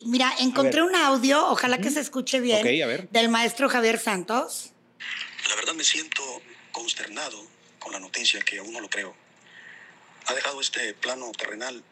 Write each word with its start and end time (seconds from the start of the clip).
Mira, 0.00 0.32
encontré 0.38 0.82
un 0.82 0.94
audio, 0.94 1.44
ojalá 1.48 1.78
que 1.78 1.90
se 1.90 2.00
escuche 2.00 2.38
bien, 2.40 2.60
Ok, 2.60 2.82
a 2.82 2.86
ver. 2.86 3.08
del 3.10 3.28
maestro 3.28 3.68
Javier 3.68 3.98
Santos. 3.98 4.70
La 5.48 5.56
verdad 5.56 5.74
me 5.74 5.82
siento 5.82 6.22
consternado 6.70 7.44
con 7.80 7.92
la 7.92 7.98
noticia 7.98 8.40
que 8.40 8.58
aún 8.58 8.72
no 8.72 8.80
lo 8.80 8.88
creo. 8.88 9.14
Ha 10.26 10.34
dejado 10.34 10.60
este 10.60 10.94
plano 10.94 11.32
terrenal, 11.32 11.82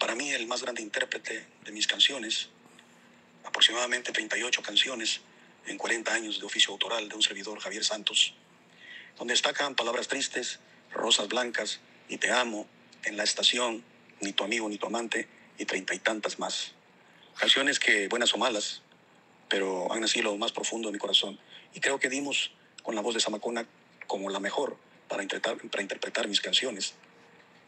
para 0.00 0.16
mí 0.16 0.30
el 0.30 0.46
más 0.48 0.62
grande 0.62 0.82
intérprete 0.82 1.46
de 1.64 1.72
mis 1.72 1.86
canciones, 1.86 2.48
aproximadamente 3.44 4.10
38 4.10 4.60
canciones 4.62 5.20
en 5.66 5.78
40 5.78 6.12
años 6.12 6.40
de 6.40 6.46
oficio 6.46 6.72
autoral 6.72 7.08
de 7.08 7.14
un 7.14 7.22
servidor 7.22 7.60
Javier 7.60 7.84
Santos, 7.84 8.34
donde 9.16 9.34
destacan 9.34 9.76
palabras 9.76 10.08
tristes, 10.08 10.58
rosas 10.92 11.28
blancas 11.28 11.80
y 12.08 12.16
te 12.16 12.32
amo, 12.32 12.66
en 13.04 13.16
la 13.16 13.22
estación, 13.22 13.84
ni 14.20 14.32
tu 14.32 14.42
amigo 14.42 14.68
ni 14.68 14.76
tu 14.76 14.86
amante 14.86 15.28
y 15.56 15.64
treinta 15.66 15.94
y 15.94 16.00
tantas 16.00 16.40
más. 16.40 16.72
Canciones 17.38 17.78
que, 17.78 18.08
buenas 18.08 18.34
o 18.34 18.38
malas, 18.38 18.82
pero 19.48 19.92
han 19.92 20.00
nacido 20.00 20.32
lo 20.32 20.36
más 20.36 20.52
profundo 20.52 20.88
de 20.88 20.92
mi 20.92 20.98
corazón. 20.98 21.38
Y 21.72 21.80
creo 21.80 21.98
que 21.98 22.08
dimos 22.08 22.50
con 22.82 22.94
la 22.94 23.00
voz 23.00 23.14
de 23.14 23.20
Samacona 23.20 23.66
como 24.06 24.28
la 24.30 24.40
mejor 24.40 24.76
para 25.08 25.22
interpretar, 25.22 25.56
para 25.70 25.82
interpretar 25.82 26.26
mis 26.28 26.40
canciones. 26.40 26.94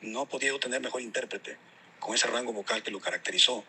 No 0.00 0.22
he 0.24 0.26
podido 0.26 0.58
tener 0.58 0.80
mejor 0.80 1.02
intérprete 1.02 1.56
con 2.00 2.14
ese 2.14 2.26
rango 2.26 2.52
vocal 2.52 2.82
que 2.82 2.90
lo 2.90 3.00
caracterizó 3.00 3.64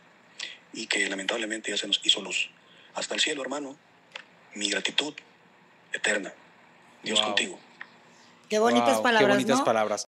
y 0.74 0.88
que 0.88 1.08
lamentablemente 1.10 1.70
ya 1.70 1.78
se 1.78 1.88
nos 1.88 2.00
hizo 2.04 2.22
luz. 2.22 2.50
Hasta 2.96 3.14
el 3.14 3.20
cielo, 3.22 3.42
hermano. 3.44 3.78
Mi 4.56 4.70
gratitud 4.70 5.14
eterna. 5.94 6.34
Dios 7.04 7.20
Wow. 7.20 7.28
contigo. 7.30 7.60
Qué 8.50 8.60
bonitas 8.60 8.96
Wow, 8.96 9.04
palabras, 9.04 9.28
Qué 9.28 9.34
bonitas 9.34 9.60
¿no? 9.60 9.66
palabras. 9.66 10.06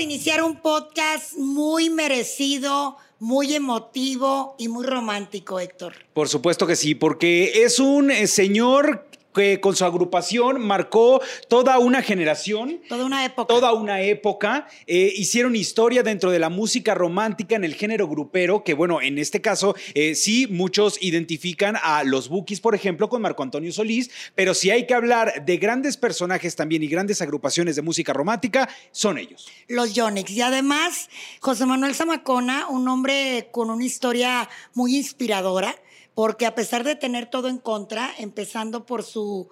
Iniciar 0.00 0.44
un 0.44 0.56
podcast 0.56 1.36
muy 1.36 1.90
merecido, 1.90 2.96
muy 3.18 3.54
emotivo 3.54 4.54
y 4.58 4.68
muy 4.68 4.86
romántico, 4.86 5.58
Héctor. 5.58 5.94
Por 6.14 6.28
supuesto 6.28 6.66
que 6.66 6.76
sí, 6.76 6.94
porque 6.94 7.64
es 7.64 7.80
un 7.80 8.10
eh, 8.10 8.28
señor 8.28 9.08
que 9.38 9.60
con 9.60 9.76
su 9.76 9.84
agrupación 9.84 10.60
marcó 10.60 11.22
toda 11.46 11.78
una 11.78 12.02
generación. 12.02 12.80
Toda 12.88 13.04
una 13.04 13.24
época. 13.24 13.46
Toda 13.46 13.72
una 13.72 14.00
época, 14.02 14.66
eh, 14.88 15.12
hicieron 15.14 15.54
historia 15.54 16.02
dentro 16.02 16.32
de 16.32 16.40
la 16.40 16.48
música 16.48 16.94
romántica 16.94 17.54
en 17.54 17.62
el 17.62 17.74
género 17.74 18.08
grupero, 18.08 18.64
que 18.64 18.74
bueno, 18.74 19.00
en 19.00 19.16
este 19.16 19.40
caso 19.40 19.76
eh, 19.94 20.16
sí 20.16 20.48
muchos 20.48 21.00
identifican 21.00 21.76
a 21.80 22.02
los 22.02 22.28
Bookies, 22.28 22.60
por 22.60 22.74
ejemplo, 22.74 23.08
con 23.08 23.22
Marco 23.22 23.44
Antonio 23.44 23.72
Solís, 23.72 24.10
pero 24.34 24.54
si 24.54 24.72
hay 24.72 24.88
que 24.88 24.94
hablar 24.94 25.44
de 25.44 25.56
grandes 25.58 25.96
personajes 25.96 26.56
también 26.56 26.82
y 26.82 26.88
grandes 26.88 27.22
agrupaciones 27.22 27.76
de 27.76 27.82
música 27.82 28.12
romántica, 28.12 28.68
son 28.90 29.18
ellos. 29.18 29.46
Los 29.68 29.94
Yonex. 29.94 30.30
Y 30.32 30.42
además, 30.42 31.08
José 31.40 31.64
Manuel 31.64 31.94
Zamacona, 31.94 32.66
un 32.68 32.88
hombre 32.88 33.50
con 33.52 33.70
una 33.70 33.84
historia 33.84 34.48
muy 34.74 34.96
inspiradora, 34.96 35.76
porque 36.18 36.46
a 36.46 36.56
pesar 36.56 36.82
de 36.82 36.96
tener 36.96 37.26
todo 37.26 37.46
en 37.46 37.58
contra, 37.58 38.12
empezando 38.18 38.86
por 38.86 39.04
su, 39.04 39.48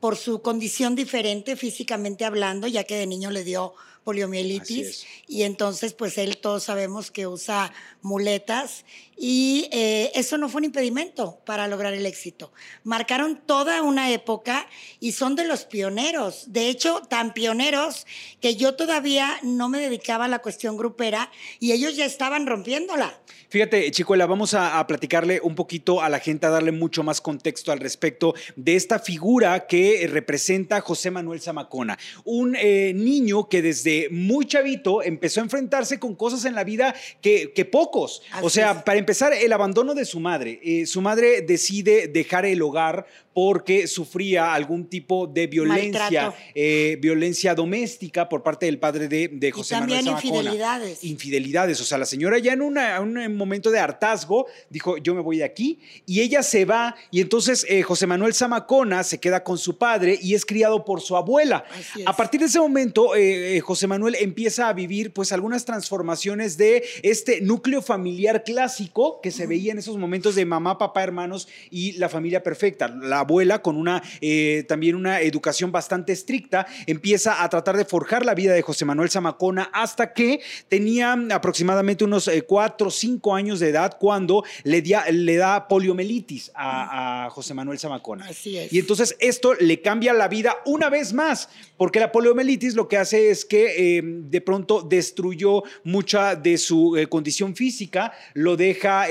por 0.00 0.18
su 0.18 0.42
condición 0.42 0.94
diferente 0.94 1.56
físicamente 1.56 2.26
hablando, 2.26 2.66
ya 2.66 2.84
que 2.84 2.96
de 2.96 3.06
niño 3.06 3.30
le 3.30 3.42
dio 3.42 3.72
poliomielitis, 4.04 5.06
y 5.26 5.42
entonces 5.42 5.92
pues 5.92 6.18
él 6.18 6.38
todos 6.38 6.64
sabemos 6.64 7.10
que 7.10 7.26
usa 7.26 7.72
muletas, 8.02 8.84
y 9.22 9.68
eh, 9.70 10.10
eso 10.14 10.38
no 10.38 10.48
fue 10.48 10.60
un 10.60 10.64
impedimento 10.64 11.40
para 11.44 11.68
lograr 11.68 11.92
el 11.92 12.06
éxito. 12.06 12.52
Marcaron 12.84 13.38
toda 13.44 13.82
una 13.82 14.10
época 14.10 14.66
y 14.98 15.12
son 15.12 15.36
de 15.36 15.44
los 15.44 15.66
pioneros. 15.66 16.44
De 16.46 16.70
hecho, 16.70 17.02
tan 17.06 17.34
pioneros 17.34 18.06
que 18.40 18.56
yo 18.56 18.76
todavía 18.76 19.38
no 19.42 19.68
me 19.68 19.78
dedicaba 19.78 20.24
a 20.24 20.28
la 20.28 20.38
cuestión 20.38 20.78
grupera 20.78 21.30
y 21.58 21.72
ellos 21.72 21.96
ya 21.96 22.06
estaban 22.06 22.46
rompiéndola. 22.46 23.20
Fíjate, 23.50 23.90
Chicuela, 23.90 24.24
vamos 24.24 24.54
a, 24.54 24.78
a 24.78 24.86
platicarle 24.86 25.40
un 25.42 25.54
poquito 25.54 26.00
a 26.00 26.08
la 26.08 26.20
gente, 26.20 26.46
a 26.46 26.50
darle 26.50 26.72
mucho 26.72 27.02
más 27.02 27.20
contexto 27.20 27.72
al 27.72 27.80
respecto 27.80 28.32
de 28.56 28.76
esta 28.76 29.00
figura 29.00 29.66
que 29.66 30.08
representa 30.10 30.80
José 30.80 31.10
Manuel 31.10 31.42
Zamacona. 31.42 31.98
Un 32.24 32.56
eh, 32.56 32.92
niño 32.94 33.50
que 33.50 33.60
desde 33.60 33.89
muy 34.10 34.46
chavito 34.46 35.02
empezó 35.02 35.40
a 35.40 35.44
enfrentarse 35.44 35.98
con 35.98 36.14
cosas 36.14 36.44
en 36.44 36.54
la 36.54 36.64
vida 36.64 36.94
que, 37.20 37.52
que 37.52 37.64
pocos. 37.64 38.22
Así 38.32 38.46
o 38.46 38.50
sea, 38.50 38.72
es. 38.72 38.82
para 38.82 38.98
empezar, 38.98 39.32
el 39.32 39.52
abandono 39.52 39.94
de 39.94 40.04
su 40.04 40.20
madre. 40.20 40.60
Eh, 40.62 40.86
su 40.86 41.00
madre 41.00 41.42
decide 41.42 42.08
dejar 42.08 42.44
el 42.44 42.62
hogar 42.62 43.06
porque 43.32 43.86
sufría 43.86 44.52
algún 44.54 44.86
tipo 44.88 45.26
de 45.26 45.46
violencia, 45.46 46.34
eh, 46.54 46.98
violencia 47.00 47.54
doméstica 47.54 48.28
por 48.28 48.42
parte 48.42 48.66
del 48.66 48.78
padre 48.78 49.08
de, 49.08 49.28
de 49.28 49.50
José 49.52 49.76
también 49.76 50.04
Manuel 50.04 50.20
Zamacona. 50.22 50.38
infidelidades. 50.40 51.04
Infidelidades. 51.04 51.80
O 51.80 51.84
sea, 51.84 51.98
la 51.98 52.06
señora 52.06 52.38
ya 52.38 52.52
en 52.52 52.62
una- 52.62 53.00
un 53.00 53.36
momento 53.36 53.70
de 53.70 53.78
hartazgo 53.78 54.46
dijo, 54.68 54.96
yo 54.98 55.14
me 55.14 55.20
voy 55.20 55.38
de 55.38 55.44
aquí. 55.44 55.78
Y 56.06 56.20
ella 56.20 56.42
se 56.42 56.64
va. 56.64 56.96
Y 57.10 57.20
entonces 57.20 57.64
eh, 57.68 57.82
José 57.82 58.06
Manuel 58.06 58.34
Zamacona 58.34 59.04
se 59.04 59.18
queda 59.20 59.44
con 59.44 59.58
su 59.58 59.78
padre 59.78 60.18
y 60.20 60.34
es 60.34 60.44
criado 60.44 60.84
por 60.84 61.00
su 61.00 61.16
abuela. 61.16 61.64
A 62.06 62.16
partir 62.16 62.40
de 62.40 62.46
ese 62.46 62.58
momento, 62.58 63.14
eh, 63.14 63.56
eh, 63.56 63.60
José 63.60 63.86
Manuel 63.86 64.16
empieza 64.18 64.68
a 64.68 64.72
vivir 64.72 65.12
pues 65.12 65.32
algunas 65.32 65.64
transformaciones 65.64 66.56
de 66.56 66.82
este 67.02 67.40
núcleo 67.40 67.80
familiar 67.82 68.42
clásico 68.44 69.20
que 69.22 69.30
se 69.30 69.46
veía 69.46 69.72
en 69.72 69.78
esos 69.78 69.96
momentos 69.96 70.34
de 70.34 70.44
mamá, 70.44 70.78
papá, 70.78 71.02
hermanos 71.02 71.48
y 71.70 71.92
la 71.92 72.08
familia 72.08 72.42
perfecta. 72.42 72.88
La 72.88 73.19
abuela 73.20 73.62
con 73.62 73.76
una 73.76 74.02
eh, 74.20 74.64
también 74.68 74.96
una 74.96 75.20
educación 75.20 75.72
bastante 75.72 76.12
estricta 76.12 76.66
empieza 76.86 77.42
a 77.42 77.48
tratar 77.48 77.76
de 77.76 77.84
forjar 77.84 78.24
la 78.24 78.34
vida 78.34 78.52
de 78.52 78.62
José 78.62 78.84
Manuel 78.84 79.10
Zamacona 79.10 79.70
hasta 79.72 80.12
que 80.12 80.40
tenía 80.68 81.16
aproximadamente 81.30 82.04
unos 82.04 82.28
eh, 82.28 82.42
cuatro 82.42 82.88
o 82.88 82.90
cinco 82.90 83.34
años 83.34 83.60
de 83.60 83.68
edad 83.68 83.96
cuando 83.98 84.44
le, 84.64 84.82
dia- 84.82 85.04
le 85.10 85.36
da 85.36 85.68
poliomielitis 85.68 86.50
a, 86.54 87.26
a 87.26 87.30
José 87.30 87.54
Manuel 87.54 87.78
Zamacona. 87.78 88.26
Así 88.26 88.56
es. 88.56 88.72
Y 88.72 88.78
entonces 88.78 89.16
esto 89.20 89.54
le 89.54 89.80
cambia 89.82 90.12
la 90.12 90.28
vida 90.28 90.56
una 90.64 90.88
vez 90.90 91.12
más, 91.12 91.48
porque 91.76 92.00
la 92.00 92.10
poliomielitis 92.12 92.74
lo 92.74 92.88
que 92.88 92.96
hace 92.96 93.30
es 93.30 93.44
que 93.44 93.98
eh, 93.98 94.02
de 94.04 94.40
pronto 94.40 94.82
destruyó 94.82 95.62
mucha 95.84 96.34
de 96.36 96.58
su 96.58 96.96
eh, 96.96 97.06
condición 97.08 97.54
física, 97.54 98.12
lo 98.34 98.56
deja 98.56 99.06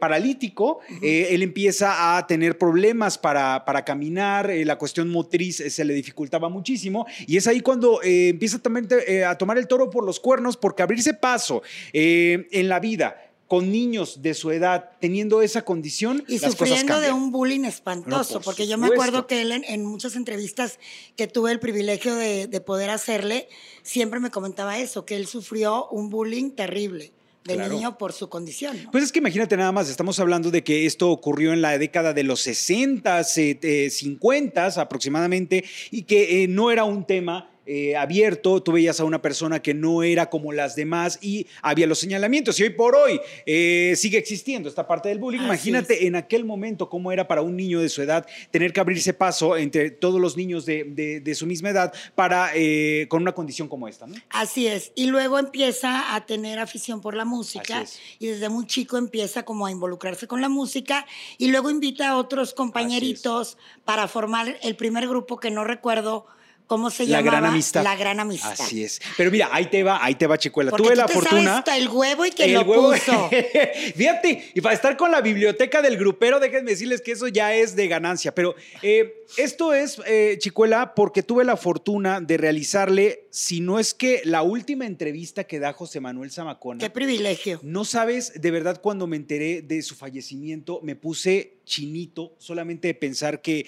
paralítico, 0.00 0.80
él 1.02 1.42
empieza 1.42 2.16
a 2.16 2.26
tener 2.26 2.58
problemas 2.58 3.18
para, 3.18 3.31
para 3.64 3.84
caminar, 3.84 4.50
eh, 4.50 4.64
la 4.64 4.76
cuestión 4.76 5.08
motriz 5.08 5.60
eh, 5.60 5.70
se 5.70 5.84
le 5.84 5.94
dificultaba 5.94 6.48
muchísimo, 6.48 7.06
y 7.26 7.36
es 7.36 7.46
ahí 7.46 7.60
cuando 7.60 8.02
eh, 8.02 8.28
empieza 8.30 8.58
también 8.58 8.88
a 9.26 9.36
tomar 9.36 9.58
el 9.58 9.66
toro 9.66 9.90
por 9.90 10.04
los 10.04 10.20
cuernos, 10.20 10.56
porque 10.56 10.82
abrirse 10.82 11.14
paso 11.14 11.62
en 11.92 12.68
la 12.68 12.80
vida 12.80 13.16
con 13.48 13.70
niños 13.70 14.22
de 14.22 14.32
su 14.32 14.50
edad 14.50 14.92
teniendo 14.98 15.42
esa 15.42 15.62
condición 15.62 16.24
Y 16.26 16.38
las 16.38 16.54
cosas 16.54 16.68
sufriendo 16.68 17.00
de 17.00 17.12
un 17.12 17.30
bullying 17.30 17.60
No, 17.60 17.68
espantoso, 17.68 18.34
por 18.34 18.44
porque 18.44 18.66
yo 18.66 18.78
me 18.78 18.86
acuerdo 18.86 19.26
que 19.26 19.42
él 19.42 19.52
en, 19.52 19.64
en 19.64 19.84
muchas 19.84 20.16
entrevistas 20.16 20.78
que 21.16 21.26
tuve 21.26 21.52
el 21.52 21.60
privilegio 21.60 22.14
de, 22.14 22.46
de 22.46 22.60
poder 22.62 22.88
hacerle, 22.88 23.48
siempre 23.82 24.20
me 24.20 24.30
comentaba 24.30 24.78
eso, 24.78 25.04
que 25.04 25.16
él 25.16 25.26
sufrió 25.26 25.86
un 25.88 26.08
bullying 26.08 26.52
terrible 26.52 27.12
de 27.44 27.54
Claro. 27.54 27.74
niño 27.74 27.98
por 27.98 28.12
su 28.12 28.28
condición. 28.28 28.76
¿no? 28.84 28.90
Pues 28.90 29.04
es 29.04 29.12
que 29.12 29.18
imagínate 29.18 29.56
nada 29.56 29.72
más, 29.72 29.88
estamos 29.88 30.18
hablando 30.20 30.50
de 30.50 30.62
que 30.62 30.86
esto 30.86 31.10
ocurrió 31.10 31.52
en 31.52 31.60
la 31.62 31.76
década 31.78 32.12
de 32.12 32.22
los 32.22 32.40
60, 32.40 33.22
eh, 33.36 33.90
50 33.90 34.66
aproximadamente, 34.80 35.64
y 35.90 36.02
que 36.02 36.44
eh, 36.44 36.48
no 36.48 36.70
era 36.70 36.84
un 36.84 37.04
tema 37.06 37.51
eh, 37.66 37.96
abierto, 37.96 38.62
tú 38.62 38.72
veías 38.72 38.98
a 39.00 39.04
una 39.04 39.22
persona 39.22 39.62
que 39.62 39.72
no 39.74 40.02
era 40.02 40.28
como 40.30 40.52
las 40.52 40.74
demás 40.76 41.18
y 41.22 41.46
había 41.62 41.86
los 41.86 41.98
señalamientos. 41.98 42.58
Y 42.58 42.64
hoy 42.64 42.70
por 42.70 42.94
hoy 42.96 43.20
eh, 43.46 43.94
sigue 43.96 44.18
existiendo 44.18 44.68
esta 44.68 44.86
parte 44.86 45.08
del 45.08 45.18
bullying. 45.18 45.38
Así 45.40 45.46
Imagínate 45.70 45.94
es. 45.94 46.02
en 46.02 46.16
aquel 46.16 46.44
momento 46.44 46.88
cómo 46.88 47.12
era 47.12 47.28
para 47.28 47.42
un 47.42 47.56
niño 47.56 47.80
de 47.80 47.88
su 47.88 48.02
edad 48.02 48.26
tener 48.50 48.72
que 48.72 48.80
abrirse 48.80 49.12
paso 49.14 49.56
entre 49.56 49.90
todos 49.90 50.20
los 50.20 50.36
niños 50.36 50.66
de, 50.66 50.84
de- 50.84 51.20
de 51.20 51.34
su 51.34 51.46
misma 51.46 51.70
edad 51.70 51.92
para 52.14 52.50
eh, 52.54 53.06
con 53.08 53.22
una 53.22 53.32
condición 53.32 53.68
como 53.68 53.86
esta. 53.88 54.06
¿no? 54.06 54.14
Así 54.30 54.66
es. 54.66 54.92
Y 54.94 55.06
luego 55.06 55.38
empieza 55.38 56.14
a 56.14 56.26
tener 56.26 56.58
afición 56.58 57.00
por 57.00 57.14
la 57.14 57.24
música 57.24 57.84
y 58.18 58.26
desde 58.26 58.48
muy 58.48 58.66
chico 58.66 58.96
empieza 58.96 59.44
como 59.44 59.66
a 59.66 59.70
involucrarse 59.70 60.26
con 60.26 60.40
la 60.40 60.48
música 60.48 61.06
y 61.38 61.48
luego 61.50 61.70
invita 61.70 62.08
a 62.08 62.16
otros 62.16 62.54
compañeritos 62.54 63.56
para 63.84 64.08
formar 64.08 64.58
el 64.62 64.76
primer 64.76 65.08
grupo 65.08 65.38
que 65.38 65.50
no 65.50 65.64
recuerdo 65.64 66.26
cómo 66.66 66.90
se 66.90 67.04
La 67.06 67.18
llamaba. 67.20 67.38
gran 67.40 67.50
amistad. 67.52 67.82
La 67.84 67.96
gran 67.96 68.20
amistad. 68.20 68.52
Así 68.52 68.82
es. 68.84 69.00
Pero 69.16 69.30
mira, 69.30 69.48
ahí 69.52 69.66
te 69.66 69.82
va, 69.82 70.02
ahí 70.04 70.14
te 70.14 70.26
va, 70.26 70.38
Chicuela. 70.38 70.70
Porque 70.70 70.84
Tuve 70.84 70.94
tú 70.94 70.98
la 71.00 71.06
te 71.06 71.12
fortuna. 71.12 71.40
sabes 71.42 71.58
hasta 71.58 71.76
el 71.76 71.88
huevo 71.88 72.24
y 72.26 72.30
que 72.30 72.44
El 72.44 72.52
lo 72.54 72.62
huevo- 72.64 72.92
puso. 72.92 73.30
Fíjate, 73.96 74.52
y 74.54 74.60
para 74.60 74.74
estar 74.74 74.96
con 74.96 75.10
la 75.10 75.20
biblioteca 75.20 75.82
del 75.82 75.96
grupero, 75.96 76.40
déjenme 76.40 76.70
decirles 76.70 77.00
que 77.00 77.12
eso 77.12 77.28
ya 77.28 77.54
es 77.54 77.76
de 77.76 77.88
ganancia. 77.88 78.34
Pero 78.34 78.54
eh, 78.82 79.24
esto 79.36 79.74
es, 79.74 80.00
eh, 80.06 80.36
Chicuela, 80.38 80.94
porque 80.94 81.22
tuve 81.22 81.44
la 81.44 81.56
fortuna 81.56 82.20
de 82.20 82.36
realizarle, 82.36 83.26
si 83.30 83.60
no 83.60 83.78
es 83.78 83.94
que 83.94 84.22
la 84.24 84.42
última 84.42 84.86
entrevista 84.86 85.44
que 85.44 85.58
da 85.58 85.72
José 85.72 86.00
Manuel 86.00 86.30
Zamacona. 86.30 86.78
Qué 86.80 86.90
privilegio. 86.90 87.60
No 87.62 87.84
sabes, 87.84 88.40
de 88.40 88.50
verdad, 88.50 88.80
cuando 88.80 89.06
me 89.06 89.16
enteré 89.16 89.62
de 89.62 89.82
su 89.82 89.94
fallecimiento, 89.94 90.80
me 90.82 90.96
puse 90.96 91.58
chinito 91.64 92.34
solamente 92.38 92.88
de 92.88 92.94
pensar 92.94 93.40
que 93.42 93.66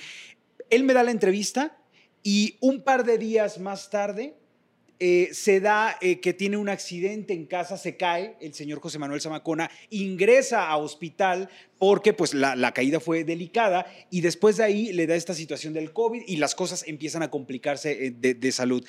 él 0.71 0.85
me 0.85 0.93
da 0.95 1.03
la 1.03 1.11
entrevista 1.11 1.77
y 2.25 2.57
un 2.61 2.83
par 2.83 3.05
de 3.05 3.19
días 3.19 3.61
más 3.61 3.91
tarde 3.91 4.35
eh, 5.01 5.31
se 5.33 5.61
da 5.61 5.97
eh, 6.01 6.21
que 6.21 6.33
tiene 6.33 6.57
un 6.57 6.69
accidente 6.69 7.35
en 7.35 7.47
casa, 7.47 7.77
se 7.77 7.97
cae, 7.97 8.37
el 8.41 8.55
señor 8.55 8.79
José 8.79 9.01
Manuel 9.01 9.21
Zamacona 9.21 9.69
ingresa 9.91 10.69
a 10.69 10.77
hospital 10.77 11.51
porque 11.79 12.13
pues 12.13 12.33
la, 12.33 12.73
caída 12.73 13.01
fue 13.01 13.25
delicada 13.25 13.87
y 14.09 14.21
después 14.21 14.57
de 14.57 14.65
ahí 14.65 14.93
le 14.93 15.09
da 15.09 15.17
esta 15.17 15.35
situación 15.35 15.75
del 15.75 15.93
COVID 15.93 16.23
y 16.27 16.37
las 16.37 16.55
cosas 16.55 16.85
empiezan 16.87 17.23
a 17.25 17.31
complicarse 17.31 18.07
eh, 18.07 18.11
de, 18.13 18.53
salud. 18.53 18.87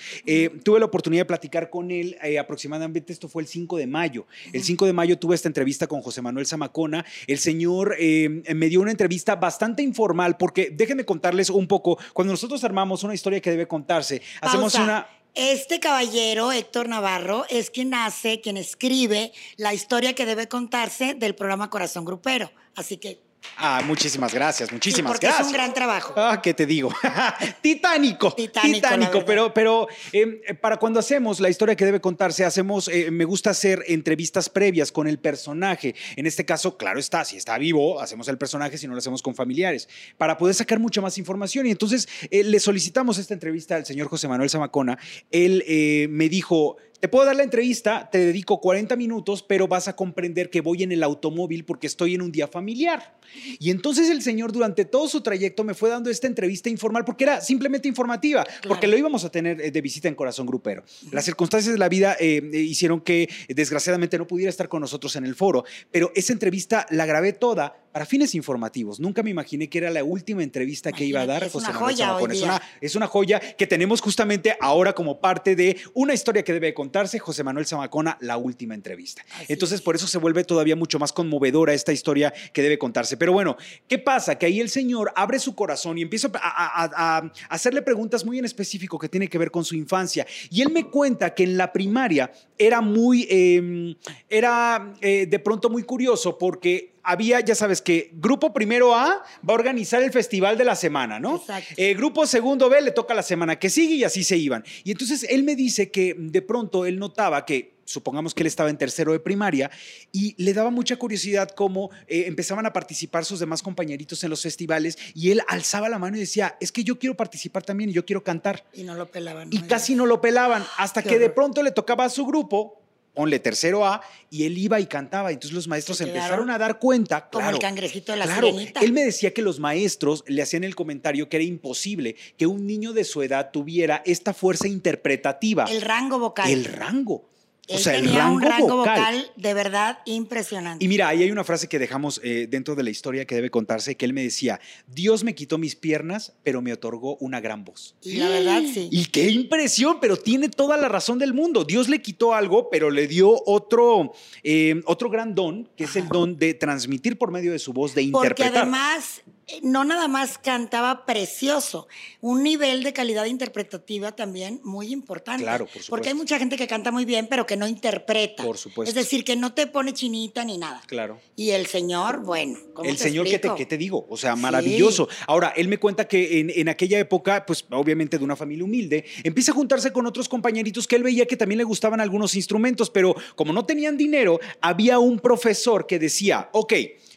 tuve 0.63 0.79
la 0.79 0.85
oportunidad 0.85 1.21
de 1.21 1.25
platicar 1.25 1.71
con 1.71 1.89
él 1.89 2.15
aproximadamente, 2.39 3.11
esto 3.11 3.27
fue 3.27 3.41
el 3.41 3.47
5 3.47 3.77
de 3.77 3.87
mayo. 3.87 4.27
El 4.53 4.63
5 4.63 4.85
de 4.85 4.93
mayo 4.93 5.17
tuve 5.17 5.33
esta 5.35 5.49
entrevista 5.49 5.87
con 5.87 6.01
José 6.01 6.21
Manuel 6.21 6.45
Zamacona. 6.45 7.03
El 7.25 7.39
señor 7.39 7.97
me 7.99 8.69
dio 8.69 8.79
una 8.79 8.91
entrevista 8.91 9.35
bastante 9.35 9.81
informal 9.81 10.37
porque 10.37 10.69
déjenme 10.71 11.03
contarles 11.03 11.49
un 11.49 11.67
poco, 11.67 11.97
cuando 12.13 12.31
nosotros 12.31 12.63
armamos 12.63 13.03
una 13.03 13.15
historia 13.15 13.41
que 13.41 13.49
debe 13.49 13.67
contarse, 13.67 14.21
hacemos 14.39 14.75
una... 14.75 15.07
Este 15.35 15.81
caballero, 15.81 16.53
Héctor 16.53 16.87
Navarro, 16.87 17.45
es 17.49 17.69
quien 17.69 17.93
hace, 17.93 18.39
quien 18.39 18.55
escribe 18.55 19.33
la 19.57 19.73
historia 19.73 20.15
que 20.15 20.25
debe 20.25 20.47
contarse 20.47 21.13
del 21.13 21.35
programa 21.35 21.69
Corazón 21.69 22.05
Grupero. 22.05 22.49
Así 22.73 22.95
que 22.95 23.19
Ah, 23.57 23.81
muchísimas 23.85 24.33
gracias, 24.33 24.71
muchísimas 24.71 25.11
porque 25.11 25.27
gracias. 25.27 25.47
Es 25.47 25.51
un 25.51 25.53
gran 25.53 25.73
trabajo. 25.73 26.13
Ah, 26.17 26.41
¿qué 26.41 26.53
te 26.53 26.65
digo? 26.65 26.93
titánico. 27.61 28.33
Titánico. 28.33 29.23
pero, 29.25 29.53
pero 29.53 29.87
em, 30.11 30.39
para 30.61 30.77
cuando 30.77 30.99
hacemos 30.99 31.39
la 31.39 31.49
historia 31.49 31.75
que 31.75 31.85
debe 31.85 32.01
contarse, 32.01 32.43
hacemos, 32.43 32.87
eh, 32.87 33.11
me 33.11 33.25
gusta 33.25 33.51
hacer 33.51 33.83
entrevistas 33.87 34.49
previas 34.49 34.91
con 34.91 35.07
el 35.07 35.19
personaje. 35.19 35.95
En 36.15 36.25
este 36.25 36.45
caso, 36.45 36.77
claro 36.77 36.99
está, 36.99 37.23
si 37.25 37.37
está 37.37 37.57
vivo, 37.57 37.99
hacemos 38.01 38.27
el 38.27 38.37
personaje, 38.37 38.77
si 38.77 38.87
no 38.87 38.93
lo 38.93 38.99
hacemos 38.99 39.21
con 39.21 39.35
familiares, 39.35 39.87
para 40.17 40.37
poder 40.37 40.55
sacar 40.55 40.79
mucha 40.79 41.01
más 41.01 41.17
información. 41.17 41.65
Y 41.65 41.71
entonces 41.71 42.07
eh, 42.29 42.43
le 42.43 42.59
solicitamos 42.59 43.17
esta 43.17 43.33
entrevista 43.33 43.75
al 43.75 43.85
señor 43.85 44.07
José 44.07 44.27
Manuel 44.27 44.49
Zamacona. 44.49 44.97
Él 45.31 45.63
eh, 45.67 46.07
me 46.09 46.29
dijo, 46.29 46.77
te 46.99 47.07
puedo 47.07 47.25
dar 47.25 47.35
la 47.35 47.43
entrevista, 47.43 48.09
te 48.11 48.19
dedico 48.19 48.59
40 48.59 48.95
minutos, 48.95 49.43
pero 49.43 49.67
vas 49.67 49.87
a 49.87 49.95
comprender 49.95 50.49
que 50.49 50.61
voy 50.61 50.83
en 50.83 50.91
el 50.91 51.03
automóvil 51.03 51.65
porque 51.65 51.87
estoy 51.87 52.15
en 52.15 52.21
un 52.21 52.31
día 52.31 52.47
familiar. 52.47 53.17
Y 53.59 53.69
entonces 53.71 54.09
el 54.09 54.21
señor 54.21 54.51
durante 54.51 54.85
todo 54.85 55.07
su 55.07 55.21
trayecto 55.21 55.63
me 55.63 55.73
fue 55.73 55.89
dando 55.89 56.09
esta 56.09 56.27
entrevista 56.27 56.69
informal 56.69 57.05
porque 57.05 57.25
era 57.25 57.41
simplemente 57.41 57.87
informativa, 57.87 58.45
porque 58.67 58.87
lo 58.87 58.97
íbamos 58.97 59.23
a 59.25 59.29
tener 59.29 59.59
eh, 59.61 59.71
de 59.71 59.81
visita 59.81 60.07
en 60.07 60.15
Corazón 60.15 60.45
Grupero. 60.45 60.83
Las 61.11 61.25
circunstancias 61.25 61.73
de 61.73 61.79
la 61.79 61.89
vida 61.89 62.15
eh, 62.19 62.41
eh, 62.53 62.59
hicieron 62.59 63.01
que 63.01 63.29
desgraciadamente 63.49 64.17
no 64.17 64.27
pudiera 64.27 64.49
estar 64.49 64.69
con 64.69 64.81
nosotros 64.81 65.15
en 65.15 65.25
el 65.25 65.35
foro, 65.35 65.65
pero 65.91 66.11
esa 66.15 66.33
entrevista 66.33 66.85
la 66.89 67.05
grabé 67.05 67.33
toda 67.33 67.84
para 67.95 68.05
fines 68.05 68.35
informativos. 68.35 68.99
Nunca 68.99 69.23
me 69.23 69.29
imaginé 69.29 69.69
que 69.69 69.77
era 69.77 69.89
la 69.89 70.03
última 70.03 70.43
entrevista 70.43 70.91
que 70.91 71.05
iba 71.05 71.21
a 71.21 71.25
dar 71.25 71.45
es 71.45 71.53
José 71.53 71.69
una 71.69 71.79
Manuel 71.79 71.95
joya 71.95 72.33
Es 72.33 72.41
una, 72.41 72.61
es 72.81 72.95
una 72.97 73.07
joya 73.07 73.39
que 73.39 73.67
tenemos 73.67 74.01
justamente 74.01 74.57
ahora 74.59 74.91
como 74.91 75.21
parte 75.21 75.55
de 75.55 75.77
una 75.93 76.13
historia 76.13 76.43
que 76.43 76.51
debe 76.51 76.73
contarse 76.73 77.19
José 77.19 77.45
Manuel 77.45 77.65
Zamacona, 77.65 78.17
la 78.19 78.35
última 78.35 78.75
entrevista. 78.75 79.23
Entonces, 79.47 79.81
por 79.81 79.95
eso 79.95 80.07
se 80.07 80.17
vuelve 80.17 80.43
todavía 80.43 80.75
mucho 80.75 80.99
más 80.99 81.13
conmovedora 81.13 81.73
esta 81.73 81.93
historia 81.93 82.33
que 82.51 82.61
debe 82.61 82.77
contarse. 82.77 83.15
Pero 83.15 83.31
bueno, 83.31 83.55
¿qué 83.87 83.97
pasa? 83.97 84.37
Que 84.37 84.47
ahí 84.47 84.59
el 84.59 84.67
señor 84.67 85.13
abre 85.15 85.39
su 85.39 85.55
corazón 85.55 85.97
y 85.97 86.01
empieza 86.01 86.29
a, 86.33 87.31
hacerle 87.47 87.81
preguntas 87.81 88.25
muy 88.25 88.37
en 88.37 88.43
específico 88.43 88.99
que 88.99 89.07
tiene 89.07 89.29
que 89.29 89.37
ver 89.37 89.51
con 89.51 89.63
su 89.63 89.73
infancia. 89.73 90.27
Y 90.51 90.61
él 90.61 90.69
me 90.69 90.89
cuenta 90.89 91.33
que 91.33 91.43
en 91.43 91.55
la 91.55 91.71
primaria 91.71 92.29
era 92.57 92.81
muy, 92.81 93.25
em, 93.29 93.95
era 94.29 94.95
eh, 94.99 95.27
de 95.27 95.39
pronto 95.39 95.69
muy 95.69 95.83
curioso 95.83 96.37
porque 96.37 96.94
había, 97.05 97.39
ya 97.39 97.55
sabes 97.55 97.81
que 97.81 98.11
grupo 98.13 98.53
primero 98.53 98.95
A 98.95 99.23
va 99.47 99.51
a 99.51 99.53
organizar 99.53 100.01
el 100.01 100.11
festival 100.11 100.57
de 100.57 100.65
la 100.65 100.75
semana, 100.75 101.19
¿no? 101.19 101.37
Exacto. 101.37 101.73
Eh, 101.77 101.93
grupo 101.93 102.25
segundo 102.25 102.69
B 102.69 102.81
le 102.81 102.91
toca 102.91 103.13
la 103.13 103.23
semana 103.23 103.57
que 103.57 103.69
sigue 103.69 103.95
y 103.95 104.03
así 104.03 104.23
se 104.23 104.37
iban. 104.37 104.63
Y 104.83 104.91
entonces 104.91 105.25
él 105.29 105.43
me 105.43 105.55
dice 105.55 105.91
que 105.91 106.15
de 106.17 106.41
pronto 106.41 106.85
él 106.85 106.99
notaba 106.99 107.45
que 107.45 107.75
supongamos 107.85 108.33
que 108.33 108.41
él 108.41 108.47
estaba 108.47 108.69
en 108.69 108.77
tercero 108.77 109.11
de 109.11 109.19
primaria, 109.19 109.69
y 110.11 110.33
le 110.43 110.53
daba 110.53 110.71
mucha 110.71 110.97
curiosidad 110.97 111.51
cómo 111.51 111.91
eh, 112.07 112.23
empezaban 112.25 112.65
a 112.65 112.73
participar 112.73 113.25
sus 113.25 113.39
demás 113.39 113.61
compañeritos 113.61 114.23
en 114.23 114.31
los 114.31 114.41
festivales, 114.41 114.97
y 115.13 115.29
él 115.29 115.41
alzaba 115.47 115.87
la 115.87 115.99
mano 115.99 116.17
y 116.17 116.21
decía, 116.21 116.57
es 116.59 116.71
que 116.71 116.83
yo 116.83 116.97
quiero 116.97 117.15
participar 117.15 117.61
también 117.61 117.91
y 117.91 117.93
yo 117.93 118.03
quiero 118.03 118.23
cantar. 118.23 118.65
Y 118.73 118.83
no 118.83 118.95
lo 118.95 119.05
pelaban. 119.05 119.49
Y 119.51 119.59
casi 119.61 119.93
no 119.93 120.07
lo 120.07 120.19
pelaban, 120.19 120.65
hasta 120.77 121.03
que 121.03 121.19
de 121.19 121.29
pronto 121.29 121.61
le 121.61 121.71
tocaba 121.71 122.05
a 122.05 122.09
su 122.09 122.25
grupo 122.25 122.81
ponle 123.15 123.39
tercero 123.39 123.85
A, 123.85 124.01
y 124.29 124.45
él 124.45 124.57
iba 124.57 124.79
y 124.79 124.85
cantaba. 124.85 125.31
Entonces 125.31 125.55
los 125.55 125.67
maestros 125.67 126.01
empezaron 126.01 126.51
a 126.51 126.57
dar 126.57 126.77
cuenta. 126.77 127.29
Como 127.29 127.49
el 127.49 127.59
cangrejito 127.59 128.11
de 128.11 128.19
la 128.19 128.25
claro, 128.25 128.49
Él 128.81 128.91
me 128.91 129.03
decía 129.03 129.33
que 129.33 129.41
los 129.41 129.59
maestros 129.59 130.23
le 130.27 130.41
hacían 130.41 130.63
el 130.63 130.75
comentario 130.75 131.29
que 131.29 131.37
era 131.37 131.43
imposible 131.43 132.15
que 132.37 132.45
un 132.45 132.67
niño 132.67 132.93
de 132.93 133.03
su 133.03 133.23
edad 133.23 133.49
tuviera 133.51 134.03
esta 134.05 134.33
fuerza 134.33 134.67
interpretativa. 134.67 135.65
El 135.65 135.81
rango 135.81 136.19
vocal. 136.19 136.51
El 136.51 136.65
rango 136.65 137.29
o 137.69 137.77
sea, 137.77 137.97
el 137.97 138.13
rango, 138.13 138.35
un 138.35 138.41
rango 138.41 138.77
vocal. 138.77 139.31
de 139.35 139.53
verdad 139.53 139.99
impresionante. 140.05 140.83
Y 140.83 140.87
mira, 140.87 141.07
ahí 141.07 141.23
hay 141.23 141.31
una 141.31 141.43
frase 141.43 141.67
que 141.67 141.79
dejamos 141.79 142.21
eh, 142.23 142.47
dentro 142.49 142.75
de 142.75 142.83
la 142.83 142.89
historia 142.89 143.25
que 143.25 143.35
debe 143.35 143.49
contarse, 143.49 143.95
que 143.95 144.05
él 144.05 144.13
me 144.13 144.23
decía, 144.23 144.59
Dios 144.87 145.23
me 145.23 145.35
quitó 145.35 145.57
mis 145.57 145.75
piernas, 145.75 146.33
pero 146.43 146.61
me 146.61 146.73
otorgó 146.73 147.17
una 147.17 147.39
gran 147.39 147.63
voz. 147.65 147.95
Y 148.01 148.15
la 148.17 148.29
verdad, 148.29 148.61
sí. 148.61 148.89
Y 148.91 149.05
qué 149.05 149.29
impresión, 149.29 149.99
pero 149.99 150.17
tiene 150.17 150.49
toda 150.49 150.77
la 150.77 150.89
razón 150.89 151.19
del 151.19 151.33
mundo. 151.33 151.63
Dios 151.63 151.89
le 151.89 152.01
quitó 152.01 152.33
algo, 152.33 152.69
pero 152.69 152.89
le 152.89 153.07
dio 153.07 153.41
otro, 153.45 154.13
eh, 154.43 154.81
otro 154.85 155.09
gran 155.09 155.33
don, 155.35 155.69
que 155.75 155.85
es 155.85 155.95
el 155.95 156.07
don 156.07 156.37
de 156.37 156.53
transmitir 156.53 157.17
por 157.17 157.31
medio 157.31 157.51
de 157.51 157.59
su 157.59 157.73
voz, 157.73 157.95
de 157.95 158.03
interpretar. 158.03 158.51
Porque 158.51 158.59
además 158.59 159.21
no 159.61 159.83
nada 159.83 160.07
más 160.07 160.37
cantaba 160.37 161.05
precioso, 161.05 161.87
un 162.21 162.43
nivel 162.43 162.83
de 162.83 162.93
calidad 162.93 163.25
interpretativa 163.25 164.11
también 164.13 164.59
muy 164.63 164.91
importante. 164.91 165.43
Claro, 165.43 165.65
por 165.65 165.73
supuesto. 165.73 165.89
Porque 165.89 166.09
hay 166.09 166.15
mucha 166.15 166.39
gente 166.39 166.57
que 166.57 166.67
canta 166.67 166.91
muy 166.91 167.05
bien, 167.05 167.27
pero 167.29 167.45
que 167.45 167.55
no 167.55 167.67
interpreta. 167.67 168.43
Por 168.43 168.57
supuesto. 168.57 168.89
Es 168.89 168.95
decir, 168.95 169.23
que 169.23 169.35
no 169.35 169.53
te 169.53 169.67
pone 169.67 169.93
chinita 169.93 170.43
ni 170.43 170.57
nada. 170.57 170.81
Claro. 170.87 171.19
Y 171.35 171.51
el 171.51 171.67
señor, 171.67 172.23
bueno. 172.23 172.57
¿cómo 172.73 172.89
el 172.89 172.97
señor, 172.97 173.27
¿qué 173.27 173.39
te, 173.39 173.65
te, 173.65 173.77
digo? 173.77 174.05
O 174.09 174.17
sea, 174.17 174.35
maravilloso. 174.35 175.07
Ahora, 175.27 175.53
él 175.55 175.67
me 175.67 175.77
cuenta 175.77 176.07
que 176.07 176.39
en, 176.39 176.49
en, 176.49 176.69
aquella 176.69 176.99
época, 176.99 177.45
pues 177.45 177.65
obviamente 177.71 178.17
de 178.17 178.23
una 178.23 178.35
familia 178.35 178.63
humilde, 178.63 179.05
empieza 179.23 179.51
a 179.51 179.55
juntarse 179.55 179.91
con 179.93 180.05
otros 180.05 180.27
compañeritos 180.27 180.87
que 180.87 180.95
él 180.95 181.03
veía 181.03 181.25
que 181.25 181.37
también 181.37 181.57
le 181.57 181.63
gustaban 181.63 182.01
algunos 182.01 182.35
instrumentos, 182.35 182.89
pero 182.89 183.15
como 183.35 183.53
no 183.53 183.65
tenían 183.65 183.97
dinero, 183.97 184.39
había 184.61 184.99
un 184.99 185.19
profesor 185.19 185.87
que 185.87 185.99
decía, 185.99 186.49
ok, 186.51 186.73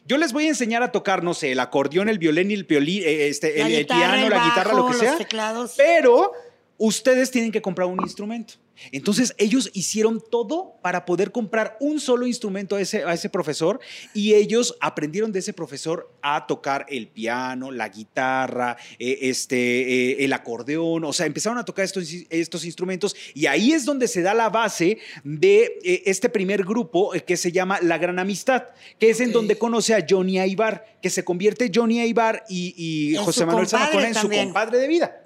yo 0.09 0.17
les 0.17 0.33
voy 0.33 0.47
a 0.47 0.49
enseñar 0.49 0.83
a 0.83 0.91
tocar, 0.91 1.23
no 1.23 1.35
sé, 1.35 1.53
el 1.53 1.61
acordeón, 1.61 2.09
el 2.09 2.18
violín, 2.19 2.51
el, 2.51 2.67
piolín, 2.67 3.03
eh, 3.05 3.29
este, 3.29 3.61
el, 3.61 3.87
piano, 3.87 4.29
la 4.29 4.45
guitarra, 4.45 4.73
lo 4.75 4.87
que 4.89 4.95
sea. 4.95 5.19
Pero 5.77 6.33
ustedes 6.79 7.31
tienen 7.31 7.53
que 7.53 7.61
comprar 7.61 7.89
un 7.89 8.01
instrumento. 8.01 8.55
Entonces 8.93 9.35
ellos 9.39 9.71
hicieron 9.75 10.23
todo 10.31 10.75
para 10.83 11.05
poder 11.05 11.33
comprar 11.33 11.77
un 11.81 11.99
solo 11.99 12.27
instrumento 12.27 12.77
a 12.77 12.81
ese, 12.81 13.03
a 13.05 13.13
ese 13.13 13.29
profesor 13.29 13.81
y 14.15 14.35
ellos 14.35 14.77
aprendieron 14.81 15.33
de 15.33 15.41
ese 15.41 15.53
profesor 15.53 16.13
a 16.23 16.47
tocar 16.47 16.87
el 16.89 17.09
piano, 17.09 17.73
la 17.73 17.89
guitarra, 17.89 18.77
eh, 19.01 19.19
este, 19.23 19.57
eh, 19.57 20.25
el 20.25 20.33
acordeón, 20.33 21.05
o 21.05 21.13
sea, 21.13 21.27
empezaron 21.27 21.59
a 21.59 21.65
tocar 21.65 21.85
estos, 21.85 22.09
estos 22.31 22.65
instrumentos 22.65 23.17
y 23.35 23.47
ahí 23.47 23.73
es 23.73 23.85
donde 23.85 24.07
se 24.07 24.23
da 24.23 24.33
la 24.33 24.49
base 24.49 24.99
de 25.25 25.79
eh, 25.83 26.03
este 26.07 26.29
primer 26.29 26.65
grupo 26.65 27.11
que 27.27 27.37
se 27.37 27.51
llama 27.51 27.81
La 27.83 27.99
Gran 27.99 28.21
Amistad, 28.21 28.65
que 29.01 29.11
es 29.11 29.21
en 29.21 29.33
donde 29.33 29.59
conoce 29.59 29.95
a 29.95 30.07
Johnny 30.09 30.39
Aibar, 30.39 30.99
que 31.03 31.11
se 31.11 31.25
convierte 31.25 31.71
Johnny 31.75 31.99
Aibar 32.01 32.45
y, 32.49 33.17
José 33.17 33.45
Manuel 33.45 33.67
Zamacona 33.67 34.09
en 34.09 34.15
su 34.15 34.29
compadre 34.29 34.79
de 34.79 34.87
vida 34.87 35.21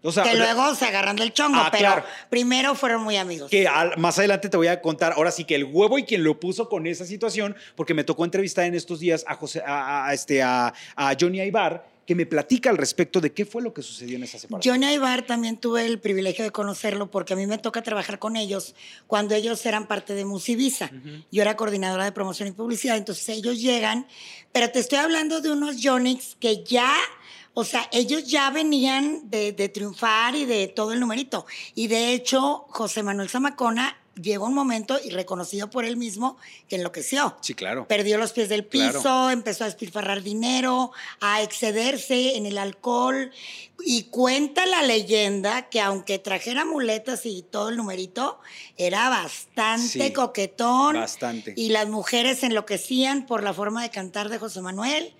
que 0.00 0.34
luego 0.36 0.74
se 0.74 0.84
agarran 0.84 1.16
del 1.16 1.32
chongo, 1.32 1.58
ah, 1.58 1.70
pero 1.72 2.04
primero 2.30 2.74
fueron 2.74 3.02
muy 3.02 3.16
amigos. 3.16 3.50
Que 3.50 3.68
más 3.96 4.18
adelante 4.18 4.48
te 4.48 4.56
voy 4.56 4.68
a 4.68 4.80
contar, 4.80 5.12
ahora 5.12 5.30
sí 5.32 5.44
que 5.44 5.56
el 5.56 5.64
huevo 5.64 5.98
y 5.98 6.04
quien 6.04 6.22
lo 6.22 6.38
puso 6.38 6.68
con 6.68 6.86
esa 6.86 7.04
situación, 7.04 7.56
porque 7.74 7.94
me 7.94 8.04
tocó 8.04 8.24
entrevistar 8.24 8.64
en 8.64 8.74
estos 8.74 9.00
días 9.00 9.24
a, 9.26 9.34
José, 9.34 9.62
a, 9.66 10.10
este, 10.12 10.42
a, 10.42 10.72
Johnny 11.20 11.40
Aibar, 11.40 11.84
que 12.06 12.14
me 12.14 12.24
platica 12.24 12.70
al 12.70 12.78
respecto 12.78 13.20
de 13.20 13.32
qué 13.32 13.44
fue 13.44 13.60
lo 13.60 13.74
que 13.74 13.82
sucedió 13.82 14.16
en 14.16 14.22
esa 14.22 14.38
separación. 14.38 14.74
Johnny 14.74 14.86
Aibar 14.86 15.26
también 15.26 15.58
tuve 15.58 15.84
el 15.84 15.98
privilegio 15.98 16.42
de 16.42 16.52
conocerlo 16.52 17.10
porque 17.10 17.34
a 17.34 17.36
mí 17.36 17.46
me 17.46 17.58
toca 17.58 17.82
trabajar 17.82 18.18
con 18.18 18.36
ellos 18.36 18.74
cuando 19.06 19.34
ellos 19.34 19.66
eran 19.66 19.86
parte 19.86 20.14
de 20.14 20.24
Musivisa. 20.24 20.90
Yo 21.30 21.42
era 21.42 21.56
coordinadora 21.56 22.04
de 22.04 22.12
promoción 22.12 22.48
y 22.48 22.52
publicidad, 22.52 22.96
entonces 22.96 23.28
ellos 23.28 23.60
llegan, 23.60 24.06
pero 24.52 24.70
te 24.70 24.78
estoy 24.78 24.98
hablando 24.98 25.42
de 25.42 25.50
unos 25.50 25.76
Jonix 25.82 26.36
que 26.40 26.64
ya 26.64 26.94
o 27.58 27.64
sea, 27.64 27.88
ellos 27.90 28.24
ya 28.24 28.50
venían 28.50 29.28
de, 29.30 29.52
triunfar 29.74 30.36
y 30.36 30.44
de 30.44 30.68
todo 30.68 30.92
el 30.92 31.00
numerito. 31.00 31.44
Y 31.74 31.88
de 31.88 32.12
hecho, 32.12 32.66
José 32.68 33.02
Manuel 33.02 33.28
Zamacona 33.28 33.98
llegó 34.14 34.46
un 34.46 34.54
momento 34.54 34.96
y 35.04 35.10
reconocido 35.10 35.68
por 35.68 35.84
él 35.84 35.96
mismo 35.96 36.36
que 36.68 36.76
enloqueció. 36.76 37.36
Sí, 37.40 37.54
claro. 37.54 37.88
Perdió 37.88 38.16
los 38.16 38.30
pies 38.30 38.48
del 38.48 38.64
piso, 38.64 39.30
empezó 39.30 39.64
a 39.64 39.66
despilfarrar 39.66 40.22
dinero, 40.22 40.92
a 41.20 41.42
excederse 41.42 42.36
en 42.36 42.46
el 42.46 42.58
alcohol. 42.58 43.32
Y 43.84 44.04
cuenta 44.04 44.64
la 44.64 44.84
leyenda 44.84 45.68
que 45.68 45.80
aunque 45.80 46.20
trajera 46.20 46.64
muletas 46.64 47.26
y 47.26 47.42
todo 47.42 47.70
el 47.70 47.76
numerito, 47.76 48.38
era 48.76 49.08
bastante 49.08 50.12
coquetón. 50.12 50.94
Bastante. 50.94 51.54
Y 51.56 51.70
las 51.70 51.88
mujeres 51.88 52.44
enloquecían 52.44 53.26
por 53.26 53.42
la 53.42 53.52
forma 53.52 53.82
de 53.82 53.90
cantar 53.90 54.28
de 54.28 54.38
José 54.38 54.60
Manuel 54.60 55.12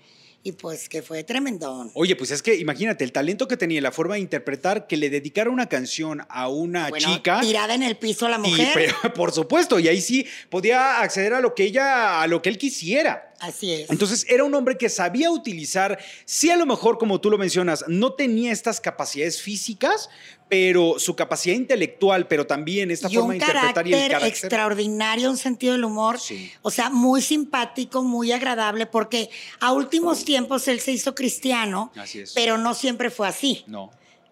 y 0.43 0.53
pues 0.53 0.87
que 0.89 1.01
fue 1.01 1.23
tremendón. 1.23 1.91
Oye, 1.93 2.15
pues 2.15 2.31
es 2.31 2.41
que 2.41 2.55
imagínate 2.55 3.03
el 3.03 3.11
talento 3.11 3.47
que 3.47 3.57
tenía, 3.57 3.81
la 3.81 3.91
forma 3.91 4.15
de 4.15 4.21
interpretar, 4.21 4.87
que 4.87 4.97
le 4.97 5.09
dedicara 5.09 5.49
una 5.49 5.67
canción 5.67 6.21
a 6.29 6.47
una 6.47 6.89
Bueno, 6.89 7.15
chica. 7.15 7.41
Tirada 7.41 7.73
en 7.73 7.83
el 7.83 7.97
piso 7.97 8.27
la 8.29 8.37
y, 8.37 8.49
mujer. 8.49 8.69
pero, 8.73 9.13
por 9.13 9.31
supuesto, 9.31 9.79
y 9.79 9.87
ahí 9.87 10.01
sí 10.01 10.25
podía 10.49 11.01
acceder 11.01 11.33
a 11.33 11.41
lo 11.41 11.55
que 11.55 11.63
ella, 11.63 12.21
a 12.21 12.27
lo 12.27 12.41
que 12.41 12.49
él 12.49 12.57
quisiera. 12.57 13.28
Así 13.39 13.71
es. 13.73 13.89
Entonces 13.89 14.25
era 14.29 14.43
un 14.43 14.53
hombre 14.53 14.77
que 14.77 14.89
sabía 14.89 15.31
utilizar, 15.31 15.97
sí 16.25 16.49
a 16.51 16.57
lo 16.57 16.65
mejor 16.65 16.97
como 16.97 17.21
tú 17.21 17.29
lo 17.29 17.37
mencionas, 17.37 17.85
no 17.87 18.13
tenía 18.13 18.51
estas 18.51 18.81
capacidades 18.81 19.41
físicas, 19.41 20.09
pero 20.49 20.97
su 20.99 21.15
capacidad 21.15 21.55
intelectual, 21.55 22.27
pero 22.27 22.45
también 22.47 22.89
esta 22.91 23.07
y 23.09 23.15
forma 23.15 23.33
de 23.33 23.37
interpretar 23.37 23.87
y 23.87 23.93
el 23.93 23.97
carácter 23.99 24.11
carácter. 24.17 24.29
extraordinario, 24.29 25.29
un 25.29 25.37
sentido 25.37 25.73
del 25.73 25.85
humor, 25.85 26.19
Sí. 26.19 26.51
o 26.63 26.71
sea, 26.71 26.89
muy 26.89 27.21
simpático, 27.21 28.03
muy 28.03 28.31
agradable, 28.31 28.85
porque 28.87 29.29
a 29.59 29.71
últimos 29.73 30.25
tiempos 30.25 30.67
él 30.67 30.79
se 30.79 30.91
hizo 30.91 31.13
cristiano, 31.15 31.91
Así 31.95 32.19
es. 32.19 32.33
pero 32.33 32.57
no 32.57 32.73
siempre 32.73 33.09
fue 33.11 33.27
así. 33.27 33.63
No. 33.67 33.91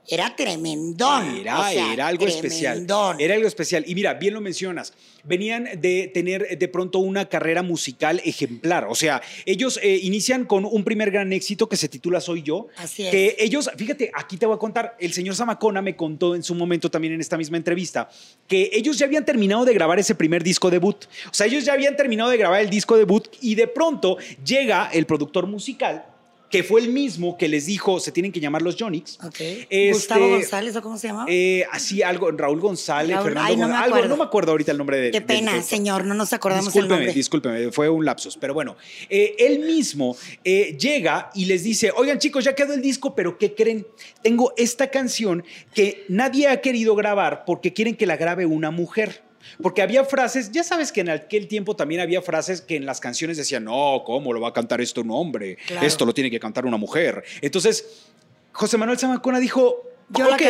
Era 0.10 0.36
tremendón. 0.36 1.38
Era, 1.38 1.60
o 1.60 1.70
sea, 1.70 1.94
era 1.94 2.08
algo 2.08 2.26
especial. 2.26 2.74
tremendón. 2.74 3.20
Era 3.20 3.36
algo 3.36 3.48
especial. 3.48 3.84
Y 3.88 3.94
mira, 3.94 4.14
bien 4.14 4.34
lo 4.34 4.42
mencionas. 4.42 4.94
Venían 5.26 5.68
de 5.82 6.10
tener 6.14 6.58
de 6.58 6.68
pronto 6.70 7.00
una 7.00 7.28
carrera 7.28 7.62
musical 7.62 8.22
ejemplar. 8.24 8.88
O 8.90 8.96
sea, 8.96 9.22
ellos 9.46 9.80
eh, 9.84 10.00
inician 10.02 10.46
con 10.46 10.64
un 10.64 10.86
primer 10.86 11.12
gran 11.12 11.34
éxito 11.34 11.68
que 11.68 11.76
se 11.76 11.90
titula 11.90 12.22
Soy 12.22 12.42
yo. 12.44 12.68
Así 12.78 13.06
es. 13.06 13.12
Que 13.12 13.36
ellos, 13.40 13.70
fíjate, 13.76 14.10
aquí 14.14 14.38
te 14.38 14.46
voy 14.46 14.56
a 14.56 14.60
contar, 14.60 14.96
el 15.00 15.12
señor 15.12 15.36
Zamacona 15.36 15.82
me 15.82 15.98
contó 15.98 16.36
en 16.36 16.44
su 16.44 16.56
momento 16.56 16.90
también 16.90 17.14
en 17.14 17.20
esta 17.20 17.38
misma 17.38 17.58
entrevista 17.58 18.10
que 18.48 18.70
ellos 18.72 18.98
ya 18.98 19.06
habían 19.06 19.26
terminado 19.26 19.66
de 19.66 19.74
grabar 19.74 20.00
ese 20.00 20.16
primer 20.16 20.42
disco 20.42 20.70
debut. 20.70 21.06
O 21.30 21.34
sea, 21.34 21.48
ellos 21.48 21.66
ya 21.66 21.74
habían 21.74 21.98
terminado 21.98 22.30
de 22.30 22.38
grabar 22.38 22.62
el 22.62 22.70
disco 22.70 22.96
debut 22.96 23.28
y 23.42 23.56
de 23.56 23.68
pronto 23.68 24.18
llega 24.46 24.90
el 24.94 25.06
productor 25.06 25.48
musical 25.48 26.06
que 26.50 26.64
fue 26.64 26.80
el 26.82 26.90
mismo 26.94 27.38
que 27.38 27.48
les 27.48 27.66
dijo, 27.66 28.00
se 28.00 28.12
tienen 28.12 28.32
que 28.32 28.40
llamar 28.40 28.62
los 28.62 28.78
Jonix. 28.80 29.18
Ok. 29.24 29.36
Este, 29.40 29.92
Gustavo 29.92 30.30
González, 30.30 30.76
¿o 30.78 30.82
cómo 30.82 30.98
se 30.98 31.08
llama? 31.08 31.26
Eh, 31.28 31.66
así 31.72 32.02
algo, 32.02 32.32
Raúl 32.32 32.60
González, 32.62 33.16
Raúl- 33.18 33.24
Fernando 33.24 33.48
ay, 33.50 33.56
no 33.58 33.68
González, 33.68 33.94
algo, 33.94 34.08
no 34.08 34.18
me 34.18 34.24
acuerdo 34.24 34.52
ahorita 34.52 34.72
el 34.72 34.78
nombre 34.78 34.98
de. 34.98 35.12
Qué 35.12 35.22
pena, 35.22 35.54
del- 35.54 35.64
señor, 35.64 36.06
no 36.06 36.14
nos 36.14 36.32
acordamos 36.34 36.74
el 36.76 36.88
nombre. 36.88 37.12
discúlpeme, 37.14 37.72
fue 37.72 37.90
un 37.90 38.06
lapsus. 38.06 38.38
Pero 38.38 38.54
bueno, 38.54 38.78
eh, 39.10 39.36
él 39.40 39.60
mismo 39.60 40.16
eh, 40.44 40.78
llega 40.80 41.32
y 41.36 41.46
les 41.46 41.64
dice: 41.64 41.92
Oigan, 41.96 42.18
chicos, 42.20 42.46
ya 42.46 42.56
quedó 42.56 42.74
el 42.74 42.82
disco, 42.82 43.14
pero 43.14 43.38
¿qué 43.38 43.54
creen? 43.54 43.86
Tengo 44.22 44.54
esta 44.58 44.90
canción 44.90 45.44
que 45.74 46.06
nadie 46.08 46.48
ha 46.48 46.62
querido 46.62 46.96
grabar 46.96 47.44
porque 47.46 47.74
quieren 47.74 47.96
que 47.96 48.06
la 48.06 48.16
grabe 48.18 48.46
una 48.46 48.72
mujer. 48.72 49.27
Porque 49.62 49.82
había 49.82 50.04
frases, 50.06 50.52
ya 50.52 50.64
sabes 50.64 50.92
que 50.92 51.02
en 51.02 51.10
aquel 51.10 51.48
tiempo 51.48 51.76
también 51.76 52.02
había 52.02 52.22
frases 52.22 52.62
que 52.62 52.76
en 52.76 52.86
las 52.86 53.00
canciones 53.00 53.38
decían: 53.38 53.64
No, 53.64 54.04
¿cómo 54.06 54.34
lo 54.34 54.42
va 54.42 54.50
a 54.50 54.54
cantar 54.54 54.82
esto 54.82 55.02
un 55.02 55.12
hombre? 55.12 55.58
Claro. 55.68 55.86
Esto 55.86 56.06
lo 56.06 56.14
tiene 56.14 56.30
que 56.30 56.40
cantar 56.40 56.66
una 56.66 56.78
mujer. 56.78 57.24
Entonces, 57.42 58.04
José 58.52 58.78
Manuel 58.78 58.98
Zamacona 58.98 59.40
dijo: 59.40 59.84
Yo 60.10 60.28
Ok, 60.34 60.42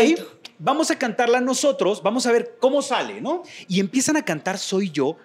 vamos 0.60 0.92
a 0.92 0.98
cantarla 0.98 1.42
nosotros, 1.42 2.02
vamos 2.04 2.26
a 2.26 2.32
ver 2.32 2.58
cómo 2.60 2.82
sale, 2.82 3.22
¿no? 3.22 3.44
Y 3.68 3.80
empiezan 3.80 4.18
a 4.18 4.26
cantar 4.26 4.58
Soy 4.58 4.90
yo, 4.92 5.18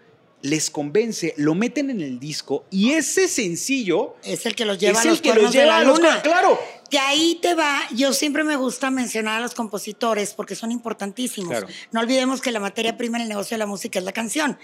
les 0.43 0.71
convence, 0.71 1.35
lo 1.37 1.55
meten 1.55 1.91
en 1.91 2.01
el 2.01 2.19
disco 2.19 2.65
y 2.71 2.93
ese 2.93 3.29
sencillo 3.29 4.17
Es 4.25 4.45
el 4.45 4.55
que 4.55 4.65
los 4.65 4.79
lleva 4.79 4.99
es 4.99 5.07
a 5.07 5.09
los 5.09 5.21
que 5.21 5.35
los 5.35 5.53
lleva 5.53 5.79
a 5.79 5.85
los 5.85 6.01
claro. 6.01 6.59
Que 6.93 6.99
ahí 6.99 7.39
te 7.41 7.55
va, 7.55 7.81
yo 7.95 8.13
siempre 8.13 8.45
me 8.45 8.55
gusta 8.55 8.91
mencionar 8.91 9.39
a 9.39 9.41
los 9.41 9.55
compositores 9.55 10.35
porque 10.35 10.55
son 10.55 10.71
importantísimos. 10.71 11.49
Claro. 11.49 11.67
No 11.91 12.01
olvidemos 12.01 12.43
que 12.43 12.53
la 12.53 12.61
materia 12.61 12.99
prima 12.99 13.17
en 13.17 13.23
el 13.23 13.29
negocio 13.31 13.55
de 13.55 13.61
la 13.61 13.67
música 13.67 13.99
es 13.99 14.05
la 14.05 14.13
canción. 14.13 14.59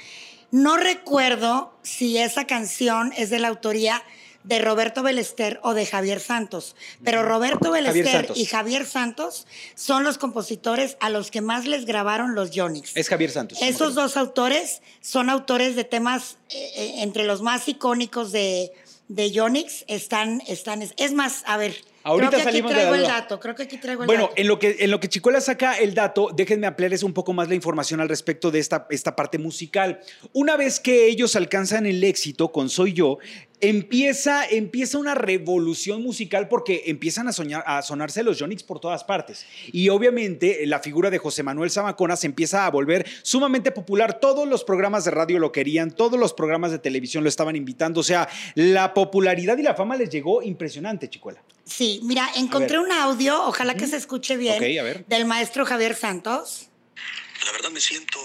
No 0.51 0.77
recuerdo 0.77 1.73
si 1.81 2.19
esa 2.19 2.47
canción 2.47 3.15
es 3.17 3.31
de 3.31 3.39
la 3.39 3.49
autoría 3.49 4.03
de 4.45 4.59
Roberto 4.59 5.03
Belester 5.03 5.59
o 5.63 5.73
de 5.73 5.87
Javier 5.87 6.21
Santos, 6.21 6.77
pero 7.03 7.23
Roberto 7.23 7.71
Belester 7.71 8.31
y 8.35 8.45
Javier 8.45 8.85
Santos 8.85 9.47
son 9.75 10.05
los 10.05 10.19
compositores 10.19 10.99
a 11.01 11.09
los 11.09 11.31
que 11.31 11.41
más 11.41 11.67
les 11.67 11.87
grabaron 11.87 12.35
los 12.35 12.51
Yonix. 12.51 12.95
Es 12.95 13.09
Javier 13.09 13.31
Santos. 13.31 13.59
Esos 13.63 13.95
dos 13.95 14.19
autores 14.19 14.83
son 15.01 15.31
autores 15.31 15.77
de 15.77 15.85
temas 15.85 16.37
eh, 16.51 16.73
eh, 16.77 16.95
entre 16.99 17.25
los 17.25 17.41
más 17.41 17.69
icónicos 17.69 18.33
de, 18.33 18.73
de 19.09 19.31
Yonix. 19.31 19.85
Están, 19.89 20.43
están, 20.47 20.83
es 20.83 21.13
más, 21.13 21.43
a 21.47 21.57
ver, 21.57 21.75
Ahorita 22.05 22.31
creo 22.31 22.31
que 22.31 22.37
aquí 22.37 22.45
salimos 22.45 22.71
de 22.71 22.77
la 22.77 22.83
traigo 22.83 22.95
el 22.95 23.07
dato, 23.07 23.41
creo 23.41 23.55
que 23.55 23.63
aquí 23.65 23.77
traigo 23.77 24.03
el 24.03 24.07
Bueno, 24.07 24.23
dato. 24.25 24.35
en 24.37 24.49
lo, 24.49 24.59
que, 24.59 24.77
en 24.79 24.91
lo 24.91 25.01
que 25.01 25.09
Chicuela 25.09 25.41
saca 25.41 25.75
el 25.79 25.95
dato, 25.95 26.31
déjenme 26.35 26.67
ampliarles 26.67 27.03
un 27.03 27.13
poco 27.13 27.33
más 27.33 27.49
la 27.49 27.55
información 27.55 28.01
al 28.01 28.09
respecto 28.09 28.51
de 28.51 28.61
esta, 28.61 28.87
esta 28.91 29.15
parte 29.15 29.37
musical. 29.37 30.01
Una 30.33 30.57
vez 30.57 30.81
que 30.81 31.07
ellos 31.07 31.37
alcanzan 31.37 31.85
el 31.87 32.03
éxito 32.05 32.51
con 32.51 32.71
Soy 32.71 32.95
Yo, 32.95 33.19
empieza, 33.61 34.47
empieza 34.47 34.99
una 34.99 35.15
revolución 35.15 36.03
musical 36.03 36.49
porque 36.49 36.85
empiezan 36.87 37.29
a, 37.29 37.33
soñar, 37.33 37.65
a 37.67 37.83
sonarse 37.83 38.23
los 38.23 38.39
Yonix 38.39 38.63
por 38.63 38.81
todas 38.81 39.05
partes. 39.05 39.47
Y 39.73 39.89
obviamente 39.89 40.65
la 40.67 40.81
figura 40.81 41.11
de 41.11 41.19
José 41.19 41.43
Manuel 41.43 41.71
Zamacona 41.71 42.17
se 42.17 42.27
empieza 42.27 42.67
a 42.67 42.71
volver 42.71 43.07
sumamente 43.23 43.71
popular. 43.71 44.21
Todos 44.21 44.47
los 44.49 44.65
programas 44.65 45.05
de 45.05 45.11
radio 45.11 45.39
lo 45.39 45.53
querían, 45.53 45.91
todos 45.91 46.19
los 46.19 46.33
programas 46.33 46.71
de 46.71 46.79
televisión 46.79 47.25
lo 47.25 47.29
estaban 47.29 47.57
invitando. 47.57 48.01
O 48.01 48.05
sea, 48.05 48.29
la 48.55 48.95
popularidad 48.95 49.59
y 49.59 49.63
la 49.63 49.75
fama 49.75 49.97
les 49.97 50.11
llegó 50.11 50.43
impresionante, 50.43 51.09
Chicuela. 51.11 51.43
Sí, 51.65 52.01
mira, 52.05 52.29
encontré 52.37 52.79
un 52.79 52.91
audio, 52.93 53.45
ojalá 53.47 53.75
que 53.75 53.87
se 53.87 53.97
escuche 53.97 54.37
bien, 54.37 54.57
Ok, 54.57 54.79
a 54.81 54.83
ver. 54.83 55.05
del 55.07 55.27
maestro 55.27 55.67
Javier 55.67 55.95
Santos. 55.95 56.71
La 57.45 57.53
verdad 57.53 57.71
me 57.71 57.81
siento 57.81 58.19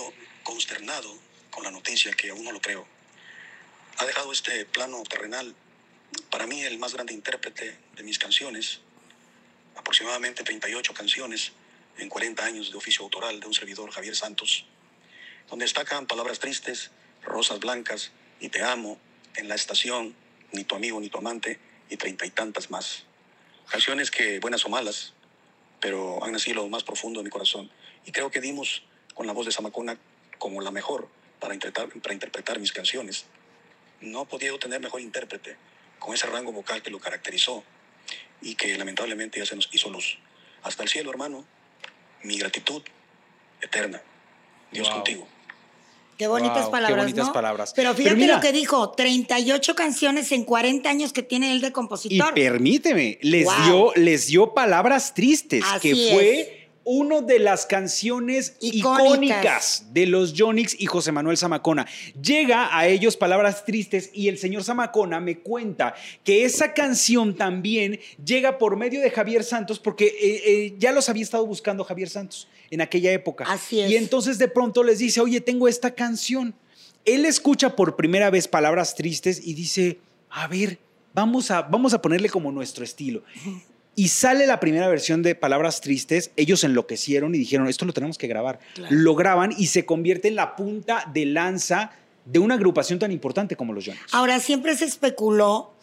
consternado 0.43 1.09
con 1.51 1.63
la 1.63 1.71
noticia 1.71 2.11
que 2.13 2.29
aún 2.29 2.43
no 2.43 2.51
lo 2.51 2.61
creo. 2.61 2.92
Ha 3.97 4.05
dejado 4.05 4.31
este 4.31 4.65
plano 4.65 5.03
terrenal, 5.03 5.55
para 6.29 6.47
mí 6.47 6.61
el 6.63 6.77
más 6.79 6.93
grande 6.93 7.13
intérprete 7.13 7.77
de 7.95 8.03
mis 8.03 8.17
canciones, 8.17 8.79
aproximadamente 9.75 10.43
38 10.43 10.93
canciones 10.93 11.51
en 11.97 12.09
40 12.09 12.43
años 12.43 12.71
de 12.71 12.77
oficio 12.77 13.03
autoral 13.03 13.39
de 13.39 13.47
un 13.47 13.53
servidor 13.53 13.91
Javier 13.91 14.15
Santos, 14.15 14.65
donde 15.49 15.65
destacan 15.65 16.07
palabras 16.07 16.39
tristes, 16.39 16.91
rosas 17.23 17.59
blancas 17.59 18.11
y 18.39 18.49
te 18.49 18.63
amo, 18.63 18.99
en 19.35 19.47
la 19.47 19.55
estación, 19.55 20.15
ni 20.51 20.63
tu 20.63 20.75
amigo 20.75 20.99
ni 20.99 21.09
tu 21.09 21.17
amante 21.17 21.59
y 21.89 21.97
treinta 21.97 22.25
y 22.25 22.31
tantas 22.31 22.69
más. 22.69 23.03
Canciones 23.69 24.11
que, 24.11 24.39
buenas 24.39 24.65
o 24.65 24.69
malas, 24.69 25.13
pero 25.79 26.23
han 26.23 26.31
nacido 26.31 26.63
lo 26.63 26.69
más 26.69 26.83
profundo 26.83 27.19
de 27.19 27.23
mi 27.23 27.29
corazón. 27.29 27.69
Y 28.05 28.11
creo 28.11 28.29
que 28.29 28.41
dimos 28.41 28.83
con 29.13 29.27
la 29.27 29.33
voz 29.33 29.45
de 29.45 29.51
Samacona 29.51 29.97
como 30.37 30.61
la 30.61 30.71
mejor 30.71 31.07
para 31.39 31.53
interpretar, 31.53 31.89
para 32.01 32.13
interpretar 32.13 32.59
mis 32.59 32.71
canciones. 32.71 33.25
No 34.03 34.25
podía 34.25 34.49
yo 34.49 34.59
tener 34.59 34.79
mejor 34.81 35.01
intérprete 35.01 35.55
con 35.99 36.13
ese 36.13 36.27
rango 36.27 36.51
vocal 36.51 36.81
que 36.81 36.89
lo 36.91 36.99
caracterizó 36.99 37.63
y 38.41 38.55
que 38.55 38.77
lamentablemente 38.77 39.39
ya 39.39 39.45
se 39.45 39.55
nos 39.55 39.69
hizo 39.71 39.89
luz. 39.89 40.17
Hasta 40.63 40.83
el 40.83 40.89
cielo, 40.89 41.09
hermano, 41.11 41.45
mi 42.23 42.37
gratitud 42.37 42.81
eterna. 43.61 44.01
Dios 44.71 44.87
Wow. 44.87 44.95
contigo. 44.97 45.27
Qué 46.17 46.27
bonitas 46.27 46.63
Wow, 46.63 46.65
qué 46.65 46.71
palabras. 46.71 47.03
bonitas 47.05 47.27
¿no? 47.27 47.33
palabras. 47.33 47.73
Pero 47.75 47.91
Pero 47.91 47.97
fíjate 48.03 48.15
mira- 48.17 48.35
lo 48.35 48.41
que 48.41 48.51
dijo: 48.51 48.91
38 48.91 49.75
canciones 49.75 50.31
en 50.31 50.43
40 50.43 50.89
años 50.89 51.11
que 51.13 51.23
tiene 51.23 51.51
él 51.53 51.61
de 51.61 51.67
Y 51.67 51.71
compositor. 51.71 52.33
permíteme, 52.33 53.17
les, 53.21 53.45
Wow. 53.45 53.53
dio, 53.65 53.93
les 53.95 54.27
dio 54.27 54.53
palabras 54.53 55.13
tristes, 55.13 55.63
Así 55.65 55.89
que 55.93 56.11
fue 56.13 56.39
es. 56.41 56.47
Una 56.85 57.21
de 57.21 57.39
las 57.39 57.65
canciones 57.65 58.55
Icónicas. 58.59 59.05
icónicas. 59.05 59.85
de 59.93 60.05
los 60.05 60.33
Jonix 60.37 60.75
y 60.79 60.85
José 60.85 61.11
Manuel 61.11 61.37
Zamacona. 61.37 61.87
Llega 62.21 62.75
a 62.77 62.87
ellos 62.87 63.17
palabras 63.17 63.65
tristes 63.65 64.09
y 64.13 64.27
el 64.27 64.37
señor 64.37 64.63
Zamacona 64.63 65.19
me 65.19 65.39
cuenta 65.39 65.95
que 66.23 66.43
esa 66.45 66.73
canción 66.73 67.35
también 67.35 67.99
llega 68.23 68.57
por 68.57 68.75
medio 68.75 69.01
de 69.01 69.09
Javier 69.09 69.43
Santos 69.43 69.79
porque 69.79 70.05
eh, 70.05 70.41
eh, 70.45 70.75
ya 70.77 70.91
los 70.91 71.09
había 71.09 71.23
estado 71.23 71.45
buscando 71.45 71.83
Javier 71.83 72.09
Santos 72.09 72.47
en 72.69 72.81
aquella 72.81 73.11
época. 73.11 73.45
Así 73.47 73.79
es. 73.79 73.91
Y 73.91 73.95
entonces 73.95 74.37
de 74.37 74.47
pronto 74.47 74.83
les 74.83 74.99
dice, 74.99 75.21
oye, 75.21 75.41
tengo 75.41 75.67
esta 75.67 75.91
canción. 75.91 76.53
Él 77.05 77.25
escucha 77.25 77.75
por 77.75 77.95
primera 77.95 78.29
vez 78.29 78.47
palabras 78.47 78.95
tristes 78.95 79.45
y 79.45 79.53
dice, 79.53 79.99
a 80.29 80.47
ver, 80.47 80.79
vamos 81.13 81.51
a, 81.51 81.61
vamos 81.61 81.93
a 81.93 82.01
ponerle 82.01 82.29
como 82.29 82.51
nuestro 82.51 82.83
estilo. 82.83 83.23
Y 83.95 84.07
sale 84.07 84.47
la 84.47 84.59
primera 84.59 84.87
versión 84.87 85.21
de 85.21 85.35
Palabras 85.35 85.79
Tristes, 85.81 86.31
ellos 86.35 86.63
enloquecieron 86.63 87.35
y 87.35 87.37
dijeron, 87.37 87.67
esto 87.67 87.85
lo 87.85 87.93
tenemos 87.93 88.17
que 88.17 88.27
grabar. 88.27 88.59
Claro. 88.73 88.95
Lo 88.95 89.13
graban 89.15 89.53
y 89.57 89.67
se 89.67 89.85
convierte 89.85 90.27
en 90.29 90.35
la 90.35 90.55
punta 90.55 91.09
de 91.13 91.25
lanza 91.27 91.91
de 92.25 92.39
una 92.39 92.55
agrupación 92.55 92.97
tan 92.99 93.11
importante 93.11 93.55
como 93.55 93.73
los 93.73 93.85
Jonas. 93.85 94.01
Ahora, 94.11 94.39
siempre 94.39 94.75
se 94.75 94.85
especuló 94.85 95.73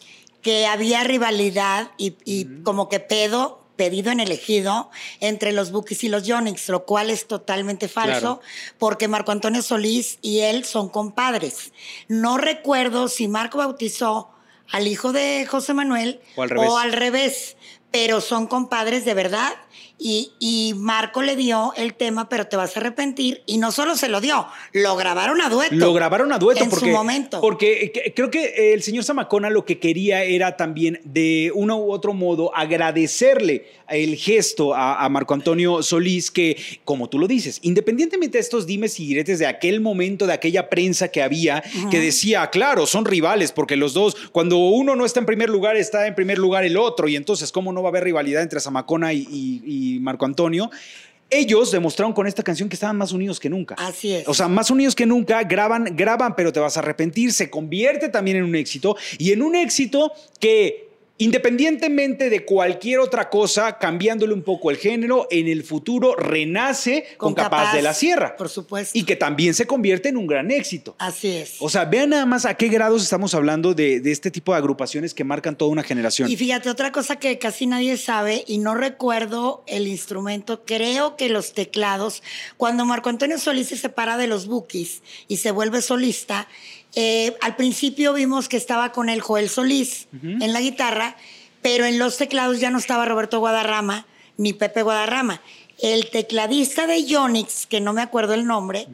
que 0.41 0.65
había 0.65 1.03
rivalidad 1.03 1.91
y, 1.97 2.15
y 2.25 2.45
como 2.63 2.89
que 2.89 2.99
pedo, 2.99 3.63
pedido 3.77 4.11
en 4.11 4.19
el 4.19 4.31
ejido, 4.31 4.89
entre 5.21 5.53
los 5.53 5.71
Bookies 5.71 6.03
y 6.03 6.09
los 6.09 6.23
Yonix, 6.23 6.67
lo 6.69 6.85
cual 6.85 7.09
es 7.11 7.27
totalmente 7.27 7.87
falso, 7.87 8.39
Claro. 8.39 8.41
porque 8.77 9.07
Marco 9.07 9.31
Antonio 9.31 9.61
Solís 9.61 10.17
y 10.21 10.39
él 10.39 10.65
son 10.65 10.89
compadres. 10.89 11.71
No 12.07 12.37
recuerdo 12.37 13.07
si 13.07 13.27
Marco 13.27 13.59
bautizó 13.59 14.29
al 14.71 14.87
hijo 14.87 15.11
de 15.13 15.45
José 15.49 15.73
Manuel 15.73 16.21
O 16.35 16.43
al 16.43 16.49
revés. 16.91 16.95
revés, 16.95 17.57
pero 17.91 18.21
son 18.21 18.47
compadres 18.47 19.05
de 19.05 19.13
verdad 19.13 19.53
Y, 20.03 20.31
y 20.39 20.73
Marco 20.77 21.21
le 21.21 21.35
dio 21.35 21.73
el 21.77 21.93
tema, 21.93 22.27
pero 22.27 22.47
te 22.47 22.55
vas 22.57 22.75
a 22.75 22.79
arrepentir. 22.79 23.43
Y 23.45 23.59
no 23.59 23.71
solo 23.71 23.95
se 23.95 24.09
lo 24.09 24.19
dio, 24.19 24.47
lo 24.73 24.95
grabaron 24.95 25.41
a 25.41 25.49
dueto. 25.49 25.75
Lo 25.75 25.93
grabaron 25.93 26.31
a 26.33 26.39
dueto 26.39 26.63
En 26.63 26.69
su 26.71 26.75
porque, 26.77 26.91
momento. 26.91 27.39
porque 27.41 27.91
que- 27.93 28.13
creo 28.15 28.31
que 28.31 28.73
el 28.73 28.81
señor 28.81 29.03
Zamacona 29.03 29.49
lo 29.51 29.63
que 29.63 29.77
quería 29.79 30.23
era 30.23 30.57
también 30.57 30.99
de 31.03 31.51
uno 31.53 31.77
u 31.77 31.91
otro 31.91 32.13
modo 32.13 32.51
agradecerle 32.55 33.65
el 33.89 34.15
gesto 34.15 34.73
a, 34.73 35.03
a 35.03 35.09
Marco 35.09 35.33
Antonio 35.33 35.83
Solís 35.83 36.31
que, 36.31 36.57
como 36.85 37.09
tú 37.09 37.19
lo 37.19 37.27
dices, 37.27 37.59
independientemente 37.61 38.37
de 38.37 38.41
estos 38.41 38.65
dimes 38.65 38.99
y 38.99 39.05
diretes 39.07 39.37
de 39.39 39.45
aquel 39.47 39.81
momento, 39.81 40.25
de 40.27 40.33
aquella 40.33 40.69
prensa 40.69 41.09
que 41.09 41.21
había, 41.21 41.61
que 41.89 41.99
decía, 41.99 42.49
claro, 42.49 42.85
son 42.87 43.05
rivales 43.05 43.51
porque 43.51 43.75
los 43.75 43.93
dos, 43.93 44.15
cuando 44.31 44.57
uno 44.57 44.95
no 44.95 45.05
está 45.05 45.19
en 45.19 45.25
primer 45.25 45.49
lugar, 45.49 45.75
está 45.75 46.07
en 46.07 46.15
primer 46.15 46.37
lugar 46.37 46.63
el 46.63 46.77
otro 46.77 47.07
y 47.07 47.15
entonces, 47.15 47.51
¿cómo 47.51 47.71
no 47.73 47.81
va 47.83 47.89
a 47.89 47.91
haber 47.91 48.05
rivalidad 48.05 48.41
entre 48.41 48.59
Zamacona 48.59 49.13
y- 49.13 49.27
y- 49.29 49.61
y 49.71 49.99
Marco 49.99 50.25
Antonio? 50.25 50.69
Ellos 51.29 51.71
demostraron 51.71 52.13
con 52.13 52.27
esta 52.27 52.43
canción 52.43 52.67
que 52.67 52.75
estaban 52.75 52.97
más 52.97 53.13
unidos 53.13 53.39
que 53.39 53.49
nunca. 53.49 53.75
Así 53.77 54.13
es. 54.13 54.27
O 54.27 54.33
sea, 54.33 54.49
más 54.49 54.69
unidos 54.69 54.95
que 54.95 55.05
nunca, 55.05 55.43
graban, 55.43 55.95
graban, 55.95 56.35
pero 56.35 56.51
te 56.51 56.59
vas 56.59 56.75
a 56.75 56.81
arrepentir, 56.81 57.31
se 57.31 57.49
convierte 57.49 58.09
también 58.09 58.37
en 58.37 58.43
un 58.43 58.55
éxito 58.55 58.97
y 59.17 59.31
en 59.31 59.41
un 59.41 59.55
éxito 59.55 60.11
que 60.39 60.90
independientemente 61.21 62.31
de 62.31 62.45
cualquier 62.45 62.99
otra 62.99 63.29
cosa, 63.29 63.77
cambiándole 63.77 64.33
un 64.33 64.41
poco 64.41 64.71
el 64.71 64.77
género, 64.77 65.27
en 65.29 65.47
el 65.47 65.63
futuro 65.63 66.15
renace 66.15 67.05
con, 67.17 67.35
Capaz, 67.35 67.75
de 67.75 67.83
la 67.83 67.93
Sierra. 67.93 68.35
Por 68.35 68.49
supuesto. 68.49 68.97
Y 68.97 69.03
que 69.03 69.15
también 69.15 69.53
se 69.53 69.67
convierte 69.67 70.09
en 70.09 70.17
un 70.17 70.25
gran 70.25 70.49
éxito. 70.49 70.95
Así 70.97 71.27
es. 71.27 71.57
O 71.59 71.69
sea, 71.69 71.85
vean 71.85 72.09
nada 72.09 72.25
más 72.25 72.45
a 72.45 72.55
qué 72.55 72.69
grados 72.69 73.03
estamos 73.03 73.35
hablando 73.35 73.75
de, 73.75 73.99
de 73.99 74.11
este 74.11 74.31
tipo 74.31 74.53
de 74.53 74.57
agrupaciones 74.57 75.13
que 75.13 75.23
marcan 75.23 75.55
toda 75.55 75.69
una 75.69 75.83
generación. 75.83 76.27
Y 76.27 76.35
fíjate, 76.37 76.71
otra 76.71 76.91
cosa 76.91 77.17
que 77.17 77.37
casi 77.37 77.67
nadie 77.67 77.97
sabe, 77.97 78.43
y 78.47 78.57
no 78.57 78.73
recuerdo 78.73 79.63
el 79.67 79.87
instrumento, 79.87 80.65
creo 80.65 81.17
que 81.17 81.29
los 81.29 81.53
teclados, 81.53 82.23
cuando 82.57 82.83
Marco 82.85 83.09
Antonio 83.09 83.37
Solís 83.37 83.67
se 83.67 83.77
separa 83.77 84.17
de 84.17 84.25
los 84.25 84.47
Bookies 84.47 85.03
y 85.27 85.37
se 85.37 85.51
vuelve 85.51 85.83
solista, 85.83 86.47
eh, 86.95 87.35
al 87.41 87.55
principio 87.55 88.13
vimos 88.13 88.49
que 88.49 88.57
estaba 88.57 88.91
con 88.91 89.09
el 89.09 89.21
Joel 89.21 89.49
Solís 89.49 90.07
en 90.23 90.53
la 90.53 90.61
guitarra, 90.61 91.15
pero 91.61 91.85
en 91.85 91.99
los 91.99 92.17
teclados 92.17 92.59
ya 92.59 92.69
no 92.71 92.77
estaba 92.79 93.05
Roberto 93.05 93.39
Guadarrama 93.39 94.05
ni 94.37 94.53
Pepe 94.53 94.81
Guadarrama. 94.83 95.41
El 95.79 96.09
tecladista 96.11 96.85
de 96.87 97.05
Yonix, 97.05 97.65
que 97.65 97.79
no 97.81 97.93
me 97.93 98.01
acuerdo 98.01 98.33
el 98.33 98.45
nombre, 98.45 98.87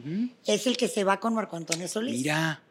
es 0.46 0.66
el 0.66 0.76
que 0.76 0.88
se 0.88 1.04
va 1.04 1.20
con 1.20 1.34
Marco 1.34 1.56
Antonio 1.56 1.86
Solís. 1.88 2.16
Mira, 2.18 2.62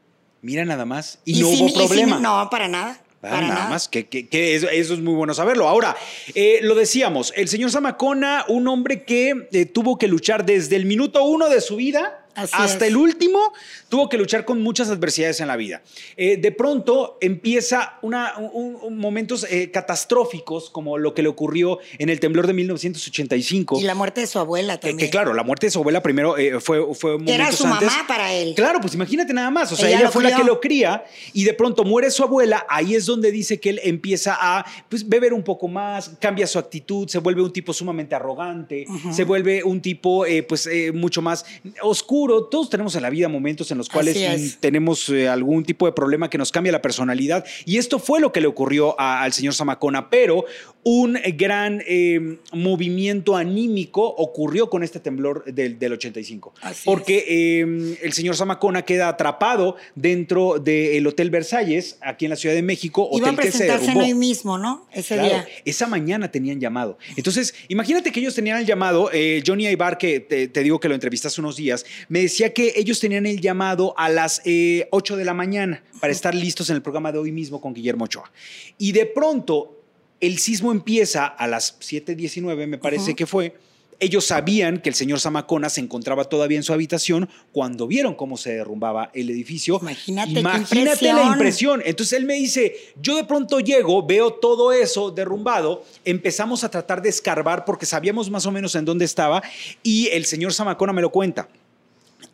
mira 0.41 0.65
nada 0.65 0.85
más. 0.85 1.19
Y, 1.25 1.39
no 1.41 1.49
sin- 1.49 1.59
hubo 1.61 1.69
sin- 1.69 1.77
problema. 1.87 2.19
no, 2.19 2.47
para 2.49 2.67
nada. 2.67 2.99
Ah, 2.99 3.29
para 3.29 3.41
nada, 3.41 3.53
nada. 3.55 3.69
más, 3.69 3.87
que, 3.89 4.07
que- 4.07 4.27
que 4.27 4.55
eso, 4.55 4.69
eso 4.69 4.93
es 4.93 5.01
muy 5.01 5.15
bueno 5.15 5.33
saberlo. 5.33 5.67
Ahora, 5.67 5.95
eh, 6.35 6.59
lo 6.61 6.75
decíamos, 6.75 7.33
el 7.35 7.47
señor 7.47 7.71
Zamacona, 7.71 8.45
un 8.47 8.67
hombre 8.67 9.03
que 9.03 9.47
eh, 9.51 9.65
tuvo 9.65 9.97
que 9.97 10.07
luchar 10.07 10.45
desde 10.45 10.75
el 10.75 10.85
minuto 10.85 11.23
uno 11.23 11.49
de 11.49 11.59
su 11.61 11.75
vida 11.77 12.25
Así 12.37 12.53
hasta 12.55 12.85
es. 12.85 12.91
el 12.91 12.97
último, 12.97 13.51
tuvo 13.89 14.07
que 14.09 14.17
luchar 14.17 14.45
con 14.45 14.61
muchas 14.61 14.89
adversidades 14.89 15.41
en 15.41 15.47
la 15.47 15.55
vida. 15.57 15.81
Eh, 16.15 16.37
de 16.37 16.51
pronto 16.51 17.17
empieza 17.19 17.97
una, 18.01 18.37
un- 18.37 18.77
un- 18.81 18.97
momentos 18.97 19.45
eh, 19.49 19.71
catastróficos, 19.71 20.69
como 20.69 20.97
lo 20.97 21.13
que 21.13 21.21
le 21.23 21.27
ocurrió 21.29 21.79
en 21.97 22.09
el 22.09 22.19
temblor 22.19 22.47
de 22.47 22.53
1985. 22.53 23.79
Y 23.79 23.83
la 23.83 23.95
muerte 23.95 24.21
de 24.21 24.27
su 24.27 24.39
abuela 24.39 24.79
que, 24.79 24.89
también. 24.89 25.07
que 25.07 25.11
claro, 25.11 25.33
la 25.33 25.43
muerte 25.43 25.67
de 25.67 25.71
su 25.71 25.79
abuela 25.79 26.01
primero 26.01 26.37
eh, 26.37 26.59
fue, 26.59 26.93
fue 26.93 27.17
Era 27.25 27.51
su 27.51 27.65
antes. 27.65 27.87
mamá 27.89 28.05
para 28.07 28.33
él. 28.33 28.53
Claro, 28.55 28.79
pues 28.81 28.93
imagínate 28.93 29.33
nada 29.33 29.49
más. 29.49 29.71
O 29.71 29.75
sea, 29.75 29.87
Ella 29.89 29.99
ella, 30.01 30.11
fue 30.11 30.23
la 30.23 30.29
crió. 30.29 30.39
que 30.39 30.45
lo 30.45 30.59
cría 30.61 31.05
y 31.33 31.43
de 31.43 31.53
pronto 31.53 31.83
muere 31.83 32.11
su 32.11 32.23
abuela. 32.23 32.65
Ahí 32.69 32.95
es 32.95 33.05
donde 33.05 33.31
dice 33.31 33.59
que 33.59 33.69
él 33.71 33.79
empieza 33.83 34.37
a 34.39 34.65
pues, 34.89 35.07
beber 35.07 35.33
un 35.33 35.43
poco 35.43 35.67
más, 35.67 36.11
cambia 36.21 36.45
su 36.47 36.59
actitud, 36.59 37.07
se 37.07 37.19
vuelve 37.19 37.41
un 37.41 37.51
tipo 37.51 37.73
sumamente 37.73 38.15
arrogante, 38.15 38.85
se 39.11 39.23
vuelve 39.23 39.63
un 39.63 39.81
tipo 39.81 40.25
eh, 40.25 40.43
pues 40.43 40.67
eh, 40.67 40.91
mucho 40.93 41.21
más 41.21 41.45
oscuro. 41.81 42.26
Todos 42.27 42.69
tenemos 42.69 42.95
en 42.95 43.01
la 43.01 43.09
vida 43.09 43.27
momentos 43.27 43.71
en 43.71 43.77
los 43.77 43.89
cuales 43.89 44.15
mm, 44.17 44.59
tenemos 44.59 45.09
eh, 45.09 45.27
algún 45.27 45.63
tipo 45.63 45.85
de 45.85 45.91
problema 45.91 46.29
que 46.29 46.37
nos 46.37 46.51
cambia 46.51 46.71
la 46.71 46.81
personalidad. 46.81 47.45
Y 47.65 47.77
esto 47.77 47.99
fue 47.99 48.19
lo 48.19 48.31
que 48.31 48.41
le 48.41 48.47
ocurrió 48.47 48.99
a- 48.99 49.23
al 49.23 49.33
señor 49.33 49.53
Zamacona, 49.53 50.09
pero 50.09 50.45
un 50.83 51.17
gran 51.35 51.81
eh, 51.85 52.37
movimiento 52.53 53.35
anímico 53.35 54.03
ocurrió 54.07 54.69
con 54.69 54.83
este 54.83 54.99
temblor 54.99 55.43
del, 55.45 55.77
del 55.79 55.93
85. 55.93 56.53
Así 56.61 56.81
porque 56.85 57.25
eh, 57.27 57.97
el 58.01 58.13
señor 58.13 58.35
Zamacona 58.35 58.83
queda 58.83 59.09
atrapado 59.09 59.75
dentro 59.95 60.59
del 60.59 61.05
Hotel 61.07 61.29
Versalles, 61.29 61.97
aquí 62.01 62.25
en 62.25 62.29
la 62.29 62.35
Ciudad 62.37 62.55
de 62.55 62.61
México, 62.61 63.09
Iba 63.13 63.27
a 63.29 63.31
hotel 63.31 63.45
que 63.45 63.51
se 63.51 63.57
presentarse 63.59 63.85
derrumbó. 63.87 64.05
hoy 64.07 64.13
mismo, 64.13 64.57
¿no? 64.57 64.87
Ese 64.93 65.15
Claro, 65.15 65.29
día. 65.29 65.47
esa 65.65 65.87
mañana 65.87 66.31
tenían 66.31 66.59
llamado. 66.59 66.97
Entonces, 67.15 67.53
imagínate 67.67 68.11
que 68.11 68.19
ellos 68.19 68.35
tenían 68.35 68.57
el 68.59 68.65
llamado. 68.65 69.09
eh, 69.13 69.43
Johnny 69.45 69.67
Aibar, 69.67 69.97
que 69.97 70.19
te, 70.19 70.47
te 70.47 70.63
digo 70.63 70.79
que 70.79 70.87
lo 70.89 70.95
entrevisté 70.95 71.27
hace 71.27 71.41
unos 71.41 71.55
días, 71.57 71.85
me 72.09 72.21
decía 72.21 72.53
que 72.53 72.73
ellos 72.75 72.99
tenían 72.99 73.25
el 73.25 73.41
llamado 73.41 73.93
a 73.97 74.09
las 74.09 74.41
eh, 74.45 74.87
8 74.91 75.17
de 75.17 75.25
la 75.25 75.33
mañana 75.33 75.83
para 75.99 76.13
estar 76.13 76.33
listos 76.33 76.69
en 76.69 76.77
el 76.77 76.81
programa 76.81 77.11
de 77.11 77.19
hoy 77.19 77.31
mismo 77.31 77.59
con 77.59 77.73
Guillermo 77.73 78.05
Ochoa. 78.05 78.31
Y 78.77 78.91
de 78.91 79.05
pronto, 79.05 79.81
el 80.19 80.37
sismo 80.39 80.71
empieza 80.71 81.25
a 81.25 81.47
las 81.47 81.79
7:19, 81.79 82.67
me 82.67 82.77
parece 82.77 83.15
que 83.15 83.25
fue. 83.25 83.55
Ellos 83.99 84.25
sabían 84.25 84.79
que 84.79 84.89
el 84.89 84.95
señor 84.95 85.19
Zamacona 85.19 85.69
se 85.69 85.81
encontraba 85.81 86.25
todavía 86.25 86.57
en 86.57 86.63
su 86.63 86.71
habitación 86.71 87.27
cuando 87.51 87.87
vieron 87.87 88.13
cómo 88.13 88.37
se 88.37 88.53
derrumbaba 88.53 89.09
el 89.15 89.31
edificio. 89.31 89.79
Imagínate 89.81 90.33
la 90.43 90.57
impresión. 90.59 91.31
impresión. 91.33 91.81
Entonces 91.83 92.19
él 92.19 92.25
me 92.25 92.35
dice, 92.35 92.75
yo 93.01 93.15
de 93.15 93.23
pronto 93.23 93.59
llego, 93.59 94.05
veo 94.05 94.33
todo 94.33 94.71
eso 94.71 95.09
derrumbado, 95.09 95.83
empezamos 96.05 96.63
a 96.63 96.69
tratar 96.69 97.01
de 97.01 97.09
escarbar 97.09 97.65
porque 97.65 97.87
sabíamos 97.87 98.29
más 98.29 98.45
o 98.45 98.51
menos 98.51 98.75
en 98.75 98.85
dónde 98.85 99.03
estaba 99.03 99.41
y 99.81 100.09
el 100.09 100.25
señor 100.25 100.53
Zamacona 100.53 100.93
me 100.93 101.01
lo 101.01 101.11
cuenta. 101.11 101.49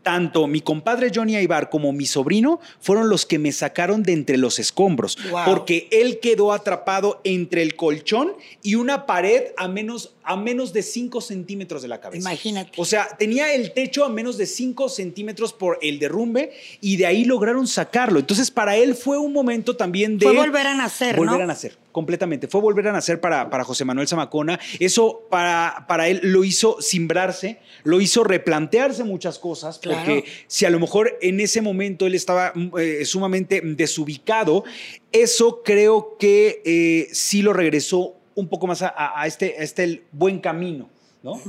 Tanto 0.03 0.47
mi 0.47 0.61
compadre 0.61 1.11
Johnny 1.15 1.35
Aibar 1.37 1.69
como 1.69 1.91
mi 1.93 2.05
sobrino 2.05 2.59
fueron 2.79 3.09
los 3.09 3.25
que 3.25 3.39
me 3.39 3.51
sacaron 3.51 4.03
de 4.03 4.13
entre 4.13 4.37
los 4.37 4.59
escombros, 4.59 5.17
Wow. 5.31 5.45
porque 5.45 5.87
él 5.91 6.19
quedó 6.19 6.51
atrapado 6.53 7.21
entre 7.23 7.61
el 7.61 7.75
colchón 7.75 8.33
y 8.61 8.75
una 8.75 9.05
pared 9.05 9.43
a 9.57 9.67
menos, 9.67 10.13
a 10.23 10.35
menos 10.35 10.73
de 10.73 10.83
5 10.83 11.21
centímetros 11.21 11.81
de 11.81 11.87
la 11.87 12.01
cabeza. 12.01 12.29
Imagínate. 12.29 12.71
O 12.75 12.85
sea, 12.85 13.07
tenía 13.17 13.53
el 13.53 13.71
techo 13.73 14.03
a 14.03 14.09
menos 14.09 14.37
de 14.37 14.45
5 14.45 14.89
centímetros 14.89 15.53
por 15.53 15.79
el 15.81 15.99
derrumbe 15.99 16.51
y 16.81 16.97
de 16.97 17.05
ahí 17.05 17.23
lograron 17.25 17.65
sacarlo. 17.67 18.19
Entonces, 18.19 18.51
para 18.51 18.75
él 18.75 18.95
fue 18.95 19.17
un 19.17 19.31
momento 19.33 19.75
también 19.77 20.17
de... 20.17 20.25
Fue 20.25 20.35
volver 20.35 20.67
a 20.67 20.75
nacer, 20.75 21.15
Volver 21.15 21.37
¿no? 21.37 21.43
a 21.43 21.47
nacer, 21.47 21.77
completamente. 21.93 22.49
Fue 22.49 22.59
volver 22.59 22.89
a 22.89 22.91
nacer 22.91 23.21
para, 23.21 23.49
para 23.49 23.63
José 23.63 23.85
Manuel 23.85 24.09
Zamacona. 24.09 24.59
Eso 24.81 25.25
para, 25.29 25.85
para 25.87 26.09
él 26.09 26.19
lo 26.23 26.43
hizo 26.43 26.81
simbrarse, 26.81 27.59
lo 27.83 28.01
hizo 28.01 28.25
replantearse 28.25 29.05
muchas 29.05 29.39
cosas, 29.39 29.79
Claro. 29.79 29.99
porque 29.99 30.25
si 30.47 30.65
a 30.65 30.69
lo 30.69 30.81
mejor 30.81 31.17
en 31.21 31.39
ese 31.39 31.61
momento 31.61 32.05
él 32.05 32.15
estaba 32.15 32.51
mm, 32.53 32.71
eh, 32.77 33.05
sumamente 33.05 33.61
desubicado, 33.63 34.65
eso 35.13 35.61
creo 35.63 36.17
que 36.19 36.61
eh, 36.65 37.07
sí 37.13 37.41
lo 37.41 37.53
regresó 37.53 38.15
un 38.35 38.49
poco 38.49 38.67
más 38.67 38.81
a, 38.81 39.23
este, 39.25 39.55
a 39.59 39.63
este 39.63 40.03
buen 40.11 40.39
camino, 40.39 40.89
¿no? 41.21 41.39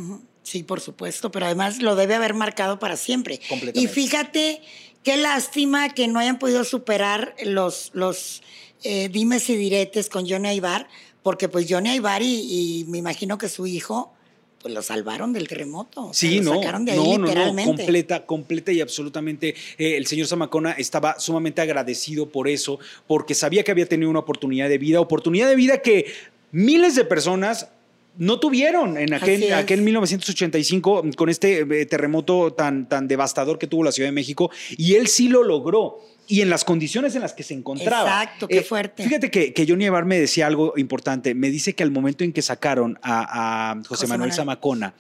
Sí, 0.43 0.63
por 0.63 0.83
supuesto, 0.83 1.31
pero 1.31 1.47
además 1.47 1.81
lo 1.81 1.97
debe 1.97 2.15
haber 2.15 2.35
marcado 2.35 2.79
para 2.79 2.99
siempre. 2.99 3.41
Completamente. 3.49 3.81
Y 3.81 3.87
fíjate, 3.87 4.61
qué 5.03 5.17
lástima 5.17 5.95
que 5.95 6.07
no 6.07 6.19
hayan 6.19 6.39
podido 6.39 6.65
superar 6.65 7.35
los, 7.43 7.91
los 7.95 8.43
eh, 8.85 9.09
dimes 9.09 9.49
y 9.51 9.57
diretes 9.57 10.09
con 10.09 10.29
Johnny 10.29 10.49
Aibar, 10.49 10.89
porque 11.23 11.49
pues 11.49 11.67
Johnny 11.69 11.91
Aibar 11.91 12.23
y, 12.23 12.81
y 12.81 12.85
me 12.89 12.99
imagino 12.99 13.39
que 13.39 13.49
su 13.49 13.67
hijo, 13.67 14.13
pues 14.61 14.73
lo 14.73 14.83
salvaron 14.83 15.33
del 15.33 15.49
terremoto. 15.49 16.07
o 16.07 16.15
sea, 16.15 16.31
Sí, 16.31 16.37
lo 16.39 16.55
no, 16.55 16.61
sacaron 16.61 16.85
de 16.85 16.93
ahí 16.93 16.99
no, 16.99 17.05
no, 17.05 17.19
no, 17.19 17.27
literalmente. 17.27 17.77
completa, 17.85 18.25
completa 18.27 18.73
y 18.73 18.81
absolutamente. 18.81 19.55
eh, 19.79 19.97
el 19.97 20.07
señor 20.07 20.27
Zamacona 20.27 20.73
estaba 20.73 21.19
sumamente 21.21 21.61
agradecido 21.61 22.31
por 22.31 22.49
eso, 22.49 22.79
porque 23.07 23.35
sabía 23.35 23.63
que 23.65 23.71
había 23.73 23.87
tenido 23.87 24.09
una 24.11 24.21
oportunidad 24.21 24.69
de 24.69 24.79
vida, 24.79 25.01
oportunidad 25.01 25.49
de 25.49 25.57
vida 25.57 25.83
que 25.83 26.07
miles 26.53 26.95
de 26.95 27.05
personas 27.05 27.69
no 28.17 28.39
tuvieron 28.39 28.97
en 28.97 29.13
aquel, 29.13 29.53
aquel 29.53 29.83
1985 29.83 31.05
con 31.17 31.29
este 31.29 31.61
eh, 31.61 31.87
terremoto 31.87 32.53
tan, 32.53 32.89
tan 32.89 33.09
devastador 33.09 33.59
que 33.59 33.67
tuvo 33.67 33.83
la 33.85 33.93
Ciudad 33.93 34.09
de 34.09 34.13
México, 34.13 34.51
y 34.77 34.95
él 34.95 35.09
sí 35.09 35.29
lo 35.29 35.43
logró. 35.43 35.99
Y 36.27 36.41
en 36.41 36.49
las 36.49 36.65
condiciones 36.65 37.15
en 37.15 37.21
las 37.23 37.35
que 37.35 37.43
se 37.43 37.53
encontraba. 37.55 38.09
Eh, 38.09 38.25
Exacto, 38.25 38.49
qué 38.49 38.63
fuerte. 38.63 39.05
Fíjate 39.05 39.31
que, 39.31 39.53
que 39.53 39.67
Johnny 39.69 39.85
Evar 39.85 40.05
me 40.07 40.19
decía 40.19 40.47
algo 40.47 40.73
importante. 40.77 41.35
Me 41.35 41.51
dice 41.51 41.75
que 41.75 41.83
al 41.83 41.91
momento 41.91 42.25
en 42.25 42.33
que 42.33 42.41
sacaron 42.43 42.99
a, 43.03 43.71
a 43.73 43.75
José, 43.77 43.89
José 43.89 44.07
Manuel 44.07 44.31
Manuel. 44.31 44.37
Zamacona, 44.37 44.95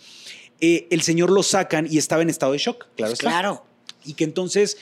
eh, 0.60 0.86
el 0.90 1.00
señor 1.02 1.30
lo 1.30 1.42
sacan 1.42 1.86
y 1.90 1.96
estaba 1.98 2.22
en 2.22 2.28
estado 2.30 2.52
de 2.52 2.58
shock, 2.58 2.86
claro 2.96 3.12
está. 3.14 3.28
Claro. 3.28 3.64
Y 4.04 4.12
que 4.14 4.24
entonces, 4.24 4.76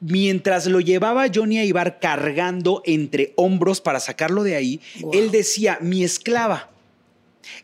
mientras 0.00 0.66
lo 0.66 0.80
llevaba 0.80 1.26
Johnny 1.34 1.58
Aibar 1.58 1.98
cargando 1.98 2.82
entre 2.84 3.32
hombros 3.36 3.80
para 3.80 4.00
sacarlo 4.00 4.42
de 4.42 4.56
ahí, 4.56 4.80
Wow. 5.00 5.12
él 5.14 5.30
decía, 5.30 5.78
mi 5.80 6.04
esclava. 6.04 6.70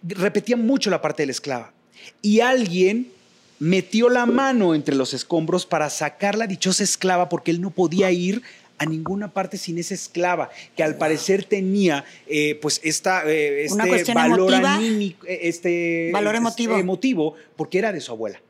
Repetía 0.03 0.57
mucho 0.57 0.89
la 0.91 1.03
parte 1.03 1.23
de 1.23 1.27
la 1.27 1.33
esclava. 1.33 1.73
Y 2.23 2.41
alguien 2.41 3.13
metió 3.59 4.09
la 4.09 4.27
mano 4.27 4.75
entre 4.75 4.95
los 4.95 5.15
escombros 5.15 5.67
para 5.67 5.91
sacar 5.91 6.37
la 6.37 6.47
dichosa 6.47 6.85
esclava 6.85 7.29
porque 7.29 7.51
él 7.51 7.61
no 7.61 7.71
podía 7.71 8.11
ir 8.11 8.43
a 8.79 8.87
ninguna 8.87 9.33
parte 9.33 9.57
sin 9.57 9.79
esa 9.79 9.95
esclava, 9.95 10.51
que 10.77 10.83
al 10.83 10.97
parecer 10.97 11.45
tenía 11.45 12.05
eh, 12.27 12.59
pues 12.61 12.81
esta, 12.85 13.23
eh, 13.27 13.65
este 13.65 14.15
valor 14.15 14.55
anímico, 14.55 15.27
eh, 15.27 15.41
este 15.43 16.11
valor 16.13 16.35
emotivo. 16.35 16.77
emotivo, 16.77 17.35
porque 17.57 17.79
era 17.79 17.93
de 17.93 18.01
su 18.01 18.13
abuela. 18.13 18.41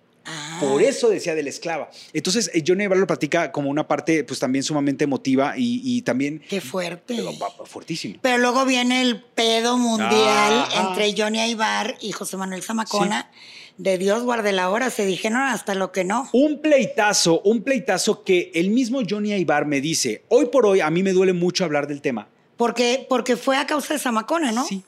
Ah. 0.56 0.60
Por 0.60 0.82
eso 0.82 1.08
decía 1.08 1.34
de 1.34 1.42
la 1.42 1.50
esclava. 1.50 1.90
Entonces, 2.12 2.50
Johnny 2.66 2.84
Ibar 2.84 2.98
lo 2.98 3.06
platica 3.06 3.52
como 3.52 3.70
una 3.70 3.86
parte, 3.86 4.24
pues 4.24 4.40
también 4.40 4.62
sumamente 4.62 5.04
emotiva 5.04 5.54
y, 5.56 6.02
también. 6.02 6.42
Qué 6.48 6.60
fuerte. 6.60 7.14
Pero, 7.16 7.32
fuertísimo. 7.66 8.16
Pero 8.22 8.38
luego 8.38 8.64
viene 8.64 9.02
el 9.02 9.22
pedo 9.22 9.76
mundial 9.76 10.66
entre 10.74 11.14
Johnny 11.16 11.40
Ibar 11.50 11.96
y 12.00 12.12
José 12.12 12.36
Manuel 12.36 12.62
Zamacona 12.62 13.30
de 13.78 13.98
Dios 13.98 14.22
guarde 14.22 14.52
la 14.52 14.70
hora, 14.70 14.90
se 14.90 15.04
dijeron 15.04 15.38
hasta 15.42 15.74
lo 15.74 15.92
que 15.92 16.04
no. 16.04 16.28
Un 16.32 16.60
pleitazo, 16.60 17.40
un 17.40 17.62
pleitazo 17.62 18.24
que 18.24 18.50
el 18.54 18.70
mismo 18.70 19.02
Johnny 19.08 19.32
Aibar 19.32 19.66
me 19.66 19.80
dice, 19.80 20.24
hoy 20.28 20.46
por 20.46 20.66
hoy 20.66 20.80
a 20.80 20.90
mí 20.90 21.02
me 21.02 21.12
duele 21.12 21.32
mucho 21.32 21.64
hablar 21.64 21.86
del 21.86 22.00
tema. 22.00 22.28
Porque, 22.56 23.04
porque 23.08 23.36
fue 23.36 23.58
a 23.58 23.66
causa 23.66 23.94
de 23.94 24.00
Zamacona, 24.00 24.50
¿no? 24.52 24.64
Sí. 24.64 24.82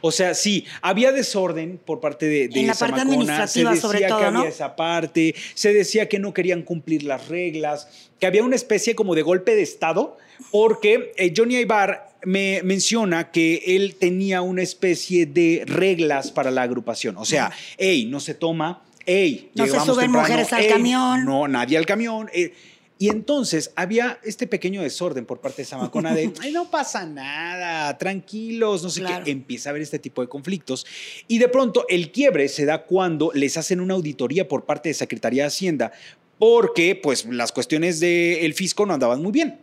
O 0.00 0.12
sea, 0.12 0.34
sí, 0.34 0.64
había 0.82 1.12
desorden 1.12 1.78
por 1.84 2.00
parte 2.00 2.26
de, 2.26 2.48
de 2.48 2.60
en 2.60 2.66
la 2.66 2.74
parte 2.74 3.00
administrativa, 3.00 3.46
se 3.46 3.60
decía 3.60 3.80
sobre 3.80 3.98
que 4.00 4.06
había 4.06 4.48
esa 4.48 4.76
parte, 4.76 5.34
se 5.54 5.72
decía 5.72 6.08
que 6.08 6.18
no 6.18 6.34
querían 6.34 6.62
cumplir 6.62 7.04
las 7.04 7.28
reglas, 7.28 7.88
que 8.18 8.26
había 8.26 8.44
una 8.44 8.56
especie 8.56 8.94
como 8.94 9.14
de 9.14 9.22
golpe 9.22 9.54
de 9.54 9.62
estado, 9.62 10.16
porque 10.50 11.12
eh, 11.16 11.32
Johnny 11.36 11.56
Aibar 11.56 12.10
me 12.24 12.62
menciona 12.62 13.30
que 13.30 13.62
él 13.66 13.96
tenía 13.98 14.42
una 14.42 14.62
especie 14.62 15.26
de 15.26 15.64
reglas 15.66 16.30
para 16.30 16.50
la 16.50 16.62
agrupación. 16.62 17.16
O 17.16 17.24
sea, 17.24 17.50
hey, 17.78 18.06
no 18.06 18.20
se 18.20 18.34
toma, 18.34 18.82
hey, 19.06 19.50
no 19.54 19.66
se 19.66 19.80
suben 19.80 20.10
mujeres 20.10 20.52
al 20.52 20.66
camión. 20.66 21.24
No, 21.24 21.48
nadie 21.48 21.78
al 21.78 21.86
camión. 21.86 22.28
Eh, 22.32 22.52
y 23.00 23.08
entonces 23.08 23.72
había 23.76 24.20
este 24.24 24.46
pequeño 24.46 24.82
desorden 24.82 25.24
por 25.24 25.40
parte 25.40 25.62
de 25.62 25.66
Samacona 25.66 26.14
de, 26.14 26.34
ay, 26.42 26.52
no 26.52 26.70
pasa 26.70 27.06
nada, 27.06 27.96
tranquilos, 27.96 28.82
no 28.82 28.90
sé 28.90 29.02
qué. 29.02 29.30
Empieza 29.30 29.68
a 29.68 29.70
haber 29.70 29.80
este 29.80 29.98
tipo 29.98 30.20
de 30.20 30.28
conflictos. 30.28 30.84
Y 31.26 31.38
de 31.38 31.48
pronto 31.48 31.86
el 31.88 32.12
quiebre 32.12 32.46
se 32.50 32.66
da 32.66 32.84
cuando 32.84 33.30
les 33.32 33.56
hacen 33.56 33.80
una 33.80 33.94
auditoría 33.94 34.46
por 34.46 34.66
parte 34.66 34.90
de 34.90 34.94
Secretaría 34.94 35.44
de 35.44 35.46
Hacienda, 35.46 35.92
porque 36.38 36.94
pues 36.94 37.24
las 37.24 37.52
cuestiones 37.52 38.00
del 38.00 38.52
fisco 38.52 38.84
no 38.84 38.92
andaban 38.92 39.22
muy 39.22 39.32
bien 39.32 39.60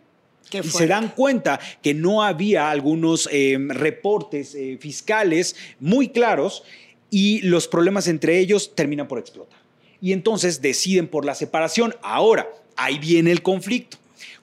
y 0.51 0.67
se 0.69 0.87
dan 0.87 1.09
cuenta 1.09 1.59
que 1.83 1.93
no 1.93 2.23
había 2.23 2.71
algunos 2.71 3.29
em, 3.31 3.69
reportes 3.69 4.55
eh, 4.55 4.79
fiscales 4.81 5.55
muy 5.79 6.09
claros 6.09 6.63
y 7.11 7.41
los 7.41 7.67
problemas 7.67 8.07
entre 8.07 8.39
ellos 8.39 8.73
terminan 8.73 9.07
por 9.07 9.19
explotar. 9.19 9.59
Y 10.01 10.11
entonces 10.11 10.59
deciden 10.59 11.07
por 11.07 11.23
la 11.23 11.35
separación. 11.35 11.95
Ahora, 12.01 12.47
ahí 12.77 12.99
viene 12.99 13.31
el 13.31 13.41
conflicto. 13.41 13.97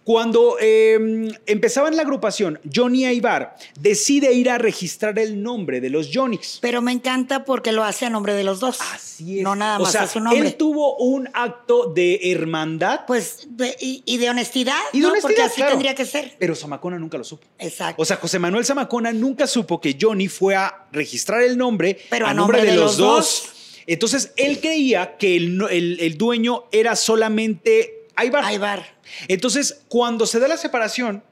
Cuando 0.05 0.59
eh, 0.61 1.33
empezaba 1.47 1.89
en 1.89 1.97
la 1.97 2.03
agrupación, 2.03 2.61
Johnny 2.73 3.07
Aibar 3.07 3.57
decide 3.81 4.35
ir 4.35 4.51
a 4.51 4.59
registrar 4.59 5.19
el 5.19 5.43
nombre 5.43 5.81
de 5.81 5.89
los 5.89 6.11
Johnny's. 6.13 6.59
Pero 6.61 6.83
me 6.83 6.93
encanta 6.93 7.47
porque 7.47 7.73
lo 7.73 7.83
hace 7.83 8.05
a 8.05 8.11
nombre 8.11 8.35
de 8.35 8.45
los 8.45 8.61
dos. 8.61 8.81
Así 8.93 9.39
es. 9.39 9.45
No 9.45 9.57
nada 9.57 9.79
más 9.79 9.89
o 9.89 9.93
sea, 9.93 10.03
a 10.03 10.07
su 10.07 10.21
nombre. 10.21 10.47
Él 10.47 10.57
tuvo 10.57 10.99
un 10.99 11.31
acto 11.33 11.87
de 11.87 12.21
hermandad. 12.23 13.07
Pues, 13.07 13.49
y, 13.81 14.19
de 14.19 14.29
honestidad. 14.29 14.79
Y 14.93 15.01
de 15.01 15.07
honestidad, 15.07 15.23
Porque 15.23 15.43
así 15.43 15.63
tendría 15.63 15.95
que 15.95 16.05
ser. 16.05 16.37
Pero 16.39 16.55
Zamacona 16.55 16.99
nunca 16.99 17.17
lo 17.17 17.25
supo. 17.25 17.47
Exacto. 17.59 18.03
O 18.03 18.05
sea, 18.05 18.19
José 18.19 18.39
Manuel 18.39 18.67
Zamacona 18.67 19.11
nunca 19.11 19.47
supo 19.47 19.81
que 19.81 19.97
Johnny 19.99 20.29
fue 20.29 20.55
a 20.55 20.87
registrar 20.93 21.43
el 21.43 21.57
nombre 21.57 21.99
Pero 22.11 22.27
a, 22.27 22.35
nombre, 22.35 22.63
de, 22.63 22.77
los, 22.77 22.99
dos. 22.99 23.49
Entonces, 23.87 24.35
él 24.37 24.61
creía 24.61 25.17
que 25.17 25.35
el, 25.37 25.99
el 25.99 26.19
dueño 26.19 26.65
era 26.73 26.95
solamente 26.95 28.04
Aibar. 28.17 28.45
Aibar. 28.45 28.95
Entonces, 29.29 29.83
cuando 29.89 30.27
se 30.27 30.39
da 30.39 30.49
la 30.49 30.57
separación, 30.57 31.23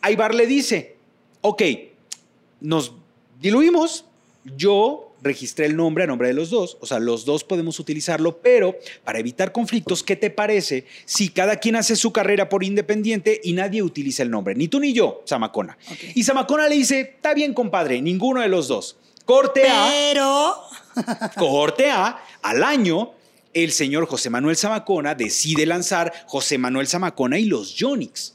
Aibar 0.00 0.34
le 0.34 0.46
dice, 0.46 0.96
ok, 1.40 1.62
nos 2.60 2.92
diluimos, 3.40 4.04
yo 4.56 5.06
registré 5.22 5.66
el 5.66 5.76
nombre 5.76 6.04
a 6.04 6.06
nombre 6.06 6.28
de 6.28 6.34
los 6.34 6.50
dos, 6.50 6.78
o 6.80 6.86
sea, 6.86 7.00
los 7.00 7.24
dos 7.24 7.42
podemos 7.42 7.80
utilizarlo, 7.80 8.38
pero 8.38 8.76
para 9.04 9.18
evitar 9.18 9.50
conflictos, 9.50 10.02
¿qué 10.02 10.14
te 10.14 10.30
parece 10.30 10.86
si 11.04 11.30
cada 11.30 11.56
quien 11.56 11.76
hace 11.76 11.96
su 11.96 12.12
carrera 12.12 12.48
por 12.48 12.62
independiente 12.62 13.40
y 13.42 13.52
nadie 13.52 13.82
utiliza 13.82 14.22
el 14.22 14.30
nombre? 14.30 14.54
Ni 14.54 14.68
tú 14.68 14.78
ni 14.78 14.92
yo, 14.92 15.22
Samacona. 15.24 15.76
Y 16.14 16.22
Samacona 16.22 16.68
le 16.68 16.76
dice, 16.76 17.00
está 17.00 17.34
bien, 17.34 17.54
compadre, 17.54 18.00
ninguno 18.00 18.40
de 18.40 18.48
los 18.48 18.68
dos. 18.68 18.96
Corte 19.24 19.62
pero... 19.62 20.54
A. 20.94 21.32
corte 21.36 21.90
A, 21.90 22.22
al 22.42 22.62
año 22.62 23.15
el 23.56 23.72
señor 23.72 24.06
José 24.06 24.28
Manuel 24.28 24.56
Zamacona 24.56 25.14
decide 25.14 25.64
lanzar 25.64 26.12
José 26.26 26.58
Manuel 26.58 26.86
Zamacona 26.86 27.38
y 27.38 27.46
los 27.46 27.74
Yonix. 27.74 28.34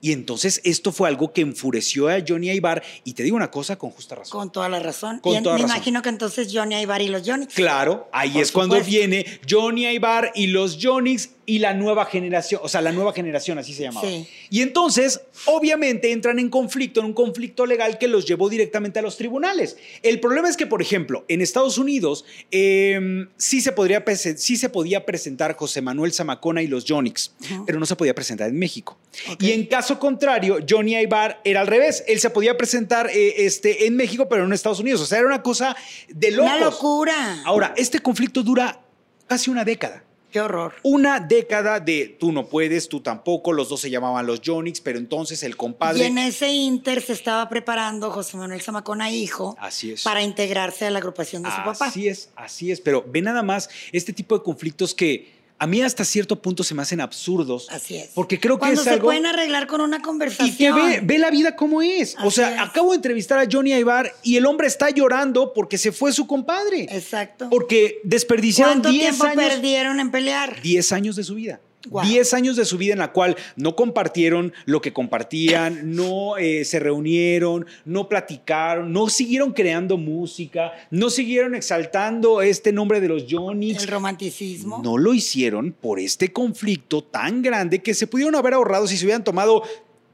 Y 0.00 0.12
entonces 0.12 0.60
esto 0.64 0.90
fue 0.90 1.08
algo 1.08 1.32
que 1.32 1.42
enfureció 1.42 2.08
a 2.08 2.22
Johnny 2.26 2.50
Aibar 2.50 2.82
y 3.04 3.12
te 3.12 3.22
digo 3.22 3.36
una 3.36 3.50
cosa 3.50 3.76
con 3.76 3.90
justa 3.90 4.14
razón. 4.14 4.38
Con 4.38 4.52
toda 4.52 4.68
la 4.70 4.78
razón. 4.78 5.18
Con 5.20 5.34
y 5.34 5.40
me 5.40 5.60
imagino 5.60 6.00
que 6.00 6.08
entonces 6.08 6.48
Johnny 6.52 6.74
Aibar 6.74 7.02
y 7.02 7.08
los 7.08 7.22
Johnny. 7.26 7.46
Claro, 7.46 8.08
ahí 8.12 8.38
es 8.38 8.52
cuando 8.52 8.80
viene 8.82 9.24
Johnny 9.48 9.86
Aibar 9.86 10.32
y 10.34 10.46
los 10.46 10.78
Johnny's 10.80 11.30
y 11.46 11.58
la 11.58 11.74
nueva 11.74 12.06
generación, 12.06 12.60
o 12.64 12.68
sea, 12.68 12.80
la 12.80 12.92
nueva 12.92 13.12
generación, 13.12 13.58
así 13.58 13.74
se 13.74 13.82
llamaba. 13.82 14.08
Y 14.50 14.62
entonces, 14.62 15.20
obviamente, 15.46 16.12
entran 16.12 16.38
en 16.38 16.48
conflicto, 16.48 17.00
en 17.00 17.06
un 17.06 17.12
conflicto 17.12 17.66
legal 17.66 17.98
que 17.98 18.08
los 18.08 18.26
llevó 18.26 18.48
directamente 18.48 18.98
a 18.98 19.02
los 19.02 19.16
tribunales. 19.16 19.76
El 20.02 20.20
problema 20.20 20.48
es 20.48 20.56
que, 20.56 20.66
por 20.66 20.82
ejemplo, 20.82 21.24
en 21.28 21.40
Estados 21.40 21.78
Unidos 21.78 22.24
em, 22.50 23.28
sí, 23.36 23.60
se 23.60 23.72
podría, 23.72 24.04
sí 24.36 24.56
se 24.56 24.68
podía 24.68 25.04
presentar 25.04 25.54
José 25.56 25.82
Manuel 25.82 26.12
Zamacona 26.12 26.62
y 26.62 26.66
los 26.66 26.84
Johnny's, 26.86 27.34
pero 27.66 27.78
no 27.78 27.86
se 27.86 27.96
podía 27.96 28.14
presentar 28.14 28.48
en 28.48 28.58
México. 28.58 28.98
Y 29.38 29.52
en 29.52 29.66
caso 29.66 29.98
contrario, 29.98 30.58
Johnny 30.68 30.94
Aibar 30.94 31.40
era 31.44 31.60
al 31.60 31.66
revés. 31.66 32.04
Él 32.06 32.20
se 32.20 32.30
podía 32.30 32.56
presentar 32.56 33.10
eh, 33.12 33.46
este, 33.46 33.86
en 33.86 33.96
México, 33.96 34.28
pero 34.28 34.42
no 34.42 34.48
en 34.48 34.52
Estados 34.54 34.80
Unidos. 34.80 35.00
O 35.00 35.06
sea, 35.06 35.18
era 35.18 35.26
una 35.26 35.42
cosa 35.42 35.76
de 36.08 36.30
locos. 36.30 36.52
Una 36.52 36.60
locura. 36.60 37.42
Ahora, 37.44 37.74
este 37.76 38.00
conflicto 38.00 38.42
dura 38.42 38.80
casi 39.26 39.50
una 39.50 39.64
década. 39.64 40.04
Qué 40.34 40.40
horror. 40.40 40.74
Una 40.82 41.20
década 41.20 41.78
de 41.78 42.16
tú 42.18 42.32
no 42.32 42.48
puedes, 42.48 42.88
tú 42.88 42.98
tampoco, 42.98 43.52
los 43.52 43.68
dos 43.68 43.80
se 43.80 43.88
llamaban 43.88 44.26
los 44.26 44.40
Jonix, 44.44 44.80
pero 44.80 44.98
entonces 44.98 45.44
el 45.44 45.56
compadre... 45.56 46.00
Y 46.00 46.06
en 46.06 46.18
ese 46.18 46.48
inter 46.48 47.00
se 47.02 47.12
estaba 47.12 47.48
preparando 47.48 48.10
José 48.10 48.36
Manuel 48.36 48.60
Zamacona, 48.60 49.12
hijo, 49.12 49.56
así 49.60 49.92
es. 49.92 50.02
para 50.02 50.22
integrarse 50.22 50.86
a 50.86 50.90
la 50.90 50.98
agrupación 50.98 51.44
de 51.44 51.50
su 51.50 51.58
papá. 51.58 51.86
Así 51.86 52.08
es, 52.08 52.30
así 52.34 52.72
es, 52.72 52.80
pero 52.80 53.04
ve 53.06 53.22
nada 53.22 53.44
más 53.44 53.70
este 53.92 54.12
tipo 54.12 54.36
de 54.36 54.42
conflictos 54.42 54.92
que 54.92 55.33
a 55.58 55.66
mí 55.66 55.80
hasta 55.82 56.04
cierto 56.04 56.40
punto 56.42 56.64
se 56.64 56.74
me 56.74 56.82
hacen 56.82 57.00
absurdos. 57.00 57.68
Así 57.70 57.96
es. 57.96 58.10
Porque 58.14 58.40
creo 58.40 58.56
que 58.56 58.60
Cuando 58.60 58.80
es 58.80 58.84
se 58.84 58.90
algo... 58.94 59.04
pueden 59.06 59.24
arreglar 59.26 59.66
con 59.66 59.80
una 59.80 60.02
conversación. 60.02 60.48
Y 60.48 60.56
que 60.56 60.72
ve, 60.72 61.00
ve 61.02 61.18
la 61.18 61.30
vida 61.30 61.56
como 61.56 61.80
es. 61.80 62.16
o 62.22 62.30
sea, 62.30 62.62
acabo 62.62 62.90
de 62.90 62.96
entrevistar 62.96 63.38
a 63.38 63.46
Johnny 63.50 63.72
Aibar 63.72 64.12
y 64.22 64.36
el 64.36 64.46
hombre 64.46 64.66
está 64.66 64.90
llorando 64.90 65.52
porque 65.54 65.78
se 65.78 65.92
fue 65.92 66.12
su 66.12 66.26
compadre. 66.26 66.88
Exacto. 66.90 67.48
Porque 67.50 68.00
desperdiciaron 68.04 68.82
10 68.82 68.92
tiempo 68.98 69.24
años. 69.24 69.36
perdieron 69.52 70.00
en 70.00 70.10
pelear? 70.10 70.60
10 70.60 70.92
años 70.92 71.16
de 71.16 71.24
su 71.24 71.34
vida. 71.36 71.60
10 71.90 72.34
años 72.34 72.56
de 72.56 72.64
su 72.64 72.78
vida 72.78 72.92
en 72.92 72.98
la 72.98 73.12
cual 73.12 73.36
no 73.56 73.76
compartieron 73.76 74.52
lo 74.64 74.80
que 74.80 74.92
compartían, 74.92 75.80
no 75.94 76.36
eh, 76.36 76.64
se 76.64 76.78
reunieron, 76.78 77.66
no 77.84 78.08
platicaron, 78.08 78.92
no 78.92 79.08
siguieron 79.08 79.52
creando 79.52 79.96
música, 79.96 80.72
no 80.90 81.10
siguieron 81.10 81.54
exaltando 81.54 82.42
este 82.42 82.72
nombre 82.72 83.00
de 83.00 83.08
los 83.08 83.24
Johnny. 83.28 83.72
El 83.72 83.88
romanticismo. 83.88 84.80
No 84.82 84.98
lo 84.98 85.14
hicieron 85.14 85.72
por 85.72 85.98
este 85.98 86.32
conflicto 86.32 87.02
tan 87.02 87.42
grande 87.42 87.82
que 87.82 87.94
se 87.94 88.06
pudieron 88.06 88.34
haber 88.34 88.54
ahorrado 88.54 88.86
si 88.86 88.96
se 88.96 89.04
hubieran 89.04 89.24
tomado 89.24 89.62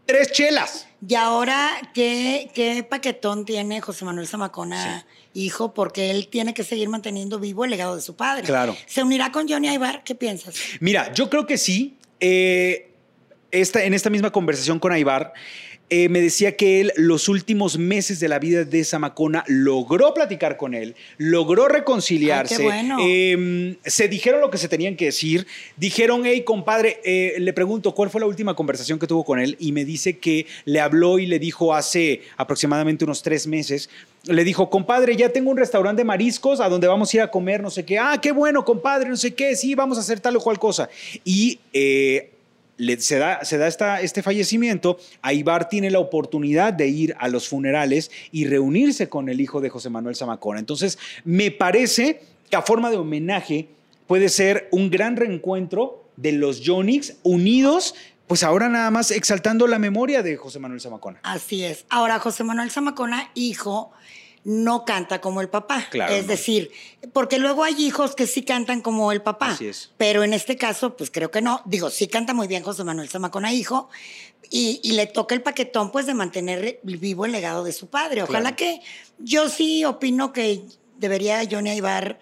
tres 0.06 0.32
chelas. 0.32 0.86
Y 1.06 1.14
ahora, 1.14 1.70
¿qué, 1.94 2.50
qué 2.54 2.82
paquetón 2.82 3.44
tiene 3.44 3.80
José 3.80 4.04
Manuel 4.04 4.26
Zamacona, 4.26 5.06
hijo? 5.34 5.74
Porque 5.74 6.10
él 6.10 6.28
tiene 6.28 6.54
que 6.54 6.64
seguir 6.64 6.88
manteniendo 6.88 7.38
vivo 7.38 7.64
el 7.64 7.70
legado 7.70 7.96
de 7.96 8.02
su 8.02 8.16
padre. 8.16 8.44
Claro. 8.44 8.76
¿Se 8.86 9.02
unirá 9.02 9.32
con 9.32 9.48
Johnny 9.48 9.68
Aibar? 9.68 10.02
¿Qué 10.04 10.14
piensas? 10.14 10.54
Mira, 10.80 11.12
yo 11.12 11.30
creo 11.30 11.46
que 11.46 11.58
sí. 11.58 11.96
Eh, 12.20 12.90
esta, 13.50 13.82
en 13.84 13.94
esta 13.94 14.10
misma 14.10 14.30
conversación 14.30 14.78
con 14.78 14.92
Aibar, 14.92 15.32
eh, 15.92 16.08
me 16.08 16.20
decía 16.20 16.56
que 16.56 16.80
él 16.80 16.92
los 16.96 17.28
últimos 17.28 17.76
meses 17.76 18.20
de 18.20 18.28
la 18.28 18.38
vida 18.38 18.64
de 18.64 18.84
Zamacona 18.84 19.44
logró 19.48 20.14
platicar 20.14 20.56
con 20.56 20.72
él, 20.72 20.94
logró 21.18 21.66
reconciliarse. 21.66 22.56
qué 22.58 22.62
bueno. 22.62 22.98
Em, 23.00 23.76
se 23.84 24.06
dijeron 24.06 24.40
lo 24.40 24.50
que 24.50 24.58
se 24.58 24.68
tenían 24.68 24.94
que 24.94 25.06
decir. 25.06 25.48
Dijeron, 25.76 26.22
hey, 26.24 26.44
compadre, 26.44 27.00
eh, 27.04 27.34
le 27.40 27.52
pregunto, 27.52 27.92
¿cuál 27.92 28.08
fue 28.08 28.20
la 28.20 28.28
última 28.28 28.54
conversación 28.54 29.00
que 29.00 29.08
tuvo 29.08 29.24
con 29.24 29.40
él? 29.40 29.56
Y 29.58 29.72
me 29.72 29.84
dice 29.84 30.18
que 30.18 30.46
le 30.64 30.78
habló 30.78 31.18
y 31.18 31.26
le 31.26 31.40
dijo 31.40 31.74
hace 31.74 32.22
aproximadamente 32.36 33.04
unos 33.04 33.22
tres 33.22 33.48
meses, 33.48 33.90
le 34.24 34.44
dijo, 34.44 34.70
compadre, 34.70 35.16
ya 35.16 35.30
tengo 35.30 35.50
un 35.50 35.56
restaurante 35.56 36.00
de 36.00 36.04
mariscos 36.04 36.60
a 36.60 36.68
donde 36.68 36.86
vamos 36.86 37.12
a 37.12 37.16
ir 37.16 37.22
a 37.22 37.30
comer, 37.32 37.62
no 37.62 37.70
sé 37.70 37.84
qué. 37.84 37.98
Ah, 37.98 38.18
qué 38.22 38.30
bueno, 38.30 38.64
compadre, 38.64 39.08
no 39.08 39.16
sé 39.16 39.34
qué. 39.34 39.56
Sí, 39.56 39.74
vamos 39.74 39.98
a 39.98 40.02
hacer 40.02 40.20
tal 40.20 40.36
o 40.36 40.40
cual 40.40 40.58
cosa. 40.58 40.88
Y 41.24 41.58
eh, 41.72 42.30
se 42.98 43.18
da, 43.18 43.44
se 43.44 43.58
da 43.58 44.00
este 44.00 44.22
fallecimiento, 44.22 44.98
Aibar 45.22 45.68
tiene 45.68 45.90
la 45.90 45.98
oportunidad 45.98 46.72
de 46.72 46.88
ir 46.88 47.14
a 47.18 47.28
los 47.28 47.48
funerales 47.48 48.10
y 48.32 48.46
reunirse 48.46 49.08
con 49.08 49.28
el 49.28 49.40
hijo 49.40 49.60
de 49.60 49.68
José 49.68 49.90
Manuel 49.90 50.16
Zamacona. 50.16 50.60
Entonces, 50.60 50.98
me 51.24 51.50
parece 51.50 52.22
que 52.48 52.56
a 52.56 52.62
forma 52.62 52.90
de 52.90 52.96
homenaje 52.96 53.68
puede 54.06 54.28
ser 54.28 54.68
un 54.72 54.90
gran 54.90 55.16
reencuentro 55.16 56.04
de 56.16 56.32
los 56.32 56.60
Yonix 56.60 57.16
unidos 57.22 57.94
pues 58.30 58.44
ahora 58.44 58.68
nada 58.68 58.92
más 58.92 59.10
exaltando 59.10 59.66
la 59.66 59.80
memoria 59.80 60.22
de 60.22 60.36
José 60.36 60.60
Manuel 60.60 60.80
Zamacona. 60.80 61.18
Así 61.24 61.64
es. 61.64 61.84
Ahora, 61.88 62.20
José 62.20 62.44
Manuel 62.44 62.70
Zamacona, 62.70 63.28
hijo, 63.34 63.90
no 64.44 64.84
canta 64.84 65.20
como 65.20 65.40
el 65.40 65.48
papá. 65.48 65.86
Claro, 65.90 66.14
es 66.14 66.22
no. 66.24 66.28
decir, 66.30 66.70
porque 67.12 67.38
luego 67.38 67.62
hay 67.64 67.74
hijos 67.84 68.14
que 68.14 68.26
sí 68.26 68.42
cantan 68.42 68.80
como 68.80 69.12
el 69.12 69.20
papá. 69.22 69.48
Así 69.52 69.66
es. 69.68 69.90
Pero 69.96 70.22
en 70.24 70.32
este 70.32 70.56
caso, 70.56 70.96
pues 70.96 71.10
creo 71.10 71.30
que 71.30 71.42
no. 71.42 71.60
Digo, 71.66 71.90
sí 71.90 72.06
canta 72.08 72.32
muy 72.34 72.46
bien 72.48 72.62
José 72.62 72.82
Manuel 72.84 73.08
Zamacona, 73.08 73.52
hijo, 73.52 73.90
y, 74.50 74.80
y 74.82 74.92
le 74.92 75.06
toca 75.06 75.34
el 75.34 75.42
paquetón, 75.42 75.92
pues, 75.92 76.06
de 76.06 76.14
mantener 76.14 76.80
vivo 76.82 77.24
el 77.26 77.32
legado 77.32 77.64
de 77.64 77.72
su 77.72 77.88
padre. 77.88 78.22
Ojalá 78.22 78.54
Claro. 78.54 78.56
que 78.56 78.80
yo 79.18 79.48
sí 79.48 79.84
opino 79.84 80.32
que 80.32 80.62
debería 80.98 81.42
Johnny 81.48 81.70
Ibar. 81.72 82.18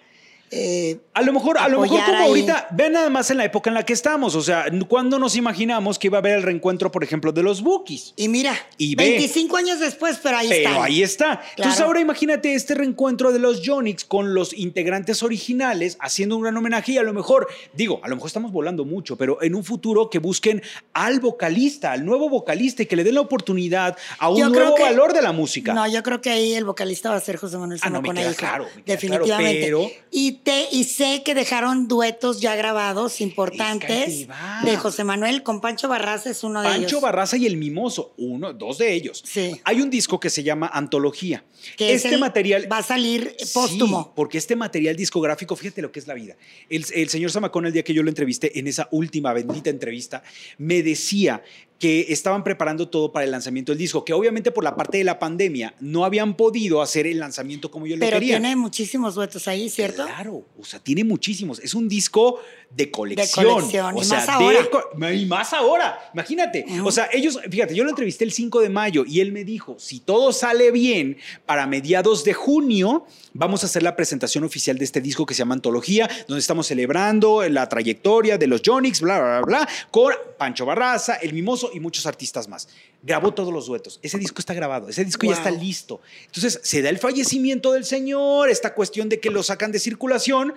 Eh, 0.51 0.99
A 1.13 1.21
lo 1.21 1.33
mejor, 1.33 1.57
a 1.57 1.67
lo 1.67 1.81
mejor 1.81 1.99
como 2.05 2.17
ahí. 2.17 2.27
ahorita, 2.27 2.67
vean 2.71 2.93
nada 2.93 3.09
más 3.09 3.29
en 3.31 3.37
la 3.37 3.45
época 3.45 3.69
en 3.69 3.73
la 3.75 3.83
que 3.83 3.93
estamos. 3.93 4.35
O 4.35 4.41
sea, 4.41 4.65
¿cuándo 4.87 5.19
nos 5.19 5.35
imaginamos 5.35 5.99
que 5.99 6.07
iba 6.07 6.17
a 6.17 6.21
haber 6.21 6.33
el 6.37 6.43
reencuentro, 6.43 6.91
por 6.91 7.03
ejemplo, 7.03 7.31
de 7.31 7.43
los 7.43 7.61
Bookies? 7.61 8.13
y 8.15 8.27
mira, 8.29 8.55
Y 8.77 8.95
ve. 8.95 9.03
25 9.11 9.57
años 9.57 9.79
después, 9.79 10.19
pero 10.21 10.37
ahí 10.37 10.47
Pero 10.49 10.69
está. 10.69 10.83
ahí 10.83 11.03
está. 11.03 11.41
Entonces 11.57 11.81
ahora 11.81 11.99
imagínate 12.01 12.53
este 12.53 12.73
reencuentro 12.75 13.31
de 13.31 13.39
los 13.39 13.61
Jonix 13.65 14.03
con 14.05 14.33
los 14.33 14.53
integrantes 14.53 15.21
originales 15.23 15.97
haciendo 15.99 16.35
un 16.35 16.43
gran 16.43 16.57
homenaje 16.57 16.93
y 16.93 16.97
a 16.97 17.03
lo 17.03 17.13
mejor, 17.13 17.47
digo, 17.73 17.99
a 18.03 18.07
lo 18.07 18.15
mejor 18.15 18.27
estamos 18.27 18.51
volando 18.51 18.85
mucho, 18.85 19.15
pero 19.17 19.41
en 19.41 19.55
un 19.55 19.63
futuro 19.63 20.09
que 20.09 20.19
busquen 20.19 20.61
al 20.93 21.19
vocalista, 21.19 21.91
al 21.91 22.05
nuevo 22.05 22.29
vocalista 22.29 22.83
y 22.83 22.85
que 22.85 22.95
le 22.95 23.03
den 23.03 23.15
la 23.15 23.21
oportunidad 23.21 23.97
a 24.17 24.29
un 24.29 24.37
Yo 24.39 24.49
nuevo 24.49 24.75
que- 24.75 24.83
valor 24.83 25.13
de 25.13 25.21
la 25.21 25.31
música. 25.31 25.73
No, 25.73 25.87
yo 25.87 26.01
creo 26.03 26.21
que 26.21 26.29
ahí 26.31 26.53
el 26.53 26.65
vocalista 26.65 27.09
va 27.09 27.15
a 27.17 27.19
ser 27.19 27.37
José 27.37 27.57
Manuel 27.57 27.79
Ah, 27.83 27.89
no, 27.89 28.01
me 28.01 28.07
Zamacona 28.09 28.21
queda 28.21 28.31
hijo. 28.31 28.39
claro, 28.39 28.63
me 28.75 28.83
queda 28.83 28.95
definitivamente. 28.95 29.59
claro, 29.67 29.77
pero- 29.89 30.03
y 30.11 30.31
te 30.43 30.67
y 30.71 30.83
sé 30.85 31.21
que 31.23 31.33
dejaron 31.35 31.87
duetos 31.87 32.39
ya 32.41 32.55
grabados 32.55 33.21
importantes 33.21 34.27
de 34.63 34.77
José 34.77 35.03
Manuel 35.03 35.43
con 35.43 35.61
Pancho 35.61 35.87
Barraza 35.87 36.29
es 36.29 36.43
uno 36.43 36.61
de 36.61 36.67
Pancho 36.69 36.87
ellos. 36.87 37.01
Barraza 37.01 37.37
y 37.37 37.45
el 37.45 37.57
Mimoso, 37.57 38.13
uno, 38.17 38.53
dos 38.53 38.77
de 38.77 38.93
ellos. 38.93 39.21
Sí. 39.25 39.59
Hay 39.63 39.81
un 39.81 39.89
disco 39.89 40.19
que 40.19 40.29
se 40.29 40.43
llama 40.43 40.67
Antología. 40.73 41.43
que 41.77 41.93
es 41.93 42.03
este 42.05 42.15
el- 42.15 42.21
material 42.21 42.71
va 42.71 42.77
a 42.79 42.83
salir 42.83 43.35
Sí, 43.37 43.51
póstumo. 43.53 44.13
porque 44.15 44.37
este 44.37 44.55
material 44.55 44.95
discográfico, 44.95 45.55
fíjate 45.55 45.81
lo 45.81 45.91
que 45.91 45.99
es 45.99 46.07
la 46.07 46.13
vida. 46.13 46.35
El, 46.69 46.85
el 46.93 47.09
señor 47.09 47.31
Zamacón, 47.31 47.65
el 47.65 47.73
día 47.73 47.83
que 47.83 47.93
yo 47.93 48.01
lo 48.03 48.09
entrevisté, 48.09 48.57
en 48.59 48.67
esa 48.67 48.87
última 48.91 49.33
bendita 49.33 49.69
entrevista, 49.69 50.23
me 50.57 50.81
decía 50.83 51.43
que 51.79 52.07
estaban 52.09 52.43
preparando 52.43 52.89
todo 52.89 53.11
para 53.13 53.23
el 53.23 53.31
lanzamiento 53.31 53.71
del 53.71 53.79
disco, 53.79 54.03
que 54.03 54.11
obviamente 54.13 54.51
por 54.51 54.65
la 54.65 54.75
parte 54.75 54.97
de 54.97 55.05
la 55.05 55.17
pandemia 55.17 55.73
no 55.79 56.03
habían 56.03 56.35
podido 56.35 56.81
hacer 56.81 57.07
el 57.07 57.19
lanzamiento 57.19 57.71
como 57.71 57.87
yo 57.87 57.95
lo 57.95 58.01
Pero 58.01 58.19
quería. 58.19 58.37
tiene 58.37 58.55
muchísimos 58.57 59.15
duetos 59.15 59.47
ahí, 59.47 59.69
¿cierto? 59.69 60.05
Claro, 60.05 60.43
o 60.59 60.65
sea, 60.65 60.79
tiene 60.79 61.05
muchísimos. 61.05 61.59
Es 61.59 61.73
un 61.73 61.87
disco 61.87 62.39
de 62.69 62.91
colección. 62.91 63.45
colección, 63.45 63.95
o 63.95 64.01
y 64.01 64.03
sea, 64.05 64.17
más 64.17 64.25
de 64.27 64.31
ahora. 64.33 64.69
co- 64.69 65.11
y 65.13 65.25
más 65.25 65.53
ahora. 65.53 66.11
Imagínate. 66.13 66.65
O 66.83 66.91
sea, 66.91 67.09
ellos, 67.13 67.39
fíjate, 67.49 67.73
yo 67.73 67.83
lo 67.85 67.89
entrevisté 67.89 68.25
el 68.25 68.33
5 68.33 68.59
de 68.59 68.69
mayo 68.69 69.05
y 69.07 69.21
él 69.21 69.31
me 69.31 69.45
dijo, 69.45 69.77
si 69.79 70.01
todo 70.01 70.33
sale 70.33 70.71
bien, 70.71 71.17
para 71.45 71.65
mediados 71.65 72.23
de 72.25 72.33
junio 72.33 73.05
vamos 73.33 73.63
a 73.63 73.67
hacer 73.67 73.83
la 73.83 73.95
presentación 73.95 74.43
oficial 74.43 74.77
de 74.77 74.83
este 74.83 74.99
disco 74.99 75.25
que 75.25 75.33
se 75.33 75.39
llama 75.39 75.53
Antología, 75.55 76.09
donde 76.27 76.41
estamos 76.41 76.67
celebrando 76.67 77.47
la 77.47 77.69
trayectoria 77.69 78.37
de 78.37 78.47
los 78.47 78.61
Jonix, 78.65 78.99
bla, 79.01 79.17
bla, 79.17 79.27
bla, 79.41 79.41
bla, 79.59 79.69
con 79.91 80.13
Pancho 80.37 80.65
Barraza, 80.65 81.15
El 81.15 81.33
Mimoso 81.33 81.68
y 81.73 81.79
muchos 81.79 82.05
artistas 82.05 82.47
más. 82.47 82.67
Grabó 83.03 83.33
todos 83.33 83.53
los 83.53 83.67
duetos. 83.67 83.99
Ese 84.01 84.17
disco 84.17 84.39
está 84.39 84.53
grabado, 84.53 84.89
ese 84.89 85.03
disco 85.05 85.25
ya 85.27 85.33
está 85.33 85.51
listo. 85.51 86.01
Entonces, 86.25 86.59
se 86.63 86.81
da 86.81 86.89
el 86.89 86.97
fallecimiento 86.99 87.71
del 87.73 87.85
señor, 87.85 88.49
esta 88.49 88.73
cuestión 88.73 89.09
de 89.09 89.19
que 89.19 89.29
lo 89.29 89.43
sacan 89.43 89.71
de 89.71 89.79
circulación, 89.79 90.53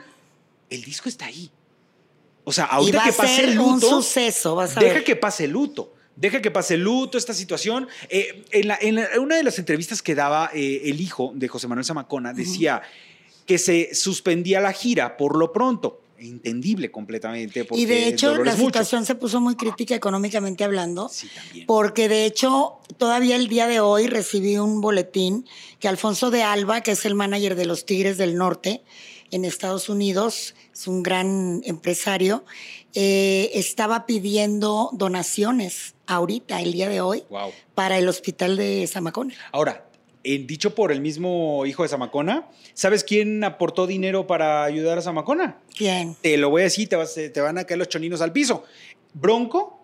el 0.71 0.83
disco 0.83 1.09
está 1.09 1.27
ahí. 1.27 1.51
O 2.45 2.53
sea, 2.53 2.65
y 2.65 2.75
ahorita 2.75 2.99
va 2.99 3.05
que 3.05 3.11
a 3.11 3.17
pase 3.17 3.37
ser 3.37 3.49
el 3.51 3.59
un 3.61 3.75
luto, 3.75 3.89
suceso, 3.89 4.55
vas 4.57 4.77
a 4.77 4.81
deja 4.81 4.95
ver. 4.95 5.05
que 5.05 5.17
pase 5.17 5.45
el 5.45 5.51
luto. 5.53 5.93
Deja 6.17 6.43
que 6.43 6.51
pase 6.51 6.75
el 6.75 6.81
luto, 6.83 7.17
esta 7.17 7.33
situación. 7.35 7.89
Eh, 8.09 8.45
en, 8.51 8.69
la- 8.69 8.79
en 8.81 8.97
la- 8.97 9.07
en 9.15 9.21
una 9.21 9.37
de 9.37 9.45
las 9.45 9.59
entrevistas 9.59 10.03
que 10.03 10.15
daba 10.15 10.51
eh, 10.53 10.83
el 10.85 11.01
hijo 11.01 11.33
de 11.35 11.49
José 11.49 11.69
Manuel 11.69 11.85
Zamacona, 11.87 12.33
decía 12.35 12.83
que 13.47 13.59
se 13.59 13.95
suspendía 13.95 14.61
la 14.61 14.73
gira 14.73 15.17
por 15.17 15.37
lo 15.39 15.53
pronto. 15.53 16.01
Entendible 16.23 16.91
completamente. 16.91 17.65
Porque 17.65 17.83
Y 17.83 17.87
de 17.87 18.07
hecho, 18.09 18.37
la 18.37 18.53
mucho. 18.53 18.67
situación 18.67 19.05
se 19.05 19.15
puso 19.15 19.41
muy 19.41 19.57
crítica 19.57 19.95
económicamente 19.95 20.63
hablando. 20.65 21.09
Sí, 21.09 21.29
también. 21.35 21.67
Porque 21.67 22.09
de 22.09 22.27
hecho, 22.27 22.79
todavía 22.97 23.37
el 23.37 23.49
día 23.49 23.67
de 23.67 23.81
hoy 23.81 24.07
recibí 24.07 24.57
un 24.59 24.81
boletín 24.81 25.47
que 25.81 25.89
Alfonso 25.89 26.31
de 26.31 26.43
Alba, 26.43 26.81
que 26.83 26.93
es 26.93 27.05
el 27.05 27.15
manager 27.15 27.57
de 27.57 27.67
los 27.67 27.85
Tigres 27.87 28.19
del 28.19 28.37
Norte 28.37 28.83
en 29.33 29.45
Estados 29.45 29.89
Unidos, 29.89 30.55
es 30.73 30.87
un 30.87 31.03
gran 31.03 31.63
empresario, 31.65 32.45
eh, 32.95 33.51
estaba 33.55 34.05
pidiendo 34.07 34.91
donaciones 34.93 35.95
ahorita, 36.07 36.61
el 36.61 36.73
día 36.73 36.89
de 36.89 37.01
hoy, 37.01 37.25
Wow. 37.31 37.51
para 37.75 37.99
el 37.99 38.09
hospital 38.09 38.57
de 38.57 38.87
Zamacona. 38.87 39.35
Ahora, 39.53 39.87
dicho 40.23 40.75
por 40.75 40.93
el 40.93 41.01
mismo 41.01 41.65
hijo 41.67 41.83
de 41.83 41.89
Zamacona, 41.89 42.49
¿sabes 42.75 43.05
quién 43.05 43.43
aportó 43.45 43.87
dinero 43.87 44.27
para 44.27 44.65
ayudar 44.65 44.99
a 44.99 45.03
Zamacona? 45.03 45.59
¿Quién? 45.77 46.15
Te 46.21 46.37
lo 46.37 46.51
voy 46.51 46.63
a 46.63 46.65
decir, 46.65 46.89
te, 46.89 46.97
vas- 46.97 47.15
te 47.15 47.41
van 47.41 47.59
a 47.59 47.65
caer 47.65 47.79
los 47.79 47.89
choninos 47.89 48.21
al 48.21 48.33
piso. 48.33 48.63
Bronco, 49.15 49.79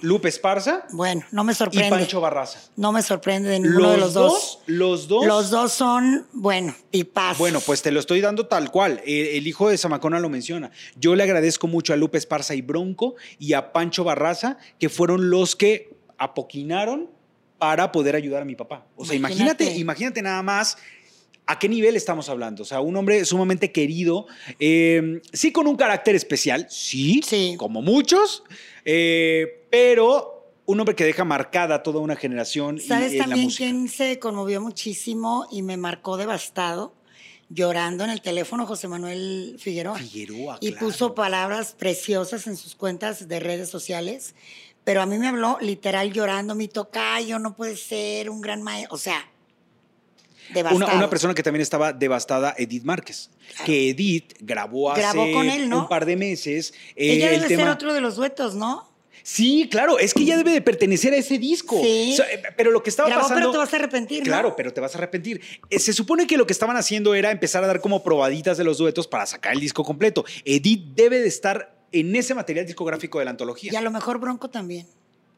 Lupe 0.00 0.28
Esparza 0.28 0.86
Bueno, 0.92 1.24
no 1.30 1.44
me 1.44 1.52
y 1.52 1.54
sorprende. 1.54 1.88
Pancho 1.90 2.20
Barraza. 2.20 2.58
No 2.76 2.92
me 2.92 3.00
sorprende 3.02 3.48
de 3.48 3.60
ninguno 3.60 3.90
de 3.92 3.96
los 3.98 4.12
dos. 4.12 4.58
Los 4.66 5.06
dos. 5.08 5.24
Los 5.24 5.50
dos 5.50 5.72
son, 5.72 6.26
bueno, 6.32 6.74
tipazos. 6.90 7.38
Bueno, 7.38 7.60
pues 7.64 7.80
te 7.80 7.90
lo 7.92 8.00
estoy 8.00 8.20
dando 8.20 8.46
tal 8.46 8.70
cual. 8.70 9.00
El, 9.06 9.26
el 9.28 9.46
hijo 9.46 9.68
de 9.68 9.78
Zamacona 9.78 10.18
lo 10.18 10.28
menciona. 10.28 10.70
Yo 10.96 11.14
le 11.14 11.22
agradezco 11.22 11.68
mucho 11.68 11.92
a 11.92 11.96
Lupe 11.96 12.18
Esparza 12.18 12.54
y 12.54 12.60
Bronco 12.62 13.14
y 13.38 13.52
a 13.54 13.72
Pancho 13.72 14.02
Barraza, 14.04 14.58
que 14.78 14.88
fueron 14.88 15.30
los 15.30 15.56
que 15.56 15.94
apoquinaron 16.18 17.08
para 17.64 17.90
poder 17.90 18.14
ayudar 18.14 18.42
a 18.42 18.44
mi 18.44 18.54
papá. 18.54 18.86
O 18.94 19.06
sea, 19.06 19.16
imagínate, 19.16 19.64
Imagínate. 19.64 19.80
imagínate 19.80 20.22
nada 20.22 20.42
más 20.42 20.76
a 21.46 21.58
qué 21.58 21.66
nivel 21.66 21.96
estamos 21.96 22.28
hablando. 22.28 22.62
O 22.62 22.66
sea, 22.66 22.80
un 22.82 22.94
hombre 22.94 23.24
sumamente 23.24 23.72
querido, 23.72 24.26
eh, 24.60 25.22
sí 25.32 25.50
con 25.50 25.66
un 25.66 25.76
carácter 25.76 26.14
especial, 26.14 26.66
sí, 26.68 27.22
Sí. 27.26 27.54
como 27.56 27.80
muchos, 27.80 28.42
eh, 28.84 29.66
pero 29.70 30.50
un 30.66 30.78
hombre 30.80 30.94
que 30.94 31.04
deja 31.04 31.24
marcada 31.24 31.82
toda 31.82 32.00
una 32.00 32.16
generación 32.16 32.76
y- 32.76 32.80
¿Sabes 32.80 33.12
en 33.12 33.18
la 33.18 33.24
también 33.24 33.48
quién 33.50 33.88
se 33.88 34.18
conmovió 34.18 34.60
muchísimo 34.60 35.46
y 35.50 35.62
me 35.62 35.78
marcó 35.78 36.18
devastado? 36.18 36.92
Llorando 37.50 38.04
en 38.04 38.10
el 38.10 38.20
teléfono, 38.20 38.66
José 38.66 38.88
Manuel 38.88 39.56
Figueroa. 39.58 39.98
Figueroa, 39.98 40.58
y 40.60 40.72
claro. 40.72 40.86
puso 40.86 41.14
palabras 41.14 41.74
preciosas 41.78 42.46
en 42.46 42.56
sus 42.56 42.74
cuentas 42.74 43.26
de 43.28 43.40
redes 43.40 43.68
sociales. 43.70 44.34
Pero 44.84 45.00
a 45.02 45.06
mí 45.06 45.16
me 45.18 45.28
habló 45.28 45.58
literal 45.60 46.12
llorando, 46.12 46.54
mi 46.54 46.68
tocayo, 46.68 47.38
no 47.38 47.54
puede 47.56 47.76
ser 47.76 48.28
un 48.28 48.40
gran 48.42 48.62
maestro. 48.62 48.94
O 48.94 48.98
sea, 48.98 49.26
devastado. 50.52 50.76
Una, 50.84 50.94
una 50.94 51.10
persona 51.10 51.34
que 51.34 51.42
también 51.42 51.62
estaba 51.62 51.92
devastada, 51.92 52.54
Edith 52.58 52.84
Márquez. 52.84 53.30
Claro. 53.54 53.64
Que 53.64 53.88
Edith 53.90 54.34
grabó 54.40 54.92
hace 54.92 55.00
Grabó 55.00 55.32
con 55.32 55.48
él, 55.48 55.68
¿no? 55.68 55.80
un 55.82 55.88
par 55.88 56.04
de 56.04 56.16
meses. 56.16 56.74
eh, 56.96 57.14
Ella 57.14 57.30
el 57.30 57.36
debe 57.36 57.48
tema. 57.48 57.62
ser 57.62 57.70
otro 57.72 57.94
de 57.94 58.00
los 58.00 58.16
duetos, 58.16 58.54
¿no? 58.54 58.92
Sí, 59.26 59.68
claro, 59.70 59.98
es 59.98 60.12
que 60.12 60.22
ella 60.22 60.36
debe 60.36 60.50
de 60.50 60.60
pertenecer 60.60 61.14
a 61.14 61.16
ese 61.16 61.38
disco. 61.38 61.80
Sí. 61.82 62.10
O 62.12 62.16
sea, 62.16 62.26
pero 62.58 62.70
lo 62.70 62.82
que 62.82 62.90
estaba 62.90 63.08
Grabó, 63.08 63.22
pasando. 63.22 63.40
pero 63.40 63.52
te 63.52 63.56
vas 63.58 63.72
a 63.72 63.76
arrepentir, 63.76 64.18
¿no? 64.18 64.24
Claro, 64.26 64.54
pero 64.54 64.70
te 64.74 64.82
vas 64.82 64.94
a 64.94 64.98
arrepentir. 64.98 65.40
Eh, 65.70 65.78
Se 65.78 65.94
supone 65.94 66.26
que 66.26 66.36
lo 66.36 66.46
que 66.46 66.52
estaban 66.52 66.76
haciendo 66.76 67.14
era 67.14 67.30
empezar 67.30 67.64
a 67.64 67.66
dar 67.66 67.80
como 67.80 68.02
probaditas 68.02 68.58
de 68.58 68.64
los 68.64 68.76
duetos 68.76 69.06
para 69.08 69.24
sacar 69.24 69.54
el 69.54 69.60
disco 69.60 69.82
completo. 69.82 70.26
Edith 70.44 70.88
debe 70.94 71.20
de 71.20 71.28
estar 71.28 71.73
en 72.00 72.14
ese 72.16 72.34
material 72.34 72.66
discográfico 72.66 73.18
de 73.18 73.24
la 73.24 73.30
antología. 73.30 73.72
Y 73.72 73.76
a 73.76 73.80
lo 73.80 73.90
mejor 73.90 74.18
Bronco 74.18 74.50
también. 74.50 74.86